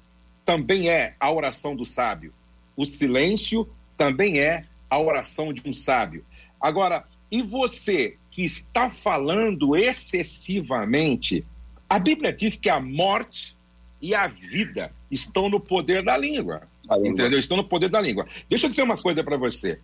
também 0.44 0.88
é 0.88 1.14
a 1.18 1.30
oração 1.30 1.74
do 1.74 1.84
sábio. 1.84 2.32
O 2.76 2.86
silêncio 2.86 3.68
também 3.96 4.38
é 4.38 4.64
a 4.88 4.98
oração 5.00 5.52
de 5.52 5.68
um 5.68 5.72
sábio. 5.72 6.24
Agora, 6.60 7.04
e 7.30 7.42
você 7.42 8.16
que 8.30 8.44
está 8.44 8.88
falando 8.88 9.74
excessivamente, 9.76 11.44
a 11.88 11.98
Bíblia 11.98 12.32
diz 12.32 12.56
que 12.56 12.70
a 12.70 12.80
morte 12.80 13.56
e 14.02 14.14
a 14.14 14.26
vida 14.26 14.88
estão 15.08 15.48
no 15.48 15.60
poder 15.60 16.04
da 16.04 16.16
língua. 16.16 16.68
língua. 16.90 17.08
Entendeu? 17.08 17.38
Estão 17.38 17.56
no 17.56 17.64
poder 17.64 17.88
da 17.88 18.00
língua. 18.00 18.26
Deixa 18.50 18.66
eu 18.66 18.70
dizer 18.70 18.82
uma 18.82 18.98
coisa 18.98 19.22
para 19.22 19.36
você. 19.36 19.78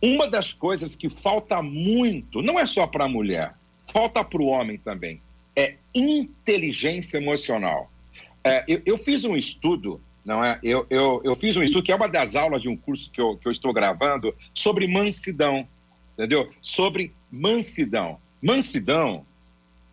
Uma 0.00 0.28
das 0.28 0.52
coisas 0.52 0.94
que 0.94 1.10
falta 1.10 1.60
muito, 1.60 2.40
não 2.40 2.58
é 2.58 2.64
só 2.64 2.86
para 2.86 3.04
a 3.04 3.08
mulher, 3.08 3.54
falta 3.92 4.22
para 4.22 4.40
o 4.40 4.46
homem 4.46 4.78
também, 4.78 5.20
é 5.56 5.74
inteligência 5.92 7.18
emocional. 7.18 7.90
É, 8.44 8.64
eu, 8.66 8.80
eu, 8.86 8.96
fiz 8.96 9.24
um 9.24 9.36
estudo 9.36 10.00
não 10.24 10.44
é? 10.44 10.58
Eu, 10.62 10.86
eu, 10.90 11.20
eu 11.24 11.34
fiz 11.34 11.56
um 11.56 11.62
estudo 11.62 11.82
que 11.82 11.92
é 11.92 11.94
uma 11.94 12.08
das 12.08 12.36
aulas 12.36 12.62
de 12.62 12.68
um 12.68 12.76
curso 12.76 13.10
que 13.10 13.20
eu, 13.20 13.36
que 13.36 13.48
eu 13.48 13.52
estou 13.52 13.72
gravando 13.72 14.34
sobre 14.54 14.86
mansidão, 14.86 15.66
entendeu? 16.14 16.50
Sobre 16.60 17.12
mansidão. 17.30 18.18
Mansidão 18.40 19.26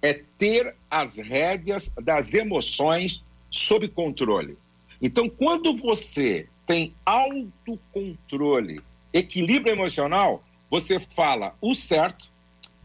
é 0.01 0.13
ter 0.37 0.75
as 0.89 1.17
rédeas 1.17 1.91
das 2.01 2.33
emoções 2.33 3.23
sob 3.49 3.87
controle. 3.87 4.57
Então, 5.01 5.29
quando 5.29 5.75
você 5.75 6.47
tem 6.65 6.93
autocontrole, 7.05 8.81
equilíbrio 9.13 9.73
emocional, 9.73 10.43
você 10.69 10.99
fala 10.99 11.55
o 11.61 11.73
certo, 11.73 12.29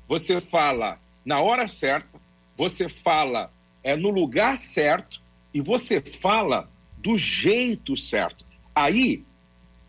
você 0.06 0.40
fala 0.40 1.00
na 1.24 1.40
hora 1.40 1.66
certa, 1.66 2.20
você 2.56 2.88
fala 2.88 3.50
é 3.82 3.96
no 3.96 4.10
lugar 4.10 4.56
certo 4.56 5.20
e 5.52 5.60
você 5.60 6.00
fala 6.00 6.70
do 6.98 7.16
jeito 7.16 7.96
certo. 7.96 8.44
Aí, 8.74 9.24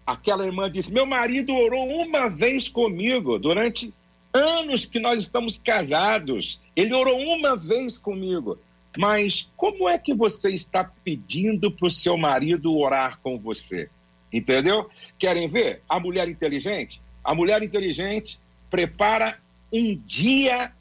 aquela 0.06 0.46
irmã 0.46 0.70
disse: 0.70 0.92
Meu 0.92 1.06
marido 1.06 1.54
orou 1.54 1.88
uma 2.02 2.28
vez 2.28 2.68
comigo 2.68 3.38
durante 3.38 3.94
anos 4.34 4.86
que 4.86 5.00
nós 5.00 5.22
estamos 5.22 5.60
casados. 5.60 6.60
Ele 6.76 6.94
orou 6.94 7.20
uma 7.20 7.56
vez 7.56 7.98
comigo. 7.98 8.58
Mas 8.98 9.52
como 9.58 9.90
é 9.90 9.98
que 9.98 10.14
você 10.14 10.52
está 10.54 10.84
pedindo 10.84 11.72
para 11.72 11.88
o 11.88 11.92
seu 11.92 12.18
marido 12.18 12.78
orar 12.78 13.20
com 13.22 13.40
você? 13.40 13.90
Entendeu? 14.32 14.90
Querem 15.18 15.48
ver? 15.48 15.82
A 15.90 16.00
mulher 16.00 16.28
inteligente? 16.28 17.02
A 17.24 17.34
mulher 17.34 17.62
inteligente 17.64 18.40
prepara 18.70 19.38
um 19.72 19.96
dia, 20.06 20.72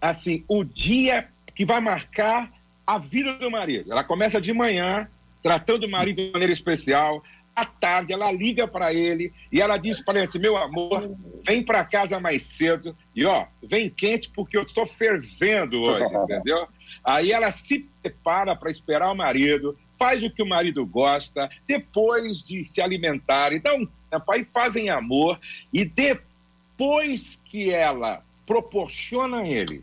assim, 0.00 0.44
o 0.48 0.62
dia 0.64 1.28
que 1.54 1.64
vai 1.64 1.80
marcar 1.80 2.52
a 2.86 2.98
vida 2.98 3.34
do 3.34 3.50
marido. 3.50 3.90
Ela 3.90 4.04
começa 4.04 4.40
de 4.40 4.52
manhã, 4.52 5.08
tratando 5.42 5.86
o 5.86 5.90
marido 5.90 6.16
de 6.16 6.30
maneira 6.30 6.52
especial. 6.52 7.22
À 7.54 7.64
tarde, 7.64 8.12
ela 8.12 8.30
liga 8.30 8.68
para 8.68 8.92
ele 8.92 9.32
e 9.50 9.60
ela 9.60 9.78
diz 9.78 10.00
para 10.00 10.18
ele 10.18 10.24
assim: 10.24 10.38
Meu 10.38 10.56
amor, 10.56 11.16
vem 11.44 11.64
para 11.64 11.84
casa 11.84 12.20
mais 12.20 12.42
cedo 12.42 12.94
e 13.14 13.24
ó, 13.24 13.46
vem 13.62 13.88
quente 13.88 14.28
porque 14.28 14.58
eu 14.58 14.62
estou 14.62 14.84
fervendo 14.84 15.80
hoje, 15.80 16.14
entendeu? 16.14 16.68
Aí 17.04 17.32
ela 17.32 17.50
se 17.50 17.88
prepara 18.02 18.54
para 18.56 18.70
esperar 18.70 19.10
o 19.10 19.16
marido, 19.16 19.78
faz 19.98 20.22
o 20.22 20.30
que 20.30 20.42
o 20.42 20.48
marido 20.48 20.84
gosta, 20.84 21.50
depois 21.66 22.42
de 22.42 22.64
se 22.64 22.82
um 22.82 23.88
tempo, 24.10 24.32
aí 24.32 24.44
fazem 24.44 24.90
amor 24.90 25.40
e 25.72 25.84
depois 25.84 27.42
que 27.44 27.70
ela 27.70 28.22
proporciona 28.46 29.38
a 29.38 29.48
ele, 29.48 29.82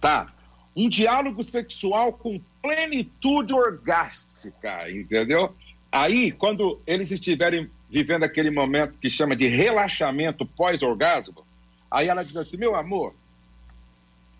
tá? 0.00 0.32
Um 0.74 0.88
diálogo 0.88 1.42
sexual 1.42 2.12
com 2.12 2.40
plenitude 2.62 3.52
orgástica, 3.52 4.90
entendeu? 4.90 5.54
Aí, 5.90 6.32
quando 6.32 6.80
eles 6.86 7.10
estiverem 7.10 7.70
vivendo 7.90 8.22
aquele 8.22 8.50
momento 8.50 8.98
que 8.98 9.10
chama 9.10 9.36
de 9.36 9.46
relaxamento 9.46 10.46
pós-orgasmo, 10.46 11.44
aí 11.90 12.08
ela 12.08 12.24
diz 12.24 12.36
assim: 12.36 12.56
meu 12.56 12.74
amor, 12.74 13.14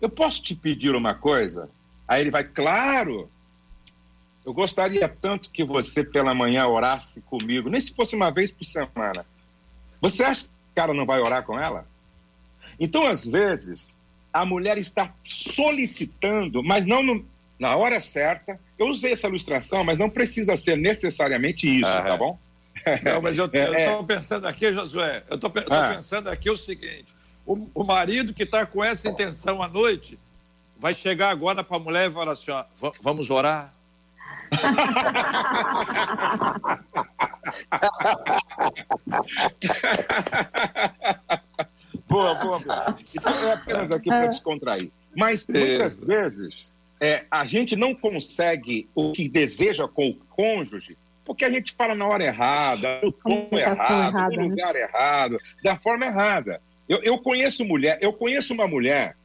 eu 0.01 0.09
posso 0.09 0.41
te 0.41 0.55
pedir 0.55 0.95
uma 0.95 1.13
coisa? 1.13 1.69
Aí 2.07 2.21
ele 2.21 2.31
vai, 2.31 2.43
claro, 2.43 3.29
eu 4.45 4.53
gostaria 4.53 5.07
tanto 5.07 5.49
que 5.49 5.63
você 5.63 6.03
pela 6.03 6.33
manhã 6.33 6.67
orasse 6.67 7.21
comigo, 7.21 7.69
nem 7.69 7.79
se 7.79 7.93
fosse 7.93 8.15
uma 8.15 8.29
vez 8.29 8.51
por 8.51 8.65
semana. 8.65 9.25
Você 10.01 10.23
acha 10.23 10.43
que 10.43 10.49
o 10.49 10.75
cara 10.75 10.93
não 10.93 11.05
vai 11.05 11.19
orar 11.19 11.43
com 11.43 11.59
ela? 11.59 11.87
Então, 12.79 13.07
às 13.07 13.25
vezes, 13.25 13.95
a 14.31 14.45
mulher 14.45 14.77
está 14.77 15.13
solicitando, 15.23 16.63
mas 16.63 16.85
não 16.85 17.01
no, 17.01 17.25
na 17.57 17.75
hora 17.75 17.99
certa. 17.99 18.59
Eu 18.77 18.87
usei 18.87 19.13
essa 19.13 19.27
ilustração, 19.27 19.83
mas 19.83 19.97
não 19.97 20.09
precisa 20.09 20.57
ser 20.57 20.77
necessariamente 20.77 21.67
isso, 21.67 21.89
ah, 21.89 22.01
tá 22.01 22.17
bom? 22.17 22.37
Não, 23.03 23.21
mas 23.21 23.37
eu 23.37 23.45
estou 23.45 23.61
é, 23.73 24.03
pensando 24.03 24.45
aqui, 24.45 24.73
Josué, 24.73 25.23
eu 25.29 25.35
estou 25.35 25.51
ah. 25.69 25.93
pensando 25.95 26.29
aqui 26.29 26.49
o 26.49 26.57
seguinte: 26.57 27.05
o, 27.45 27.69
o 27.73 27.83
marido 27.83 28.33
que 28.33 28.43
está 28.43 28.65
com 28.65 28.83
essa 28.83 29.07
intenção 29.07 29.63
à 29.63 29.69
noite 29.69 30.19
vai 30.83 30.93
chegar 30.93 31.29
agora 31.29 31.63
para 31.63 31.77
a 31.77 31.79
mulher 31.79 32.09
e 32.09 32.13
falar 32.13 32.33
assim: 32.33 32.51
ó, 32.51 32.65
vamos 33.01 33.29
orar. 33.29 33.73
boa, 42.05 42.35
boa, 42.35 42.59
boa. 42.59 42.97
Então 43.15 43.33
é 43.33 43.53
apenas 43.53 43.93
aqui 43.93 44.09
para 44.09 44.27
descontrair. 44.27 44.91
Mas 45.15 45.47
muitas 45.47 45.95
vezes 45.95 46.75
é, 46.99 47.23
a 47.31 47.45
gente 47.45 47.77
não 47.77 47.95
consegue 47.95 48.89
o 48.93 49.13
que 49.13 49.29
deseja 49.29 49.87
com 49.87 50.09
o 50.09 50.15
cônjuge 50.15 50.97
porque 51.23 51.45
a 51.45 51.49
gente 51.49 51.71
fala 51.71 51.95
na 51.95 52.05
hora 52.05 52.25
errada, 52.25 52.99
no 53.01 53.13
tom 53.13 53.47
errado, 53.53 54.09
errada, 54.09 54.35
no 54.35 54.41
né? 54.41 54.47
lugar 54.49 54.73
né? 54.73 54.81
errado, 54.81 55.37
da 55.63 55.77
forma 55.77 56.05
errada. 56.05 56.61
Eu, 56.89 57.01
eu 57.01 57.17
conheço 57.17 57.63
mulher, 57.63 57.97
eu 58.01 58.11
conheço 58.11 58.53
uma 58.53 58.67
mulher 58.67 59.15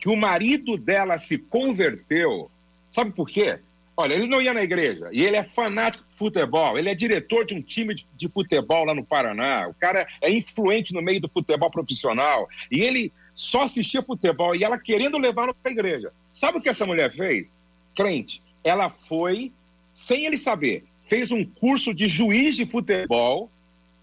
que 0.00 0.08
o 0.08 0.16
marido 0.16 0.78
dela 0.78 1.18
se 1.18 1.38
converteu. 1.38 2.50
Sabe 2.90 3.12
por 3.12 3.28
quê? 3.28 3.60
Olha, 3.96 4.14
ele 4.14 4.26
não 4.26 4.40
ia 4.40 4.54
na 4.54 4.62
igreja 4.62 5.10
e 5.12 5.22
ele 5.22 5.36
é 5.36 5.42
fanático 5.42 6.02
de 6.08 6.16
futebol. 6.16 6.78
Ele 6.78 6.88
é 6.88 6.94
diretor 6.94 7.44
de 7.44 7.54
um 7.54 7.60
time 7.60 7.94
de, 7.94 8.06
de, 8.16 8.28
futebol 8.28 8.86
lá 8.86 8.94
no 8.94 9.04
Paraná. 9.04 9.68
O 9.68 9.74
cara 9.74 10.08
é 10.22 10.30
influente 10.30 10.94
no 10.94 11.02
meio 11.02 11.20
do 11.20 11.28
futebol 11.28 11.70
profissional 11.70 12.48
e 12.72 12.80
ele 12.80 13.12
só 13.34 13.64
assistia 13.64 14.02
futebol 14.02 14.56
e 14.56 14.64
ela 14.64 14.78
querendo 14.78 15.18
levá-lo 15.18 15.54
para 15.54 15.70
a 15.70 15.74
igreja. 15.74 16.12
Sabe 16.32 16.56
o 16.56 16.60
que 16.62 16.70
essa 16.70 16.86
mulher 16.86 17.10
fez? 17.10 17.58
Crente. 17.94 18.42
Ela 18.64 18.88
foi, 18.88 19.52
sem 19.92 20.24
ele 20.24 20.38
saber, 20.38 20.84
fez 21.06 21.30
um 21.30 21.44
curso 21.44 21.92
de 21.92 22.08
juiz 22.08 22.56
de 22.56 22.64
futebol, 22.64 23.50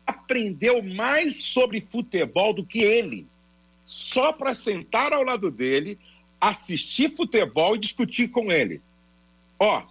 aprendeu 0.06 0.84
mais 0.84 1.38
sobre 1.38 1.82
futebol 1.90 2.54
do 2.54 2.64
que 2.64 2.80
ele, 2.80 3.26
só 3.88 4.34
para 4.34 4.54
sentar 4.54 5.14
ao 5.14 5.24
lado 5.24 5.50
dele, 5.50 5.98
assistir 6.42 7.10
futebol 7.10 7.74
e 7.74 7.80
discutir 7.80 8.28
com 8.28 8.52
ele. 8.52 8.82
Ó, 9.58 9.82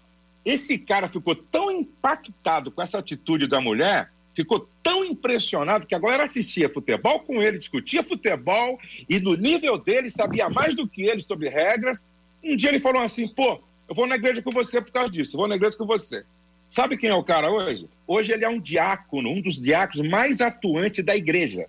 esse 0.44 0.78
cara 0.78 1.08
ficou 1.08 1.34
tão 1.34 1.70
impactado 1.70 2.70
com 2.70 2.82
essa 2.82 2.98
atitude 2.98 3.46
da 3.46 3.58
mulher, 3.58 4.12
ficou 4.34 4.68
tão 4.82 5.02
impressionado 5.02 5.86
que 5.86 5.94
agora 5.94 6.24
assistia 6.24 6.68
futebol 6.68 7.20
com 7.20 7.40
ele, 7.40 7.56
discutia 7.56 8.04
futebol 8.04 8.78
e 9.08 9.18
no 9.18 9.34
nível 9.34 9.78
dele 9.78 10.10
sabia 10.10 10.50
mais 10.50 10.76
do 10.76 10.86
que 10.86 11.04
ele 11.04 11.22
sobre 11.22 11.48
regras. 11.48 12.06
Um 12.44 12.54
dia 12.54 12.68
ele 12.68 12.80
falou 12.80 13.00
assim: 13.00 13.26
pô, 13.26 13.62
eu 13.88 13.94
vou 13.94 14.06
na 14.06 14.16
igreja 14.16 14.42
com 14.42 14.50
você 14.50 14.78
por 14.82 14.92
causa 14.92 15.08
disso, 15.08 15.36
eu 15.36 15.38
vou 15.38 15.48
na 15.48 15.56
igreja 15.56 15.78
com 15.78 15.86
você. 15.86 16.22
Sabe 16.68 16.98
quem 16.98 17.08
é 17.08 17.14
o 17.14 17.24
cara 17.24 17.50
hoje? 17.50 17.88
Hoje 18.06 18.30
ele 18.30 18.44
é 18.44 18.48
um 18.48 18.60
diácono, 18.60 19.30
um 19.30 19.40
dos 19.40 19.56
diáconos 19.56 20.06
mais 20.06 20.42
atuantes 20.42 21.02
da 21.02 21.16
igreja. 21.16 21.66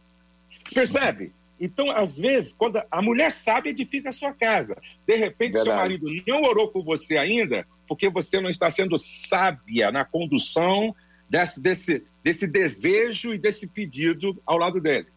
Percebe? 0.74 1.32
Então, 1.60 1.90
às 1.92 2.18
vezes, 2.18 2.54
quando 2.54 2.82
a 2.90 3.02
mulher 3.02 3.32
sabe, 3.32 3.70
edifica 3.70 4.10
a 4.10 4.12
sua 4.12 4.32
casa. 4.32 4.78
De 5.06 5.16
repente, 5.16 5.54
Verdade. 5.54 5.70
seu 5.70 5.76
marido 5.76 6.24
não 6.28 6.44
orou 6.44 6.68
por 6.70 6.84
você 6.84 7.18
ainda, 7.18 7.66
porque 7.88 8.10
você 8.10 8.40
não 8.40 8.50
está 8.50 8.70
sendo 8.70 8.98
sábia 8.98 9.92
na 9.92 10.06
condução 10.06 10.96
desse, 11.30 11.62
desse, 11.62 12.04
desse 12.24 12.48
desejo 12.48 13.34
e 13.34 13.38
desse 13.38 13.68
pedido 13.68 14.40
ao 14.46 14.58
lado 14.58 14.80
dele. 14.80 15.08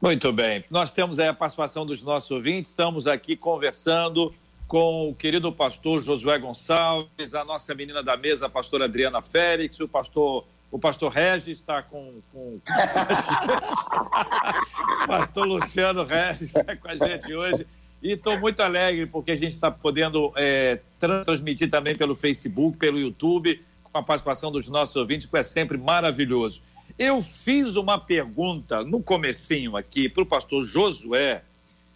Muito 0.00 0.32
bem. 0.32 0.64
Nós 0.70 0.92
temos 0.92 1.18
aí 1.18 1.28
a 1.28 1.34
participação 1.34 1.84
dos 1.84 2.02
nossos 2.02 2.30
ouvintes, 2.30 2.70
estamos 2.70 3.06
aqui 3.06 3.34
conversando 3.34 4.32
com 4.68 5.08
o 5.08 5.14
querido 5.14 5.50
pastor 5.50 6.00
Josué 6.00 6.38
Gonçalves, 6.38 7.34
a 7.34 7.44
nossa 7.44 7.74
menina 7.74 8.02
da 8.02 8.16
mesa, 8.16 8.46
a 8.46 8.48
pastora 8.50 8.84
Adriana 8.84 9.22
Félix, 9.22 9.80
o 9.80 9.88
pastor 9.88 10.44
o 10.70 10.78
pastor 10.78 11.10
Regis 11.10 11.58
está 11.58 11.82
com, 11.82 12.20
com... 12.32 12.60
o 15.04 15.06
pastor 15.06 15.46
Luciano 15.46 16.04
Regis 16.04 16.54
está 16.54 16.76
com 16.76 16.88
a 16.88 16.96
gente 16.96 17.34
hoje. 17.34 17.66
E 18.02 18.12
estou 18.12 18.38
muito 18.38 18.60
alegre 18.60 19.06
porque 19.06 19.32
a 19.32 19.36
gente 19.36 19.52
está 19.52 19.70
podendo 19.70 20.32
é, 20.36 20.80
transmitir 21.24 21.68
também 21.68 21.96
pelo 21.96 22.14
Facebook, 22.14 22.78
pelo 22.78 22.98
YouTube, 22.98 23.60
com 23.82 23.98
a 23.98 24.02
participação 24.02 24.52
dos 24.52 24.68
nossos 24.68 24.94
ouvintes, 24.94 25.26
que 25.26 25.36
é 25.36 25.42
sempre 25.42 25.76
maravilhoso. 25.76 26.62
Eu 26.98 27.20
fiz 27.20 27.76
uma 27.76 27.98
pergunta 27.98 28.84
no 28.84 29.02
comecinho 29.02 29.76
aqui 29.76 30.08
para 30.08 30.22
o 30.22 30.26
pastor 30.26 30.64
Josué. 30.64 31.42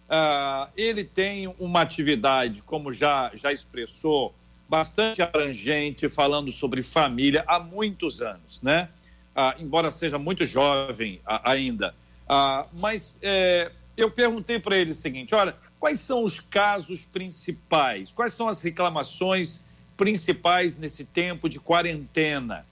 Uh, 0.09 0.69
ele 0.75 1.03
tem 1.03 1.53
uma 1.57 1.81
atividade, 1.81 2.61
como 2.61 2.91
já, 2.91 3.31
já 3.33 3.51
expressou, 3.51 4.35
bastante 4.73 5.21
abrangente, 5.21 6.09
falando 6.09 6.51
sobre 6.51 6.81
família 6.81 7.43
há 7.45 7.59
muitos 7.59 8.21
anos, 8.21 8.59
né? 8.59 8.89
Ah, 9.35 9.53
embora 9.59 9.91
seja 9.91 10.17
muito 10.17 10.47
jovem 10.47 11.21
ainda. 11.43 11.93
Ah, 12.27 12.65
mas 12.73 13.19
é, 13.21 13.71
eu 13.95 14.09
perguntei 14.09 14.57
para 14.57 14.75
ele 14.75 14.89
o 14.89 14.95
seguinte: 14.95 15.35
olha, 15.35 15.55
quais 15.79 15.99
são 15.99 16.23
os 16.23 16.39
casos 16.39 17.05
principais? 17.05 18.11
Quais 18.11 18.33
são 18.33 18.47
as 18.49 18.63
reclamações 18.63 19.61
principais 19.95 20.79
nesse 20.79 21.05
tempo 21.05 21.47
de 21.47 21.59
quarentena? 21.59 22.65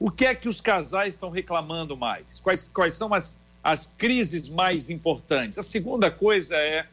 O 0.00 0.10
que 0.10 0.26
é 0.26 0.34
que 0.34 0.48
os 0.48 0.60
casais 0.60 1.14
estão 1.14 1.30
reclamando 1.30 1.96
mais? 1.96 2.40
Quais, 2.40 2.68
quais 2.68 2.94
são 2.94 3.14
as, 3.14 3.38
as 3.62 3.86
crises 3.86 4.48
mais 4.48 4.90
importantes? 4.90 5.58
A 5.58 5.62
segunda 5.62 6.10
coisa 6.10 6.56
é 6.56 6.88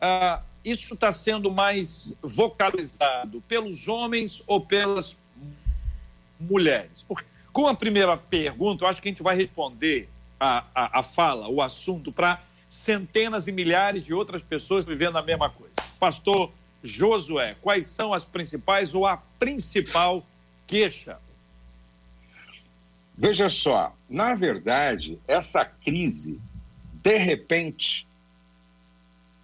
ah, 0.00 0.40
isso 0.64 0.94
está 0.94 1.12
sendo 1.12 1.50
mais 1.50 2.14
vocalizado 2.22 3.42
pelos 3.48 3.88
homens 3.88 4.42
ou 4.46 4.60
pelas 4.60 5.16
mulheres? 6.38 7.04
Porque, 7.06 7.26
com 7.52 7.66
a 7.66 7.74
primeira 7.74 8.16
pergunta, 8.16 8.84
eu 8.84 8.88
acho 8.88 9.00
que 9.00 9.08
a 9.08 9.12
gente 9.12 9.22
vai 9.22 9.36
responder 9.36 10.08
a, 10.38 10.64
a, 10.74 11.00
a 11.00 11.02
fala, 11.02 11.48
o 11.48 11.60
assunto, 11.60 12.12
para 12.12 12.42
centenas 12.68 13.48
e 13.48 13.52
milhares 13.52 14.04
de 14.04 14.12
outras 14.12 14.42
pessoas 14.42 14.84
vivendo 14.84 15.16
a 15.16 15.22
mesma 15.22 15.48
coisa. 15.48 15.74
Pastor 15.98 16.52
Josué, 16.82 17.56
quais 17.60 17.86
são 17.86 18.12
as 18.12 18.24
principais 18.24 18.94
ou 18.94 19.06
a 19.06 19.16
principal 19.38 20.24
queixa? 20.66 21.18
Veja 23.16 23.48
só, 23.50 23.96
na 24.08 24.34
verdade, 24.34 25.18
essa 25.26 25.64
crise, 25.64 26.40
de 27.02 27.16
repente, 27.16 28.07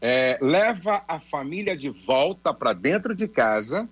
é, 0.06 0.36
leva 0.38 1.02
a 1.08 1.18
família 1.18 1.74
de 1.74 1.88
volta 1.88 2.52
para 2.52 2.74
dentro 2.74 3.14
de 3.14 3.26
casa, 3.26 3.88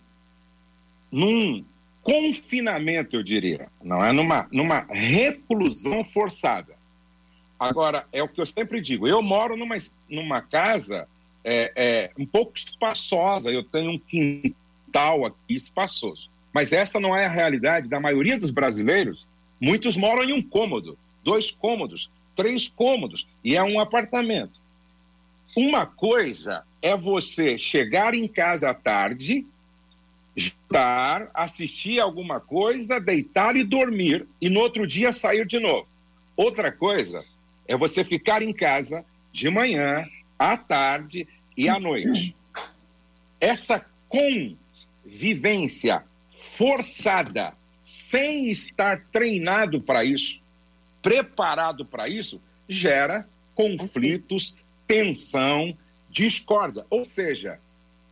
num 1.10 1.64
confinamento, 2.02 3.16
eu 3.16 3.22
diria, 3.22 3.70
não 3.82 4.04
é 4.04 4.12
numa, 4.12 4.46
numa 4.52 4.80
reclusão 4.90 6.04
forçada. 6.04 6.74
Agora, 7.58 8.06
é 8.12 8.22
o 8.22 8.28
que 8.28 8.42
eu 8.42 8.44
sempre 8.44 8.82
digo, 8.82 9.08
eu 9.08 9.22
moro 9.22 9.56
numa, 9.56 9.74
numa 10.06 10.42
casa 10.42 11.08
é, 11.42 11.72
é, 11.74 12.10
um 12.18 12.26
pouco 12.26 12.52
espaçosa, 12.58 13.50
eu 13.50 13.64
tenho 13.64 13.92
um 13.92 13.98
quintal 13.98 15.24
aqui 15.24 15.54
espaçoso, 15.54 16.28
mas 16.52 16.74
essa 16.74 17.00
não 17.00 17.16
é 17.16 17.24
a 17.24 17.30
realidade 17.30 17.88
da 17.88 17.98
maioria 17.98 18.38
dos 18.38 18.50
brasileiros. 18.50 19.26
Muitos 19.58 19.96
moram 19.96 20.24
em 20.24 20.34
um 20.34 20.42
cômodo, 20.42 20.98
dois 21.24 21.50
cômodos, 21.50 22.10
três 22.36 22.68
cômodos, 22.68 23.26
e 23.42 23.56
é 23.56 23.62
um 23.62 23.80
apartamento. 23.80 24.60
Uma 25.56 25.84
coisa 25.86 26.64
é 26.80 26.96
você 26.96 27.58
chegar 27.58 28.14
em 28.14 28.26
casa 28.26 28.70
à 28.70 28.74
tarde, 28.74 29.46
jantar, 30.34 31.30
assistir 31.34 32.00
alguma 32.00 32.40
coisa, 32.40 32.98
deitar 32.98 33.54
e 33.56 33.62
dormir, 33.62 34.26
e 34.40 34.48
no 34.48 34.60
outro 34.60 34.86
dia 34.86 35.12
sair 35.12 35.46
de 35.46 35.60
novo. 35.60 35.86
Outra 36.34 36.72
coisa 36.72 37.22
é 37.68 37.76
você 37.76 38.02
ficar 38.02 38.42
em 38.42 38.52
casa 38.52 39.04
de 39.30 39.50
manhã, 39.50 40.06
à 40.38 40.56
tarde 40.56 41.28
e 41.56 41.68
à 41.68 41.78
noite. 41.78 42.34
Essa 43.38 43.84
convivência 44.08 46.02
forçada, 46.56 47.54
sem 47.80 48.50
estar 48.50 49.06
treinado 49.12 49.80
para 49.80 50.04
isso, 50.04 50.40
preparado 51.02 51.84
para 51.84 52.08
isso, 52.08 52.40
gera 52.68 53.28
conflitos, 53.54 54.54
tensão, 54.92 55.74
discorda. 56.10 56.86
Ou 56.90 57.02
seja, 57.02 57.58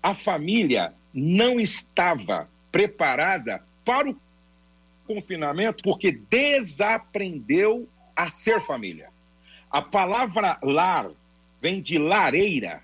a 0.02 0.14
família 0.14 0.94
não 1.12 1.60
estava 1.60 2.48
preparada 2.72 3.62
para 3.84 4.08
o 4.08 4.16
confinamento 5.06 5.82
porque 5.82 6.10
desaprendeu 6.10 7.86
a 8.16 8.30
ser 8.30 8.62
família. 8.62 9.10
A 9.70 9.82
palavra 9.82 10.58
lar 10.62 11.10
vem 11.60 11.82
de 11.82 11.98
lareira. 11.98 12.82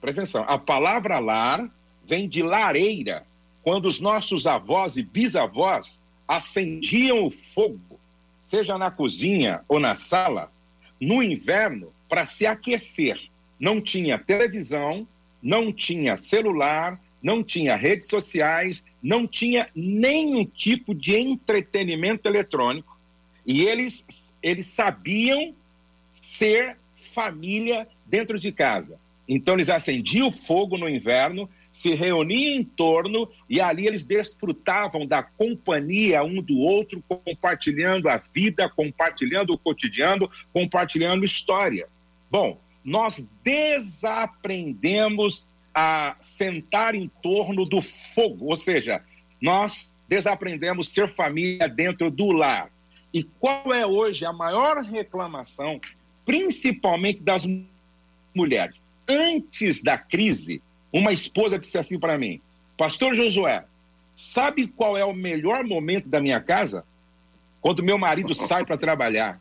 Presta 0.00 0.22
atenção, 0.22 0.46
a 0.48 0.56
palavra 0.56 1.18
lar 1.18 1.68
vem 2.06 2.26
de 2.26 2.42
lareira. 2.42 3.26
Quando 3.62 3.84
os 3.84 4.00
nossos 4.00 4.46
avós 4.46 4.96
e 4.96 5.02
bisavós 5.02 6.00
acendiam 6.26 7.26
o 7.26 7.30
fogo, 7.30 8.00
seja 8.40 8.78
na 8.78 8.90
cozinha 8.90 9.60
ou 9.68 9.78
na 9.78 9.94
sala, 9.94 10.50
no 10.98 11.22
inverno, 11.22 11.92
para 12.08 12.24
se 12.24 12.46
aquecer 12.46 13.33
não 13.58 13.80
tinha 13.80 14.18
televisão, 14.18 15.06
não 15.42 15.72
tinha 15.72 16.16
celular, 16.16 17.00
não 17.22 17.42
tinha 17.42 17.76
redes 17.76 18.08
sociais, 18.08 18.84
não 19.02 19.26
tinha 19.26 19.68
nenhum 19.74 20.44
tipo 20.44 20.94
de 20.94 21.16
entretenimento 21.16 22.28
eletrônico. 22.28 22.98
E 23.46 23.62
eles, 23.62 24.36
eles 24.42 24.66
sabiam 24.66 25.54
ser 26.10 26.76
família 27.14 27.88
dentro 28.04 28.38
de 28.38 28.52
casa. 28.52 28.98
Então 29.26 29.54
eles 29.54 29.70
acendiam 29.70 30.28
o 30.28 30.32
fogo 30.32 30.76
no 30.76 30.88
inverno, 30.88 31.48
se 31.70 31.94
reuniam 31.94 32.60
em 32.60 32.64
torno 32.64 33.28
e 33.48 33.60
ali 33.60 33.86
eles 33.86 34.04
desfrutavam 34.04 35.06
da 35.06 35.22
companhia 35.22 36.22
um 36.22 36.40
do 36.40 36.58
outro, 36.60 37.02
compartilhando 37.08 38.08
a 38.08 38.16
vida, 38.16 38.68
compartilhando 38.68 39.52
o 39.52 39.58
cotidiano, 39.58 40.30
compartilhando 40.52 41.24
história. 41.24 41.88
Bom, 42.30 42.60
nós 42.84 43.28
desaprendemos 43.42 45.48
a 45.74 46.14
sentar 46.20 46.94
em 46.94 47.10
torno 47.22 47.64
do 47.64 47.80
fogo, 47.80 48.44
ou 48.46 48.56
seja, 48.56 49.02
nós 49.40 49.96
desaprendemos 50.08 50.90
ser 50.90 51.08
família 51.08 51.68
dentro 51.68 52.10
do 52.10 52.30
lar. 52.30 52.70
E 53.12 53.24
qual 53.24 53.72
é 53.72 53.86
hoje 53.86 54.26
a 54.26 54.32
maior 54.32 54.82
reclamação, 54.82 55.80
principalmente 56.24 57.22
das 57.22 57.46
mulheres? 58.34 58.86
Antes 59.08 59.82
da 59.82 59.98
crise, 59.98 60.62
uma 60.92 61.12
esposa 61.12 61.58
disse 61.58 61.78
assim 61.78 61.98
para 61.98 62.18
mim: 62.18 62.40
Pastor 62.76 63.14
Josué, 63.14 63.64
Sabe 64.14 64.68
qual 64.68 64.96
é 64.96 65.04
o 65.04 65.12
melhor 65.12 65.64
momento 65.64 66.08
da 66.08 66.20
minha 66.20 66.40
casa? 66.40 66.84
Quando 67.60 67.82
meu 67.82 67.98
marido 67.98 68.32
sai 68.32 68.64
para 68.64 68.78
trabalhar. 68.78 69.40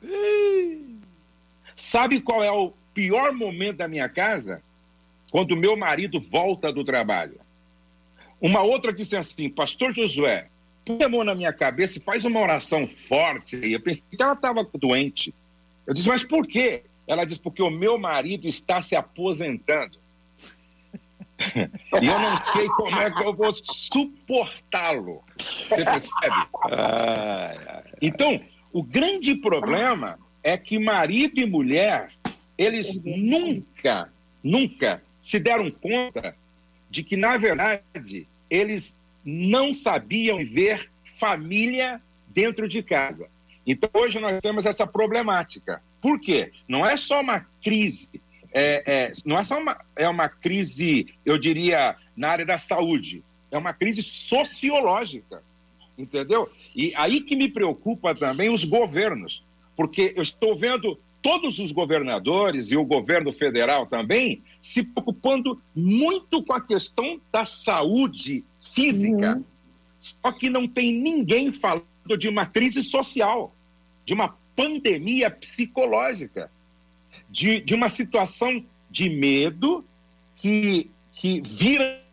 Sabe 1.75 2.19
qual 2.19 2.43
é 2.43 2.51
o 2.51 2.73
pior 2.93 3.33
momento 3.33 3.77
da 3.77 3.87
minha 3.87 4.07
casa? 4.09 4.61
Quando 5.31 5.57
meu 5.57 5.75
marido 5.75 6.19
volta 6.21 6.71
do 6.71 6.83
trabalho. 6.83 7.39
Uma 8.39 8.61
outra 8.61 8.93
disse 8.93 9.15
assim, 9.15 9.49
Pastor 9.49 9.93
Josué, 9.93 10.47
põe 10.85 11.01
a 11.03 11.09
mão 11.09 11.23
na 11.23 11.33
minha 11.33 11.53
cabeça 11.53 11.97
e 11.97 12.01
faz 12.01 12.25
uma 12.25 12.39
oração 12.39 12.85
forte. 12.85 13.55
Eu 13.55 13.79
pensei 13.79 14.05
que 14.09 14.21
ela 14.21 14.33
estava 14.33 14.63
doente. 14.73 15.33
Eu 15.87 15.93
disse, 15.93 16.07
mas 16.07 16.23
por 16.23 16.45
quê? 16.45 16.83
Ela 17.07 17.25
disse, 17.25 17.39
porque 17.39 17.61
o 17.61 17.69
meu 17.69 17.97
marido 17.97 18.47
está 18.47 18.81
se 18.81 18.95
aposentando. 18.95 19.97
e 22.01 22.05
eu 22.05 22.19
não 22.19 22.37
sei 22.37 22.67
como 22.69 22.99
é 22.99 23.11
que 23.11 23.23
eu 23.23 23.33
vou 23.33 23.51
suportá-lo. 23.53 25.23
Você 25.37 25.83
percebe? 25.83 26.35
Então, 28.01 28.39
o 28.71 28.83
grande 28.83 29.35
problema 29.35 30.19
é 30.43 30.57
que 30.57 30.77
marido 30.77 31.39
e 31.39 31.45
mulher, 31.45 32.11
eles 32.63 33.01
nunca, 33.03 34.11
nunca 34.43 35.01
se 35.21 35.39
deram 35.39 35.69
conta 35.69 36.35
de 36.89 37.03
que, 37.03 37.17
na 37.17 37.37
verdade, 37.37 38.27
eles 38.49 38.99
não 39.25 39.73
sabiam 39.73 40.45
ver 40.45 40.89
família 41.19 42.01
dentro 42.27 42.67
de 42.67 42.83
casa. 42.83 43.27
Então, 43.65 43.89
hoje 43.93 44.19
nós 44.19 44.39
temos 44.41 44.65
essa 44.65 44.85
problemática. 44.85 45.81
Por 46.01 46.19
quê? 46.19 46.51
Não 46.67 46.85
é 46.85 46.97
só 46.97 47.21
uma 47.21 47.47
crise, 47.63 48.21
é, 48.53 48.83
é, 48.85 49.11
não 49.25 49.39
é 49.39 49.43
só 49.45 49.59
uma, 49.59 49.79
é 49.95 50.07
uma 50.07 50.29
crise, 50.29 51.07
eu 51.25 51.37
diria, 51.37 51.95
na 52.15 52.29
área 52.29 52.45
da 52.45 52.57
saúde, 52.57 53.23
é 53.49 53.57
uma 53.57 53.73
crise 53.73 54.01
sociológica, 54.01 55.41
entendeu? 55.97 56.51
E 56.75 56.93
aí 56.95 57.21
que 57.21 57.35
me 57.35 57.47
preocupa 57.47 58.13
também 58.13 58.49
os 58.49 58.63
governos, 58.63 59.43
porque 59.75 60.13
eu 60.15 60.21
estou 60.21 60.55
vendo 60.55 60.99
todos 61.23 61.57
os 61.57 61.71
governadores 61.71 62.69
e 62.69 62.75
o 62.75 62.83
governo 62.83 63.31
federal 63.31 63.87
também 63.87 64.43
se 64.61 64.83
preocupando 64.83 65.59
muito 65.73 66.43
com 66.43 66.53
a 66.53 66.61
questão 66.61 67.19
da 67.31 67.45
saúde 67.45 68.43
física. 68.59 69.37
Uhum. 69.37 69.43
Só 69.97 70.33
que 70.33 70.49
não 70.49 70.67
tem 70.67 70.93
ninguém 70.93 71.49
falando 71.49 71.87
de 72.19 72.27
uma 72.27 72.45
crise 72.45 72.83
social, 72.83 73.55
de 74.05 74.13
uma 74.13 74.37
pandemia 74.53 75.31
psicológica, 75.31 76.51
de, 77.29 77.61
de 77.61 77.73
uma 77.73 77.87
situação 77.87 78.63
de 78.91 79.09
medo 79.09 79.85
que, 80.35 80.91
que 81.13 81.39
vira 81.39 82.03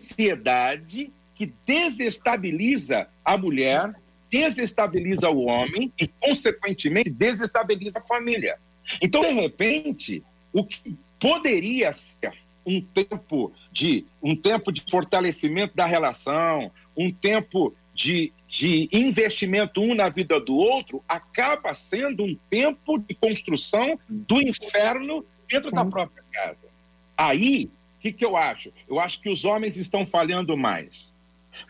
ansiedade, 0.00 1.12
que 1.34 1.52
desestabiliza 1.66 3.08
a 3.22 3.36
mulher, 3.36 3.94
desestabiliza 4.30 5.30
o 5.30 5.44
homem 5.46 5.92
e, 5.98 6.06
consequentemente, 6.06 7.10
desestabiliza 7.10 7.98
a 7.98 8.02
família. 8.02 8.58
Então, 9.00 9.22
de 9.22 9.32
repente, 9.32 10.22
o 10.52 10.64
que 10.64 10.96
poderia 11.18 11.92
ser 11.92 12.32
um 12.64 12.80
tempo 12.80 13.52
de 13.70 14.04
um 14.22 14.34
tempo 14.34 14.72
de 14.72 14.82
fortalecimento 14.90 15.76
da 15.76 15.86
relação, 15.86 16.70
um 16.96 17.12
tempo 17.12 17.74
de, 17.94 18.32
de 18.48 18.88
investimento 18.92 19.80
um 19.80 19.94
na 19.94 20.08
vida 20.08 20.38
do 20.40 20.54
outro, 20.54 21.02
acaba 21.08 21.72
sendo 21.72 22.24
um 22.24 22.36
tempo 22.50 22.98
de 22.98 23.14
construção 23.14 23.98
do 24.08 24.42
inferno 24.42 25.24
dentro 25.48 25.70
da 25.70 25.84
própria 25.84 26.24
casa. 26.32 26.68
Aí, 27.16 27.70
o 27.96 28.00
que, 28.00 28.12
que 28.12 28.24
eu 28.24 28.36
acho? 28.36 28.72
Eu 28.88 29.00
acho 29.00 29.20
que 29.20 29.30
os 29.30 29.44
homens 29.44 29.76
estão 29.76 30.04
falhando 30.04 30.56
mais. 30.56 31.14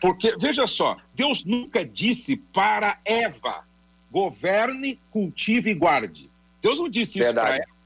Porque, 0.00 0.36
veja 0.38 0.66
só, 0.66 0.96
Deus 1.14 1.44
nunca 1.44 1.84
disse 1.84 2.36
para 2.36 2.98
Eva: 3.04 3.64
governe, 4.10 4.98
cultive 5.10 5.70
e 5.70 5.74
guarde. 5.74 6.30
Deus 6.60 6.78
não 6.78 6.88
disse 6.88 7.20
isso 7.20 7.34
para 7.34 7.56
ela. 7.56 7.76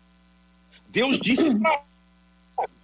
Deus 0.89 1.21
disse 1.21 1.55
para 1.57 1.83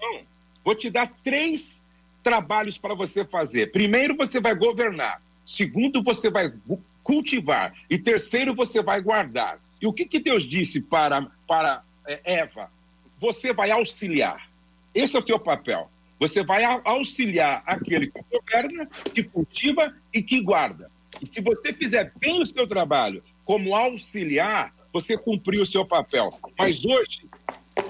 não, 0.01 0.23
vou 0.65 0.75
te 0.75 0.89
dar 0.91 1.13
três 1.23 1.85
trabalhos 2.23 2.79
para 2.79 2.95
você 2.95 3.25
fazer. 3.25 3.73
Primeiro, 3.73 4.17
você 4.17 4.41
vai 4.41 4.55
governar. 4.55 5.23
Segundo, 5.45 6.03
você 6.03 6.31
vai 6.31 6.53
cultivar. 7.03 7.75
E 7.89 7.99
terceiro, 7.99 8.55
você 8.55 8.83
vai 8.83 9.01
guardar. 9.01 9.61
E 9.81 9.87
o 9.87 9.93
que, 9.93 10.07
que 10.07 10.19
Deus 10.19 10.45
disse 10.45 10.81
para, 10.81 11.31
para 11.47 11.83
é, 12.07 12.21
Eva? 12.25 12.71
Você 13.21 13.53
vai 13.53 13.71
auxiliar. 13.71 14.49
Esse 14.95 15.17
é 15.17 15.19
o 15.19 15.23
teu 15.23 15.39
papel. 15.39 15.91
Você 16.19 16.43
vai 16.43 16.65
auxiliar 16.85 17.63
aquele 17.67 18.09
que 18.09 18.21
governa, 18.31 18.89
que 19.15 19.23
cultiva 19.23 19.95
e 20.13 20.23
que 20.23 20.41
guarda. 20.41 20.91
E 21.21 21.27
se 21.27 21.41
você 21.41 21.73
fizer 21.73 22.13
bem 22.19 22.43
o 22.43 22.47
seu 22.47 22.67
trabalho 22.67 23.23
como 23.45 23.75
auxiliar, 23.75 24.75
você 24.93 25.17
cumpriu 25.17 25.63
o 25.63 25.67
seu 25.67 25.85
papel. 25.85 26.31
Mas 26.59 26.85
hoje, 26.85 27.29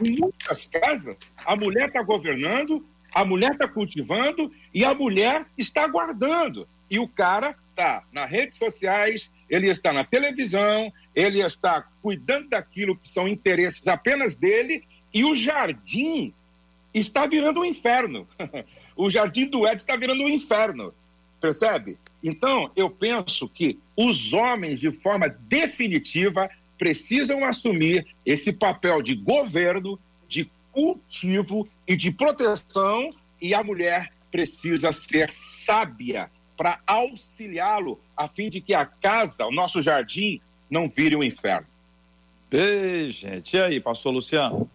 em 0.04 0.18
muitas 0.18 0.66
casas, 0.66 1.16
a 1.44 1.56
mulher 1.56 1.88
está 1.88 2.02
governando, 2.02 2.84
a 3.14 3.24
mulher 3.24 3.52
está 3.52 3.68
cultivando 3.68 4.52
e 4.74 4.84
a 4.84 4.92
mulher 4.92 5.46
está 5.56 5.86
guardando. 5.86 6.68
E 6.90 6.98
o 6.98 7.08
cara 7.08 7.56
está 7.70 8.04
nas 8.12 8.28
redes 8.28 8.58
sociais, 8.58 9.32
ele 9.48 9.70
está 9.70 9.92
na 9.92 10.04
televisão, 10.04 10.92
ele 11.14 11.40
está 11.40 11.86
cuidando 12.02 12.48
daquilo 12.48 12.96
que 12.96 13.08
são 13.08 13.28
interesses 13.28 13.86
apenas 13.86 14.36
dele, 14.36 14.84
e 15.12 15.24
o 15.24 15.34
jardim 15.34 16.34
está 16.98 17.26
virando 17.26 17.60
um 17.60 17.64
inferno. 17.64 18.26
o 18.96 19.10
jardim 19.10 19.46
do 19.46 19.66
Ed 19.66 19.76
está 19.76 19.96
virando 19.96 20.22
um 20.22 20.28
inferno. 20.28 20.94
Percebe? 21.40 21.98
Então, 22.22 22.70
eu 22.74 22.90
penso 22.90 23.48
que 23.48 23.78
os 23.96 24.32
homens, 24.32 24.80
de 24.80 24.90
forma 24.90 25.28
definitiva, 25.28 26.50
precisam 26.78 27.44
assumir 27.44 28.06
esse 28.24 28.52
papel 28.52 29.02
de 29.02 29.14
governo, 29.14 29.98
de 30.28 30.50
cultivo 30.72 31.68
e 31.86 31.96
de 31.96 32.10
proteção, 32.10 33.08
e 33.40 33.54
a 33.54 33.62
mulher 33.62 34.12
precisa 34.30 34.92
ser 34.92 35.32
sábia 35.32 36.30
para 36.56 36.80
auxiliá-lo, 36.86 38.00
a 38.16 38.26
fim 38.26 38.48
de 38.48 38.60
que 38.60 38.74
a 38.74 38.86
casa, 38.86 39.46
o 39.46 39.52
nosso 39.52 39.80
jardim, 39.80 40.40
não 40.70 40.88
vire 40.88 41.14
um 41.14 41.22
inferno. 41.22 41.66
Ei, 42.50 43.10
gente, 43.10 43.56
e 43.56 43.60
aí, 43.60 43.80
pastor 43.80 44.12
Luciano? 44.12 44.70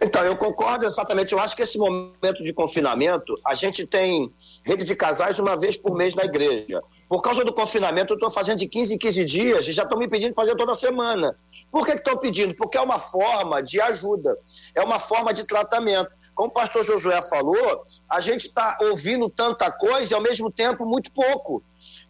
Então, 0.00 0.24
eu 0.24 0.36
concordo 0.36 0.86
exatamente. 0.86 1.32
Eu 1.32 1.40
acho 1.40 1.56
que 1.56 1.62
esse 1.62 1.78
momento 1.78 2.42
de 2.42 2.52
confinamento, 2.52 3.38
a 3.44 3.54
gente 3.54 3.86
tem 3.86 4.32
rede 4.64 4.84
de 4.84 4.94
casais 4.94 5.38
uma 5.38 5.56
vez 5.56 5.76
por 5.76 5.94
mês 5.94 6.14
na 6.14 6.24
igreja. 6.24 6.82
Por 7.08 7.22
causa 7.22 7.44
do 7.44 7.52
confinamento, 7.52 8.12
eu 8.12 8.16
estou 8.16 8.30
fazendo 8.30 8.58
de 8.58 8.68
15 8.68 8.94
em 8.94 8.98
15 8.98 9.24
dias 9.24 9.66
e 9.66 9.72
já 9.72 9.82
estão 9.82 9.98
me 9.98 10.08
pedindo 10.08 10.34
fazer 10.34 10.54
toda 10.56 10.74
semana. 10.74 11.34
Por 11.70 11.86
que 11.86 11.92
estão 11.92 12.16
pedindo? 12.16 12.54
Porque 12.54 12.76
é 12.76 12.80
uma 12.80 12.98
forma 12.98 13.62
de 13.62 13.80
ajuda, 13.80 14.36
é 14.74 14.82
uma 14.82 14.98
forma 14.98 15.32
de 15.32 15.44
tratamento. 15.44 16.10
Como 16.34 16.50
o 16.50 16.52
pastor 16.52 16.84
Josué 16.84 17.20
falou, 17.22 17.82
a 18.08 18.20
gente 18.20 18.46
está 18.46 18.78
ouvindo 18.82 19.28
tanta 19.28 19.72
coisa 19.72 20.12
e 20.12 20.14
ao 20.14 20.20
mesmo 20.20 20.50
tempo 20.50 20.86
muito 20.86 21.10
pouco. 21.12 21.62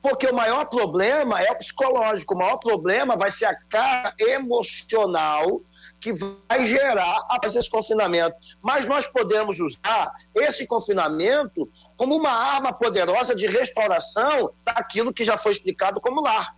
Porque 0.03 0.27
o 0.27 0.35
maior 0.35 0.65
problema 0.67 1.41
é 1.41 1.51
o 1.51 1.57
psicológico, 1.57 2.35
o 2.35 2.39
maior 2.39 2.59
problema 2.59 3.17
vai 3.17 3.31
ser 3.31 3.47
a 3.47 3.55
carga 3.55 4.15
emocional 4.19 5.63
que 6.01 6.13
vai 6.13 6.65
gerar 6.67 7.27
após 7.29 7.55
esse 7.57 7.71
confinamento. 7.71 8.37
Mas 8.63 8.85
nós 8.87 9.07
podemos 9.07 9.59
usar 9.61 10.13
esse 10.35 10.67
confinamento 10.67 11.69
como 11.97 12.17
uma 12.17 12.31
arma 12.31 12.73
poderosa 12.73 13.35
de 13.35 13.47
restauração 13.47 14.51
daquilo 14.65 15.13
que 15.13 15.25
já 15.25 15.37
foi 15.37 15.53
explicado 15.53 16.01
como 16.01 16.21
lar. 16.21 16.57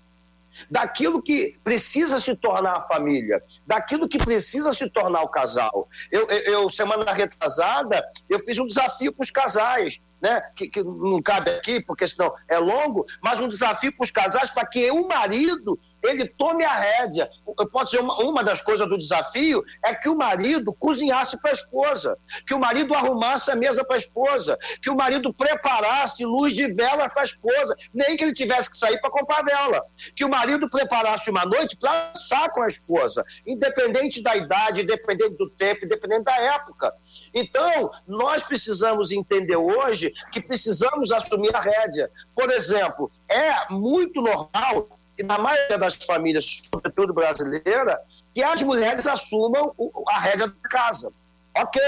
Daquilo 0.69 1.23
que 1.23 1.57
precisa 1.63 2.19
se 2.19 2.35
tornar 2.35 2.79
a 2.79 2.81
família, 2.81 3.41
daquilo 3.65 4.09
que 4.09 4.19
precisa 4.19 4.73
se 4.73 4.91
tornar 4.91 5.23
o 5.23 5.29
casal. 5.29 5.89
Eu, 6.11 6.27
eu, 6.27 6.69
semana 6.69 7.13
retrasada, 7.13 8.05
eu 8.29 8.39
fiz 8.41 8.59
um 8.59 8.67
desafio 8.67 9.13
para 9.13 9.23
os 9.23 9.31
casais, 9.31 10.03
né? 10.21 10.43
Que, 10.57 10.69
que, 10.69 10.83
não 10.83 11.23
cabe 11.23 11.51
aqui, 11.51 11.81
porque 11.81 12.07
senão 12.07 12.33
é 12.49 12.59
longo, 12.59 13.05
mas 13.23 13.41
um 13.41 13.47
desafio 13.47 13.97
para 13.97 14.05
os 14.05 14.11
casais 14.11 14.51
para 14.51 14.67
que 14.67 14.91
o 14.91 15.07
marido 15.07 15.79
ele 16.03 16.27
tome 16.27 16.65
a 16.65 16.73
rédea. 16.73 17.29
Pode 17.71 17.91
ser 17.91 18.01
uma, 18.01 18.19
uma 18.23 18.45
das 18.45 18.63
coisas 18.63 18.89
do 18.89 18.99
desafio 18.99 19.63
é 19.85 19.95
que 19.95 20.09
o 20.09 20.17
marido 20.17 20.75
cozinhasse 20.79 21.41
para 21.41 21.51
a 21.51 21.53
esposa, 21.53 22.17
que 22.47 22.55
o 22.55 22.59
marido 22.59 22.95
arrumasse 22.95 23.51
a 23.51 23.57
mesa 23.57 23.85
para 23.85 23.97
a 23.97 23.99
esposa, 23.99 24.59
que 24.83 24.91
o 24.91 24.97
marido 24.97 25.33
preparasse 25.33 26.25
luz 26.25 26.55
de 26.55 26.69
vela 26.73 27.09
para 27.09 27.23
a 27.23 27.25
esposa, 27.25 27.75
nem 27.93 28.17
que 28.17 28.25
ele 28.25 28.35
tivesse 28.35 28.71
que 28.71 28.77
sair 28.77 29.01
para 29.01 29.11
comprar 29.11 29.43
vela, 29.43 29.83
que 30.15 30.25
o 30.25 30.29
marido 30.29 30.69
preparasse 30.69 31.31
uma 31.31 31.45
noite 31.45 31.77
para 31.77 32.11
dançar 32.13 32.51
com 32.51 32.63
a 32.63 32.67
esposa, 32.67 33.25
independente 33.47 34.23
da 34.23 34.37
idade, 34.37 34.83
independente 34.83 35.37
do 35.37 35.51
tempo, 35.51 35.85
independente 35.85 36.25
da 36.25 36.37
época. 36.37 36.93
Então, 37.35 37.91
nós 38.07 38.43
precisamos 38.43 39.13
entender 39.13 39.57
hoje 39.57 40.13
que 40.33 40.41
precisamos 40.41 41.13
assumir 41.13 41.55
a 41.55 41.61
rédea. 41.61 42.11
Por 42.35 42.51
exemplo, 42.51 43.11
é 43.29 43.73
muito 43.73 44.21
normal 44.23 44.89
na 45.23 45.39
maioria 45.39 45.79
das 45.79 45.95
famílias, 45.95 46.63
sobretudo 46.73 47.13
brasileira, 47.13 48.01
que 48.35 48.43
as 48.43 48.63
mulheres 48.63 49.07
assumam 49.07 49.75
a 50.09 50.19
rédea 50.21 50.49
da 50.49 50.69
casa. 50.69 51.13
Ok. 51.57 51.81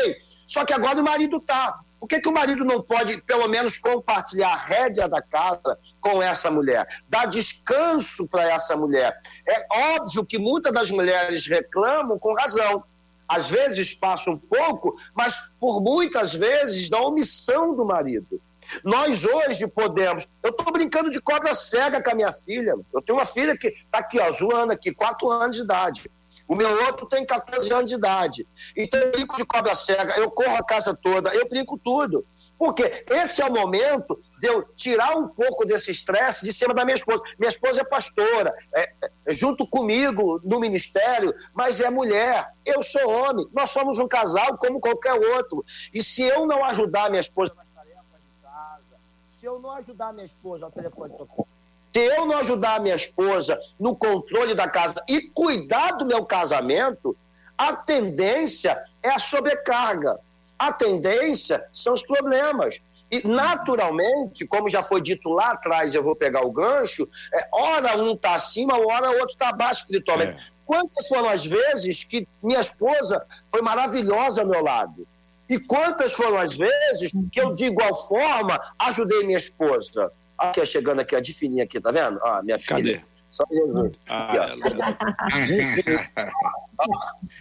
Só 0.46 0.64
que 0.64 0.72
agora 0.72 1.00
o 1.00 1.04
marido 1.04 1.38
está. 1.38 1.80
Por 1.98 2.08
que, 2.08 2.20
que 2.20 2.28
o 2.28 2.32
marido 2.32 2.64
não 2.64 2.82
pode, 2.82 3.22
pelo 3.22 3.48
menos, 3.48 3.78
compartilhar 3.78 4.52
a 4.52 4.56
rédea 4.56 5.08
da 5.08 5.22
casa 5.22 5.78
com 6.00 6.20
essa 6.20 6.50
mulher? 6.50 6.86
Dar 7.08 7.26
descanso 7.26 8.26
para 8.26 8.50
essa 8.50 8.76
mulher. 8.76 9.18
É 9.48 9.64
óbvio 9.70 10.26
que 10.26 10.38
muitas 10.38 10.72
das 10.72 10.90
mulheres 10.90 11.46
reclamam 11.46 12.18
com 12.18 12.34
razão. 12.34 12.82
Às 13.28 13.48
vezes 13.48 13.94
passa 13.94 14.30
um 14.30 14.36
pouco, 14.36 14.96
mas 15.14 15.40
por 15.60 15.80
muitas 15.80 16.34
vezes 16.34 16.90
da 16.90 17.00
omissão 17.00 17.74
do 17.74 17.84
marido. 17.84 18.40
Nós 18.84 19.24
hoje 19.24 19.66
podemos. 19.68 20.28
Eu 20.42 20.50
estou 20.50 20.72
brincando 20.72 21.10
de 21.10 21.20
cobra 21.20 21.54
cega 21.54 22.02
com 22.02 22.10
a 22.10 22.14
minha 22.14 22.32
filha. 22.32 22.74
Eu 22.92 23.02
tenho 23.02 23.18
uma 23.18 23.24
filha 23.24 23.56
que 23.56 23.68
está 23.68 23.98
aqui, 23.98 24.18
ó, 24.18 24.30
zoando 24.30 24.72
aqui, 24.72 24.92
4 24.92 25.30
anos 25.30 25.56
de 25.56 25.62
idade. 25.62 26.10
O 26.48 26.54
meu 26.54 26.84
outro 26.86 27.06
tem 27.06 27.24
14 27.24 27.72
anos 27.72 27.90
de 27.90 27.96
idade. 27.96 28.46
Então 28.76 29.00
eu 29.00 29.12
brinco 29.12 29.36
de 29.36 29.44
cobra 29.44 29.74
cega, 29.74 30.18
eu 30.18 30.30
corro 30.30 30.56
a 30.56 30.64
casa 30.64 30.94
toda, 30.94 31.34
eu 31.34 31.48
brinco 31.48 31.78
tudo. 31.78 32.26
Porque 32.58 33.04
esse 33.10 33.42
é 33.42 33.44
o 33.44 33.52
momento 33.52 34.16
de 34.38 34.46
eu 34.46 34.62
tirar 34.76 35.16
um 35.16 35.26
pouco 35.26 35.64
desse 35.64 35.90
estresse 35.90 36.44
de 36.44 36.52
cima 36.52 36.72
da 36.72 36.84
minha 36.84 36.94
esposa. 36.94 37.20
Minha 37.36 37.48
esposa 37.48 37.80
é 37.80 37.84
pastora, 37.84 38.54
é, 38.72 38.82
é, 39.26 39.32
junto 39.32 39.66
comigo 39.66 40.40
no 40.44 40.60
ministério, 40.60 41.34
mas 41.52 41.80
é 41.80 41.90
mulher. 41.90 42.46
Eu 42.64 42.80
sou 42.82 43.10
homem. 43.10 43.48
Nós 43.52 43.70
somos 43.70 43.98
um 43.98 44.06
casal 44.06 44.56
como 44.58 44.78
qualquer 44.78 45.14
outro. 45.14 45.64
E 45.92 46.04
se 46.04 46.22
eu 46.22 46.46
não 46.46 46.64
ajudar 46.64 47.10
minha 47.10 47.20
esposa 47.20 47.52
nas 47.56 47.66
tarefas 47.74 48.20
de 48.20 48.42
casa, 48.42 49.00
se 49.42 49.46
eu 49.46 49.58
não 49.58 49.72
ajudar 49.72 50.12
minha 50.12 50.24
esposa 50.24 50.66
ao 50.66 50.70
telefone 50.70 51.12
tocando, 51.18 51.48
se 51.92 51.98
eu 51.98 52.24
não 52.26 52.38
ajudar 52.38 52.80
minha 52.80 52.94
esposa 52.94 53.60
no 53.76 53.96
controle 53.96 54.54
da 54.54 54.68
casa 54.68 55.02
e 55.08 55.20
cuidar 55.20 55.96
do 55.96 56.06
meu 56.06 56.24
casamento, 56.24 57.16
a 57.58 57.74
tendência 57.74 58.80
é 59.02 59.08
a 59.08 59.18
sobrecarga. 59.18 60.20
A 60.56 60.72
tendência 60.72 61.66
são 61.72 61.92
os 61.92 62.04
problemas. 62.04 62.80
E, 63.10 63.26
naturalmente, 63.26 64.46
como 64.46 64.68
já 64.68 64.80
foi 64.80 65.00
dito 65.00 65.28
lá 65.28 65.50
atrás, 65.50 65.92
eu 65.92 66.04
vou 66.04 66.14
pegar 66.14 66.46
o 66.46 66.52
gancho, 66.52 67.08
é, 67.34 67.48
ora 67.52 67.98
um 67.98 68.12
está 68.12 68.36
acima, 68.36 68.78
ora 68.78 69.10
o 69.10 69.14
outro 69.14 69.32
está 69.32 69.48
abaixo 69.48 69.80
espiritualmente. 69.80 70.40
É. 70.40 70.52
Quantas 70.64 71.08
foram 71.08 71.28
as 71.28 71.44
vezes 71.44 72.04
que 72.04 72.28
minha 72.44 72.60
esposa 72.60 73.26
foi 73.50 73.60
maravilhosa 73.60 74.42
ao 74.42 74.46
meu 74.46 74.62
lado? 74.62 75.04
E 75.48 75.58
quantas 75.58 76.12
foram 76.12 76.38
as 76.38 76.56
vezes 76.56 77.12
que 77.30 77.40
eu, 77.40 77.54
de 77.54 77.64
igual 77.64 77.94
forma, 77.94 78.60
ajudei 78.78 79.24
minha 79.24 79.38
esposa? 79.38 80.12
Aqui, 80.38 80.64
chegando 80.64 81.00
aqui, 81.00 81.14
a 81.14 81.20
de 81.20 81.32
fininha 81.32 81.64
aqui, 81.64 81.80
tá 81.80 81.90
vendo? 81.90 82.18
Ah, 82.22 82.42
minha 82.42 82.58
filha. 82.58 82.76
Cadê? 82.76 83.00
Só 83.30 83.44
Jesus. 83.50 83.92
Ah, 84.08 84.24
aqui, 84.24 84.36
ela... 84.36 84.56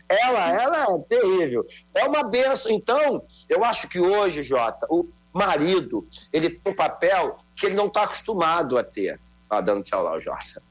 ela, 0.49 0.61
ela 0.61 0.95
é 0.95 0.99
terrível. 1.09 1.65
É 1.93 2.05
uma 2.05 2.23
benção. 2.23 2.71
Então, 2.71 3.23
eu 3.49 3.63
acho 3.63 3.89
que 3.89 3.99
hoje, 3.99 4.41
Jota, 4.41 4.87
o 4.89 5.07
marido, 5.33 6.07
ele 6.31 6.49
tem 6.49 6.71
um 6.71 6.75
papel 6.75 7.37
que 7.55 7.65
ele 7.65 7.75
não 7.75 7.87
está 7.87 8.03
acostumado 8.03 8.77
a 8.77 8.83
ter. 8.83 9.19
Ah, 9.49 9.59
dando 9.59 9.83
tchau 9.83 10.03
lá, 10.03 10.17
Jota. 10.19 10.61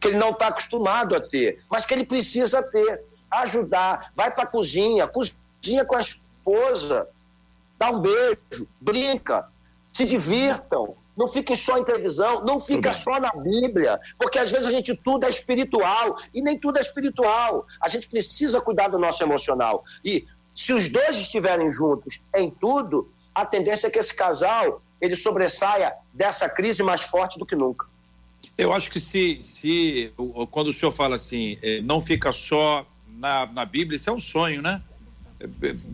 Que 0.00 0.08
ele 0.08 0.16
não 0.16 0.30
está 0.30 0.48
acostumado 0.48 1.16
a 1.16 1.20
ter, 1.20 1.60
mas 1.68 1.84
que 1.84 1.92
ele 1.92 2.06
precisa 2.06 2.62
ter. 2.62 3.02
Ajudar, 3.30 4.12
vai 4.14 4.30
para 4.30 4.44
a 4.44 4.46
cozinha, 4.46 5.08
cozinha 5.08 5.84
com 5.86 5.96
a 5.96 6.00
esposa, 6.42 7.08
dá 7.78 7.90
um 7.90 8.00
beijo, 8.00 8.66
brinca, 8.80 9.48
se 9.92 10.04
divirtam, 10.04 10.96
não 11.16 11.28
fiquem 11.28 11.54
só 11.54 11.78
em 11.78 11.84
televisão, 11.84 12.42
não 12.44 12.58
fica 12.58 12.92
só 12.92 13.20
na 13.20 13.30
Bíblia, 13.30 14.00
porque 14.18 14.38
às 14.38 14.50
vezes 14.50 14.66
a 14.66 14.70
gente 14.70 14.96
tudo 14.96 15.24
é 15.24 15.30
espiritual 15.30 16.16
e 16.34 16.42
nem 16.42 16.58
tudo 16.58 16.78
é 16.78 16.80
espiritual. 16.80 17.66
A 17.80 17.88
gente 17.88 18.08
precisa 18.08 18.60
cuidar 18.60 18.88
do 18.88 18.98
nosso 18.98 19.22
emocional. 19.22 19.84
E 20.04 20.26
se 20.54 20.72
os 20.72 20.88
dois 20.88 21.18
estiverem 21.18 21.70
juntos 21.70 22.20
em 22.34 22.50
tudo, 22.50 23.12
a 23.34 23.44
tendência 23.44 23.86
é 23.86 23.90
que 23.90 23.98
esse 23.98 24.14
casal 24.14 24.82
ele 25.00 25.14
sobressaia 25.14 25.92
dessa 26.12 26.48
crise 26.48 26.82
mais 26.82 27.02
forte 27.02 27.38
do 27.38 27.44
que 27.44 27.54
nunca. 27.54 27.86
Eu 28.56 28.72
acho 28.72 28.90
que 28.90 29.00
se, 29.00 29.40
se 29.40 30.12
quando 30.50 30.68
o 30.68 30.72
senhor 30.72 30.92
fala 30.92 31.16
assim, 31.16 31.58
eh, 31.62 31.80
não 31.82 32.00
fica 32.00 32.32
só 32.32 32.86
na, 33.06 33.46
na 33.46 33.64
Bíblia, 33.64 33.96
isso 33.96 34.08
é 34.08 34.12
um 34.12 34.20
sonho, 34.20 34.62
né? 34.62 34.82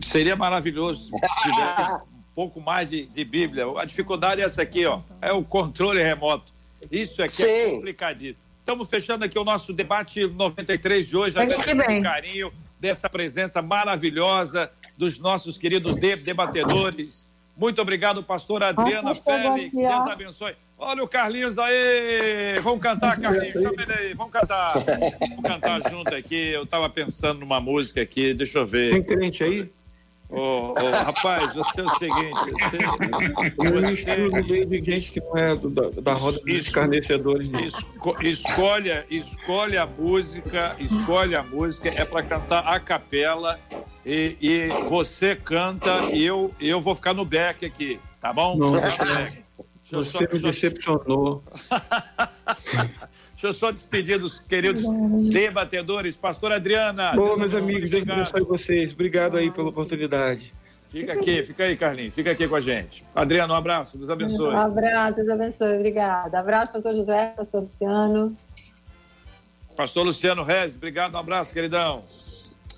Seria 0.01 0.35
maravilhoso 0.35 1.03
se 1.03 1.11
tivesse 1.43 2.01
pouco 2.35 2.61
mais 2.61 2.89
de, 2.89 3.05
de 3.05 3.25
Bíblia. 3.25 3.65
A 3.77 3.85
dificuldade 3.85 4.41
é 4.41 4.45
essa 4.45 4.61
aqui, 4.61 4.85
ó. 4.85 5.01
É 5.21 5.31
o 5.31 5.43
controle 5.43 6.01
remoto. 6.01 6.53
Isso 6.91 7.21
aqui 7.21 7.43
é 7.43 7.45
Sim. 7.45 7.51
é 7.51 7.75
complicadíssimo. 7.75 8.39
Estamos 8.59 8.89
fechando 8.89 9.25
aqui 9.25 9.37
o 9.37 9.43
nosso 9.43 9.73
debate 9.73 10.25
93 10.27 11.07
de 11.07 11.17
hoje. 11.17 11.39
Agradecendo 11.39 11.81
o 11.81 12.03
carinho 12.03 12.53
dessa 12.79 13.09
presença 13.09 13.61
maravilhosa 13.61 14.71
dos 14.97 15.19
nossos 15.19 15.57
queridos 15.57 15.95
debatedores. 15.95 17.27
Muito 17.57 17.81
obrigado, 17.81 18.23
pastor 18.23 18.63
Adriana 18.63 19.13
Félix. 19.13 19.77
Deus 19.77 20.05
abençoe. 20.05 20.55
Olha 20.81 21.03
o 21.03 21.07
Carlinhos 21.09 21.57
aí! 21.57 22.57
Vamos 22.61 22.81
cantar, 22.81 23.19
Carlinhos. 23.19 23.61
Chama 23.61 23.81
ele 23.81 23.93
aí, 23.93 24.13
vamos 24.13 24.31
cantar. 24.31 24.73
Vamos 24.79 25.43
cantar 25.43 25.81
junto 25.89 26.15
aqui. 26.15 26.51
Eu 26.51 26.63
estava 26.63 26.89
pensando 26.89 27.41
numa 27.41 27.59
música 27.59 28.01
aqui, 28.01 28.33
deixa 28.33 28.59
eu 28.59 28.65
ver. 28.65 28.91
Tem 28.93 29.03
crente 29.03 29.43
aí? 29.43 29.69
Ô, 30.29 30.75
oh, 30.77 30.91
rapaz, 30.91 31.55
você 31.55 31.81
é 31.81 31.83
o 31.83 31.89
seguinte, 31.89 32.39
você, 32.51 32.77
você 34.29 34.65
de 34.65 34.79
gente 34.85 35.11
que 35.11 35.19
não 35.19 35.35
é 35.35 35.55
do, 35.55 35.69
da, 35.71 35.89
da 36.01 36.13
roda 36.13 36.39
dos 36.39 36.53
escarnecedores. 36.53 37.49
Esco, 37.65 38.15
escolha, 38.21 39.07
escolhe 39.09 39.75
a 39.75 39.87
música, 39.87 40.75
escolhe 40.79 41.35
a 41.35 41.41
música, 41.41 41.89
é 41.89 42.05
para 42.05 42.21
cantar 42.21 42.59
a 42.59 42.79
capela 42.79 43.59
e, 44.05 44.37
e, 44.39 44.67
você 44.87 45.35
canta 45.35 46.03
e 46.13 46.23
eu, 46.23 46.53
eu 46.59 46.79
vou 46.79 46.93
ficar 46.95 47.15
no 47.15 47.25
back 47.25 47.65
aqui, 47.65 47.99
tá 48.21 48.31
bom? 48.31 48.55
Não, 48.55 48.69
você 48.69 49.43
só, 49.89 50.19
me 50.19 50.39
decepcionou. 50.39 51.43
Deixa 53.33 53.47
eu 53.47 53.53
só 53.53 53.71
despedir 53.71 54.19
dos 54.19 54.37
queridos 54.37 54.83
debatedores. 55.31 56.17
Pastor 56.17 56.51
Adriana. 56.51 57.13
Bom, 57.15 57.37
meus 57.37 57.53
amigos, 57.53 57.89
Deus 57.89 58.07
abençoe 58.07 58.41
vocês. 58.41 58.91
Obrigado 58.91 59.37
aí 59.37 59.49
pela 59.49 59.69
oportunidade. 59.69 60.53
Fica 60.89 61.13
aqui, 61.13 61.43
fica 61.43 61.63
aí, 61.63 61.77
Carlinhos. 61.77 62.13
Fica 62.13 62.31
aqui 62.31 62.47
com 62.47 62.55
a 62.55 62.61
gente. 62.61 63.05
Adriano, 63.15 63.53
um 63.53 63.55
abraço. 63.55 63.97
Deus 63.97 64.09
abençoe. 64.09 64.53
Um 64.53 64.59
abraço, 64.59 65.15
Deus 65.15 65.29
abençoe. 65.29 65.75
Obrigada. 65.75 66.39
Abraço, 66.39 66.73
pastor 66.73 66.95
José, 66.95 67.33
pastor 67.37 67.63
Luciano. 67.63 68.37
Pastor 69.75 70.05
Luciano 70.05 70.43
Rez, 70.43 70.75
obrigado. 70.75 71.15
Um 71.15 71.19
abraço, 71.19 71.53
queridão. 71.53 72.03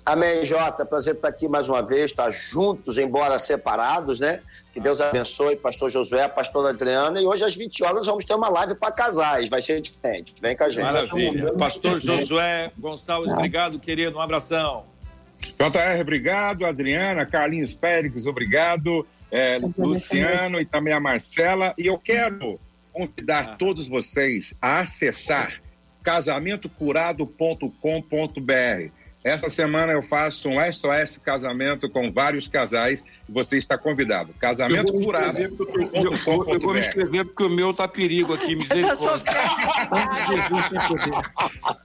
Amém, 0.04 0.44
Jota. 0.44 0.84
Prazer 0.84 1.14
estar 1.14 1.28
aqui 1.28 1.48
mais 1.48 1.68
uma 1.68 1.82
vez, 1.82 2.06
estar 2.06 2.30
juntos, 2.30 2.98
embora 2.98 3.38
separados, 3.38 4.20
né? 4.20 4.40
Que 4.72 4.80
Deus 4.80 5.00
abençoe, 5.02 5.56
pastor 5.56 5.90
Josué, 5.90 6.26
pastor 6.28 6.66
Adriana. 6.66 7.20
E 7.20 7.26
hoje 7.26 7.44
às 7.44 7.54
20 7.54 7.84
horas 7.84 8.06
vamos 8.06 8.24
ter 8.24 8.34
uma 8.34 8.48
live 8.48 8.74
para 8.74 8.90
casais, 8.90 9.50
vai 9.50 9.60
ser 9.60 9.82
diferente. 9.82 10.32
Vem 10.40 10.56
com 10.56 10.64
a 10.64 10.70
gente. 10.70 10.84
Maravilha. 10.84 11.52
Pastor 11.52 12.00
Josué 12.00 12.72
Gonçalves, 12.78 13.30
obrigado, 13.32 13.78
querido. 13.78 14.16
Um 14.16 14.20
abração. 14.20 14.84
JR, 15.40 16.00
obrigado. 16.00 16.64
Adriana, 16.64 17.26
Carlinhos 17.26 17.74
Félix, 17.74 18.24
obrigado. 18.24 19.06
É, 19.30 19.58
Luciano 19.76 20.58
e 20.58 20.64
também 20.64 20.94
a 20.94 21.00
Marcela. 21.00 21.74
E 21.76 21.86
eu 21.86 21.98
quero 21.98 22.58
convidar 22.92 23.40
ah. 23.40 23.56
todos 23.56 23.86
vocês 23.86 24.54
a 24.60 24.80
acessar 24.80 25.60
casamentocurado.com.br 26.02 29.02
essa 29.24 29.48
semana 29.48 29.92
eu 29.92 30.02
faço 30.02 30.48
um 30.48 30.72
SOS 30.72 31.18
casamento 31.18 31.88
com 31.88 32.10
vários 32.10 32.48
casais 32.48 33.04
você 33.32 33.56
está 33.56 33.78
convidado. 33.78 34.34
Casamento 34.38 34.92
curado. 34.92 35.38
Eu, 35.38 35.50
eu, 35.92 36.60
vou 36.60 36.74
me 36.74 36.80
inscrever 36.80 37.24
porque 37.24 37.42
o 37.42 37.48
meu 37.48 37.72
tá 37.72 37.88
perigo 37.88 38.34
aqui, 38.34 38.54
misericórdia. 38.56 39.32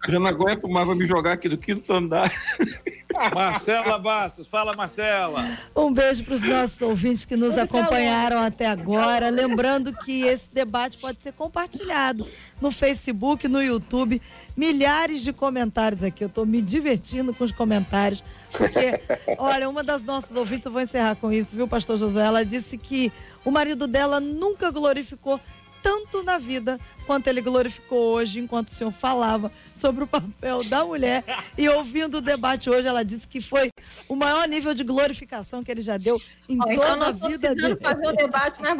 Já 0.08 0.20
não 0.20 0.28
aguento 0.28 0.68
mais, 0.68 0.86
vou 0.86 0.96
me 0.96 1.06
jogar 1.06 1.34
aqui 1.34 1.48
do 1.48 1.58
quinto 1.58 1.92
andar. 1.94 2.32
Marcela 3.34 3.98
Bastos, 3.98 4.48
fala 4.48 4.76
Marcela. 4.76 5.58
Um 5.76 5.92
beijo 5.92 6.24
para 6.24 6.34
os 6.36 6.44
nossos 6.44 6.82
ouvintes 6.82 7.26
que 7.26 7.36
nos 7.36 7.58
acompanharam 7.58 8.40
até 8.40 8.68
agora. 8.68 9.30
Lembrando 9.30 9.92
que 9.94 10.24
esse 10.24 10.54
debate 10.54 10.98
pode 10.98 11.22
ser 11.24 11.34
compartilhado 11.34 12.28
no 12.62 12.70
Facebook, 12.70 13.48
no 13.48 13.62
YouTube. 13.64 14.22
Milhares 14.56 15.22
de 15.22 15.34
comentários 15.34 16.04
aqui. 16.04 16.24
Eu 16.24 16.28
estou 16.28 16.46
me 16.46 16.62
divertindo 16.62 17.34
com 17.34 17.44
os 17.44 17.52
comentários. 17.52 18.24
Porque, 18.52 19.02
olha, 19.38 19.70
uma 19.70 19.84
das 19.84 20.02
nossas 20.02 20.36
ouvintes, 20.36 20.66
eu 20.66 20.72
vou 20.72 20.82
encerrar 20.82 21.16
com 21.16 21.32
isso, 21.32 21.56
viu, 21.56 21.68
pastor 21.68 21.98
Josué? 21.98 22.26
Ela 22.26 22.46
disse 22.46 22.78
que 22.78 23.12
o 23.44 23.52
marido 23.52 23.88
dela 23.88 24.20
nunca 24.20 24.72
glorificou 24.72 25.40
tanto 25.82 26.22
na 26.24 26.38
vida 26.38 26.80
quanto 27.06 27.28
ele 27.28 27.42
glorificou 27.42 28.16
hoje, 28.16 28.40
enquanto 28.40 28.68
o 28.68 28.72
senhor 28.72 28.92
falava 28.92 29.50
sobre 29.74 30.04
o 30.04 30.08
papel 30.08 30.64
da 30.66 30.84
mulher. 30.84 31.24
E 31.58 31.70
ouvindo 31.70 32.18
o 32.18 32.22
debate 32.22 32.70
hoje, 32.70 32.88
ela 32.88 33.04
disse 33.04 33.26
que 33.28 33.40
foi 33.40 33.70
o 34.10 34.16
maior 34.16 34.46
nível 34.48 34.74
de 34.74 34.84
glorificação 34.84 35.64
que 35.64 35.72
ele 35.72 35.82
já 35.82 35.96
deu 35.96 36.22
em 36.50 36.58
toda 36.58 36.74
então 36.74 37.04
a 37.04 37.12
vida 37.12 37.56
dele. 37.56 37.78
fazer 37.82 38.08
um 38.08 38.16
debate 38.16 38.62
mais 38.62 38.76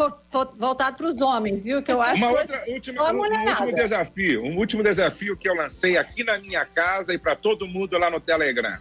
voltado 0.58 0.98
para 0.98 1.08
os 1.08 1.22
homens, 1.22 1.64
viu? 1.64 1.82
Que 1.82 1.92
eu 1.94 2.02
acho 2.02 2.18
Uma 2.18 2.32
outra, 2.32 2.64
última, 2.68 3.14
um, 3.14 3.22
um 3.22 3.50
último 3.50 3.76
desafio, 3.76 4.44
um 4.44 4.58
último 4.58 4.84
desafio 4.84 5.38
que 5.38 5.48
eu 5.48 5.56
lancei 5.56 5.98
aqui 5.98 6.26
na 6.26 6.38
minha 6.40 6.66
casa 6.66 7.14
e 7.14 7.18
para 7.18 7.36
todo 7.36 7.68
mundo 7.68 7.98
lá 7.98 8.10
no 8.10 8.20
Telegram. 8.20 8.78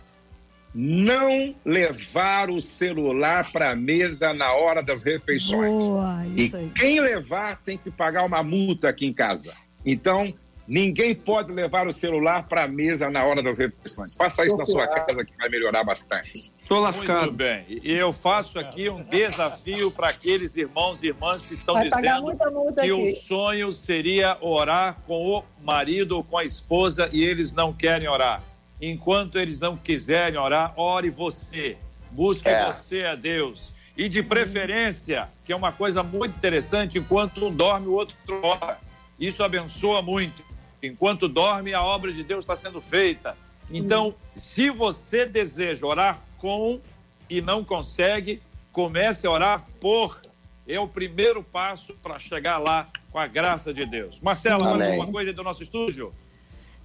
Não 0.79 1.55
levar 1.65 2.51
o 2.51 2.61
celular 2.61 3.51
para 3.51 3.71
a 3.71 3.75
mesa 3.75 4.35
na 4.35 4.53
hora 4.53 4.83
das 4.83 5.03
refeições. 5.03 5.71
Boa, 5.71 6.23
e 6.37 6.51
quem 6.75 7.01
levar 7.01 7.63
tem 7.63 7.79
que 7.79 7.91
pagar 7.91 8.27
uma 8.27 8.43
multa 8.43 8.91
aqui 8.91 9.07
em 9.07 9.13
casa. 9.15 9.55
Então, 9.87 10.31
ninguém 10.69 11.15
pode 11.15 11.51
levar 11.51 11.89
o 11.89 11.93
celular 11.93 12.47
para 12.47 12.65
a 12.65 12.69
mesa 12.69 13.09
na 13.09 13.25
hora 13.25 13.43
das 13.43 13.57
refeições. 13.57 14.15
Faça 14.15 14.45
isso 14.45 14.59
na 14.59 14.67
sua 14.67 14.87
casa 14.87 15.25
que 15.25 15.35
vai 15.39 15.49
melhorar 15.49 15.83
bastante. 15.83 16.53
Estou 16.61 16.81
lascado. 16.81 17.21
Muito 17.21 17.33
bem. 17.37 17.65
E 17.69 17.93
eu 17.95 18.13
faço 18.13 18.59
aqui 18.59 18.91
um 18.91 19.03
desafio 19.03 19.91
para 19.91 20.11
aqueles 20.11 20.57
irmãos 20.57 21.03
e 21.03 21.07
irmãs 21.07 21.47
que 21.47 21.55
estão 21.55 21.77
vai 21.77 21.89
dizendo 21.89 22.37
que 22.75 22.81
aqui. 22.81 22.93
o 22.93 23.07
sonho 23.15 23.73
seria 23.73 24.37
orar 24.43 25.01
com 25.07 25.39
o 25.39 25.43
marido 25.63 26.17
ou 26.17 26.25
com 26.25 26.37
a 26.37 26.45
esposa 26.45 27.09
e 27.11 27.25
eles 27.25 27.55
não 27.55 27.73
querem 27.73 28.09
orar. 28.09 28.43
Enquanto 28.81 29.39
eles 29.39 29.59
não 29.59 29.77
quiserem 29.77 30.39
orar, 30.39 30.75
ore 30.77 31.11
você. 31.11 31.77
Busque 32.11 32.49
é. 32.49 32.67
você 32.67 33.05
a 33.05 33.15
Deus. 33.15 33.73
E 33.97 34.09
de 34.09 34.23
preferência, 34.23 35.29
que 35.45 35.53
é 35.53 35.57
uma 35.57 35.73
coisa 35.73 36.03
muito 36.03 36.37
interessante, 36.37 36.99
enquanto 36.99 37.47
um 37.47 37.55
dorme, 37.55 37.87
o 37.87 37.93
outro 37.93 38.17
ora. 38.43 38.79
Isso 39.19 39.43
abençoa 39.43 40.03
muito. 40.03 40.45
Enquanto 40.83 41.29
dorme, 41.29 41.73
a 41.73 41.83
obra 41.83 42.13
de 42.13 42.23
Deus 42.23 42.45
está 42.45 42.57
sendo 42.57 42.81
feita. 42.81 43.37
Então, 43.71 44.15
se 44.35 44.71
você 44.71 45.25
deseja 45.25 45.87
orar 45.87 46.21
com 46.37 46.81
e 47.29 47.41
não 47.41 47.65
consegue, 47.65 48.43
comece 48.71 49.27
a 49.27 49.31
orar 49.31 49.65
por. 49.81 50.21
É 50.69 50.79
o 50.81 50.89
primeiro 50.89 51.43
passo 51.43 51.95
para 52.03 52.19
chegar 52.19 52.59
lá 52.59 52.89
com 53.11 53.19
a 53.19 53.27
graça 53.27 53.73
de 53.73 53.87
Deus. 53.87 54.21
Marcela, 54.21 54.77
mais 54.77 54.91
alguma 54.91 55.13
coisa 55.13 55.33
do 55.33 55.43
nosso 55.43 55.63
estúdio? 55.63 56.13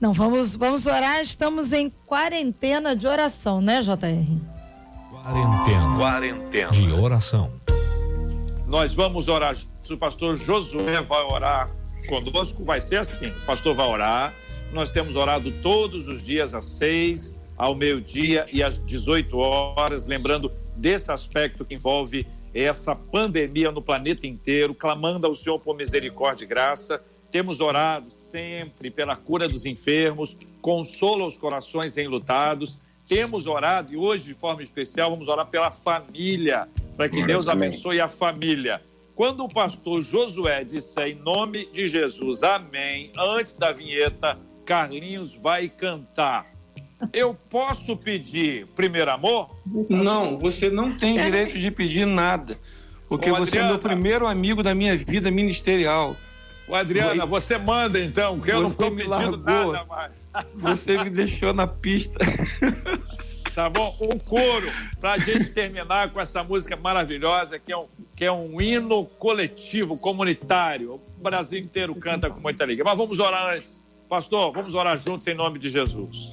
Não, 0.01 0.13
vamos, 0.13 0.55
vamos 0.55 0.87
orar. 0.87 1.21
Estamos 1.21 1.71
em 1.71 1.87
quarentena 2.07 2.95
de 2.95 3.07
oração, 3.07 3.61
né, 3.61 3.83
JR? 3.83 3.95
Quarentena. 5.11 5.95
Quarentena. 5.95 6.71
De 6.71 6.91
oração. 6.91 7.51
Nós 8.65 8.95
vamos 8.95 9.27
orar. 9.27 9.55
O 9.87 9.97
pastor 9.97 10.37
Josué 10.37 11.01
vai 11.01 11.23
orar 11.23 11.69
conosco. 12.09 12.65
Vai 12.65 12.81
ser 12.81 12.95
assim: 12.95 13.27
o 13.27 13.45
pastor 13.45 13.75
vai 13.75 13.87
orar. 13.87 14.33
Nós 14.73 14.89
temos 14.89 15.15
orado 15.15 15.51
todos 15.61 16.07
os 16.07 16.23
dias 16.23 16.55
às 16.55 16.65
seis, 16.65 17.35
ao 17.55 17.75
meio-dia 17.75 18.47
e 18.51 18.63
às 18.63 18.83
18 18.83 19.37
horas. 19.37 20.07
Lembrando 20.07 20.51
desse 20.75 21.11
aspecto 21.11 21.63
que 21.63 21.75
envolve 21.75 22.25
essa 22.55 22.95
pandemia 22.95 23.71
no 23.71 23.83
planeta 23.83 24.25
inteiro, 24.25 24.73
clamando 24.73 25.27
ao 25.27 25.35
Senhor 25.35 25.59
por 25.59 25.77
misericórdia 25.77 26.43
e 26.43 26.47
graça 26.47 27.03
temos 27.31 27.61
orado 27.61 28.11
sempre 28.11 28.91
pela 28.91 29.15
cura 29.15 29.47
dos 29.47 29.65
enfermos, 29.65 30.37
consola 30.61 31.25
os 31.25 31.37
corações 31.37 31.95
enlutados. 31.97 32.77
Temos 33.07 33.47
orado 33.47 33.93
e 33.93 33.97
hoje, 33.97 34.25
de 34.25 34.33
forma 34.33 34.61
especial, 34.61 35.09
vamos 35.09 35.27
orar 35.27 35.47
pela 35.47 35.71
família, 35.71 36.67
para 36.95 37.09
que 37.09 37.23
Deus 37.25 37.47
abençoe 37.47 37.99
a 37.99 38.07
família. 38.07 38.81
Quando 39.15 39.43
o 39.43 39.49
pastor 39.49 40.01
Josué 40.01 40.63
disser 40.63 41.07
em 41.07 41.15
nome 41.15 41.65
de 41.71 41.87
Jesus, 41.87 42.43
amém, 42.43 43.11
antes 43.17 43.55
da 43.55 43.71
vinheta, 43.71 44.37
Carlinhos 44.65 45.33
vai 45.33 45.67
cantar. 45.67 46.51
Eu 47.11 47.33
posso 47.33 47.97
pedir 47.97 48.67
primeiro 48.67 49.11
amor? 49.11 49.49
Não, 49.89 50.37
você 50.37 50.69
não 50.69 50.95
tem 50.95 51.17
direito 51.17 51.57
de 51.57 51.71
pedir 51.71 52.05
nada. 52.05 52.57
Porque 53.09 53.29
Ô, 53.29 53.35
você 53.35 53.57
é 53.57 53.67
meu 53.67 53.79
primeiro 53.79 54.27
amigo 54.27 54.63
da 54.63 54.73
minha 54.73 54.95
vida 54.95 55.29
ministerial. 55.31 56.15
Ô, 56.71 56.75
Adriana, 56.75 57.25
você 57.25 57.57
manda 57.57 57.99
então, 57.99 58.37
porque 58.37 58.53
eu 58.53 58.61
não 58.61 58.69
estou 58.69 58.89
pedindo 58.91 59.37
nada 59.37 59.83
mais. 59.83 60.25
Você 60.55 60.97
me 61.03 61.09
deixou 61.09 61.53
na 61.53 61.67
pista. 61.67 62.17
Tá 63.53 63.69
bom? 63.69 63.93
Um 63.99 64.17
coro 64.17 64.71
para 65.01 65.11
a 65.11 65.17
gente 65.17 65.49
terminar 65.49 66.13
com 66.13 66.21
essa 66.21 66.41
música 66.41 66.77
maravilhosa, 66.77 67.59
que 67.59 67.73
é, 67.73 67.77
um, 67.77 67.85
que 68.15 68.23
é 68.23 68.31
um 68.31 68.61
hino 68.61 69.05
coletivo, 69.05 69.97
comunitário. 69.97 70.93
O 70.93 71.21
Brasil 71.21 71.59
inteiro 71.59 71.93
canta 71.95 72.29
com 72.29 72.39
muita 72.39 72.63
alegria. 72.63 72.85
Mas 72.85 72.97
vamos 72.97 73.19
orar 73.19 73.53
antes. 73.53 73.83
Pastor, 74.07 74.53
vamos 74.53 74.73
orar 74.73 74.97
juntos 74.97 75.27
em 75.27 75.33
nome 75.33 75.59
de 75.59 75.69
Jesus. 75.69 76.31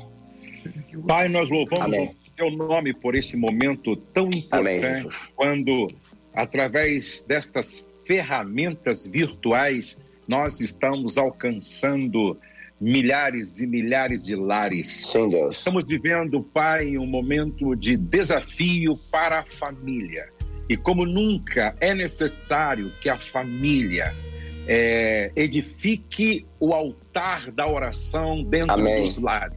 Pai, 1.09 1.28
nós 1.28 1.51
louvamos 1.51 1.86
Amém. 1.86 2.07
o 2.07 2.30
teu 2.36 2.53
nome 2.53 2.95
por 2.95 3.16
esse 3.16 3.36
momento 3.36 3.97
tão 3.97 4.28
importante, 4.28 5.09
Amém. 5.09 5.09
quando, 5.34 5.89
através 6.32 7.24
destas 7.26 7.84
ferramentas 8.07 9.05
virtuais, 9.09 9.99
nós 10.29 10.61
estamos 10.61 11.16
alcançando 11.16 12.39
milhares 12.79 13.59
e 13.59 13.66
milhares 13.66 14.24
de 14.24 14.37
lares. 14.37 15.07
Sim, 15.07 15.31
Deus. 15.31 15.57
Estamos 15.57 15.85
vivendo, 15.85 16.43
Pai, 16.43 16.99
um 16.99 17.07
momento 17.07 17.74
de 17.74 17.97
desafio 17.97 18.97
para 19.11 19.41
a 19.41 19.45
família. 19.45 20.29
E 20.68 20.76
como 20.76 21.07
nunca 21.07 21.74
é 21.81 21.95
necessário 21.95 22.93
que 23.01 23.09
a 23.09 23.16
família 23.16 24.14
é, 24.66 25.33
edifique 25.35 26.45
o 26.61 26.74
altar 26.74 27.51
da 27.51 27.66
oração 27.66 28.45
dentro 28.45 28.72
Amém. 28.72 29.03
dos 29.03 29.16
lares. 29.16 29.57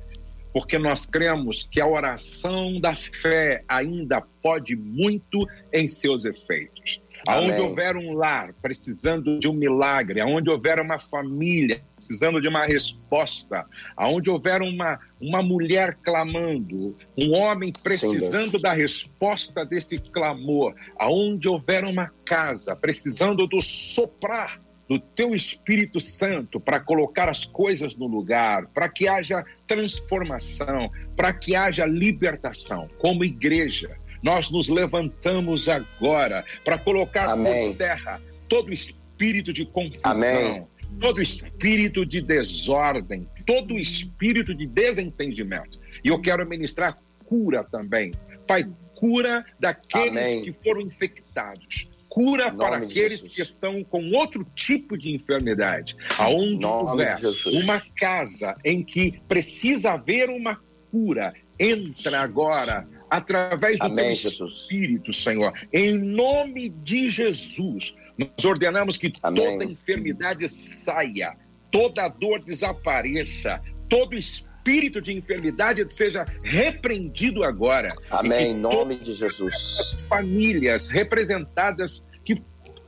Porque 0.53 0.77
nós 0.77 1.05
cremos 1.05 1.67
que 1.69 1.79
a 1.79 1.87
oração 1.87 2.79
da 2.79 2.93
fé 2.93 3.63
ainda 3.67 4.21
pode 4.41 4.75
muito 4.75 5.47
em 5.71 5.87
seus 5.87 6.25
efeitos. 6.25 7.01
Aonde 7.27 7.59
houver 7.59 7.95
um 7.95 8.13
lar 8.13 8.53
precisando 8.61 9.39
de 9.39 9.47
um 9.47 9.53
milagre, 9.53 10.19
aonde 10.19 10.49
houver 10.49 10.79
uma 10.79 10.97
família 10.97 11.83
precisando 11.95 12.41
de 12.41 12.47
uma 12.47 12.65
resposta, 12.65 13.65
aonde 13.95 14.29
houver 14.29 14.61
uma, 14.61 14.99
uma 15.19 15.43
mulher 15.43 15.97
clamando, 16.01 16.97
um 17.15 17.33
homem 17.33 17.71
precisando 17.83 18.57
Sim, 18.57 18.63
da 18.63 18.73
resposta 18.73 19.63
desse 19.63 19.99
clamor, 19.99 20.73
aonde 20.97 21.47
houver 21.47 21.83
uma 21.85 22.11
casa 22.25 22.75
precisando 22.75 23.45
do 23.45 23.61
soprar 23.61 24.59
do 24.89 24.99
teu 24.99 25.33
Espírito 25.33 26.01
Santo 26.01 26.59
para 26.59 26.77
colocar 26.77 27.29
as 27.29 27.45
coisas 27.45 27.95
no 27.95 28.07
lugar, 28.07 28.67
para 28.73 28.89
que 28.89 29.07
haja 29.07 29.41
transformação, 29.65 30.89
para 31.15 31.31
que 31.31 31.55
haja 31.55 31.85
libertação, 31.85 32.89
como 32.97 33.23
igreja 33.23 34.00
nós 34.21 34.51
nos 34.51 34.69
levantamos 34.69 35.67
agora 35.67 36.43
para 36.63 36.77
colocar 36.77 37.29
Amém. 37.29 37.69
por 37.69 37.77
terra 37.77 38.21
todo 38.47 38.73
espírito 38.73 39.53
de 39.53 39.65
confusão, 39.65 40.11
Amém. 40.11 40.67
todo 40.99 41.21
espírito 41.21 42.05
de 42.05 42.21
desordem, 42.21 43.27
todo 43.45 43.79
espírito 43.79 44.53
de 44.53 44.65
desentendimento. 44.65 45.79
E 46.03 46.09
eu 46.09 46.21
quero 46.21 46.47
ministrar 46.47 46.97
cura 47.25 47.63
também. 47.63 48.11
Pai, 48.45 48.65
cura 48.95 49.45
daqueles 49.59 50.11
Amém. 50.11 50.41
que 50.41 50.53
foram 50.63 50.81
infectados. 50.81 51.89
Cura 52.09 52.53
para 52.53 52.75
aqueles 52.75 53.21
que 53.21 53.41
estão 53.41 53.85
com 53.85 54.11
outro 54.11 54.45
tipo 54.53 54.97
de 54.97 55.15
enfermidade. 55.15 55.95
Aonde 56.17 56.65
houver 56.65 57.17
uma 57.63 57.81
casa 57.95 58.53
em 58.65 58.83
que 58.83 59.21
precisa 59.29 59.93
haver 59.93 60.29
uma 60.29 60.59
cura, 60.91 61.33
entra 61.57 62.19
agora 62.19 62.85
através 63.11 63.77
do 63.77 63.87
Amém, 63.87 64.13
Espírito, 64.13 65.11
Senhor. 65.11 65.53
Em 65.73 65.97
nome 65.97 66.69
de 66.69 67.09
Jesus, 67.09 67.93
nós 68.17 68.45
ordenamos 68.45 68.97
que 68.97 69.11
Amém. 69.21 69.43
toda 69.43 69.65
enfermidade 69.65 70.47
saia, 70.47 71.35
toda 71.69 72.07
dor 72.07 72.41
desapareça, 72.41 73.61
todo 73.89 74.15
espírito 74.15 75.01
de 75.01 75.11
enfermidade 75.11 75.85
seja 75.93 76.25
repreendido 76.41 77.43
agora. 77.43 77.89
Amém, 78.09 78.51
em 78.51 78.55
nome 78.55 78.95
de 78.95 79.11
Jesus. 79.11 79.53
As 79.53 80.01
famílias 80.03 80.87
representadas 80.87 82.07
que 82.23 82.41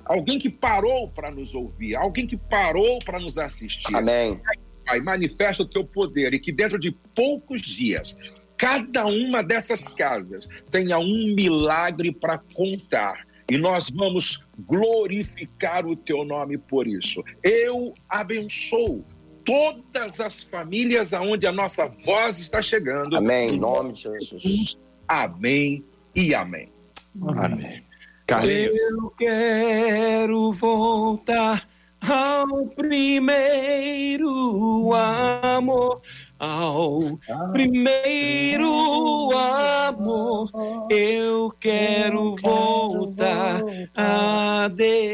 alguém 0.05 0.39
que 0.39 0.49
parou 0.49 1.09
para 1.09 1.31
nos 1.31 1.53
ouvir, 1.53 1.95
alguém 1.95 2.25
que 2.25 2.37
parou 2.37 2.97
para 2.99 3.19
nos 3.19 3.37
assistir. 3.37 3.93
Amém. 3.93 4.39
Pai, 4.85 5.01
manifesta 5.01 5.63
o 5.63 5.65
teu 5.65 5.83
poder 5.83 6.33
e 6.33 6.39
que 6.39 6.51
dentro 6.51 6.79
de 6.79 6.91
poucos 6.91 7.61
dias 7.61 8.15
cada 8.63 9.05
uma 9.05 9.43
dessas 9.43 9.83
casas 9.83 10.47
tenha 10.71 10.97
um 10.97 11.35
milagre 11.35 12.13
para 12.13 12.37
contar. 12.53 13.27
E 13.51 13.57
nós 13.57 13.89
vamos 13.89 14.47
glorificar 14.57 15.85
o 15.85 15.97
teu 15.97 16.23
nome 16.23 16.57
por 16.57 16.87
isso. 16.87 17.21
Eu 17.43 17.93
abençoo 18.07 19.03
todas 19.43 20.21
as 20.21 20.43
famílias 20.43 21.13
aonde 21.13 21.45
a 21.45 21.51
nossa 21.51 21.89
voz 22.05 22.39
está 22.39 22.61
chegando. 22.61 23.17
Amém, 23.17 23.49
em 23.49 23.59
nome 23.59 23.91
de 23.91 24.03
Jesus. 24.03 24.79
Amém 25.09 25.83
e 26.15 26.33
amém. 26.33 26.69
Amém. 27.21 27.83
Carlinhos. 28.25 28.79
Eu 28.79 29.09
quero 29.09 30.53
voltar 30.53 31.67
ao 32.07 32.67
primeiro 32.75 34.29
amor 34.93 36.01
ao 36.43 36.99
primeiro 37.53 39.31
amor. 39.33 40.49
Eu 40.89 41.49
quero 41.57 42.35
voltar 42.41 43.61
a 43.95 44.67
Deus. 44.67 45.13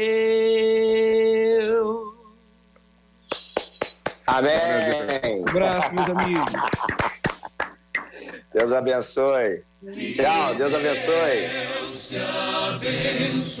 Amém. 4.26 5.40
Um 5.40 5.44
abraço, 5.48 5.94
meus 5.94 6.10
amigos. 6.10 6.52
Deus 8.52 8.72
abençoe. 8.72 9.62
Tchau, 10.14 10.54
Deus 10.56 10.74
abençoe. 10.74 11.48
Deus 11.78 12.08
te 12.08 12.18
abençoe. 12.18 13.60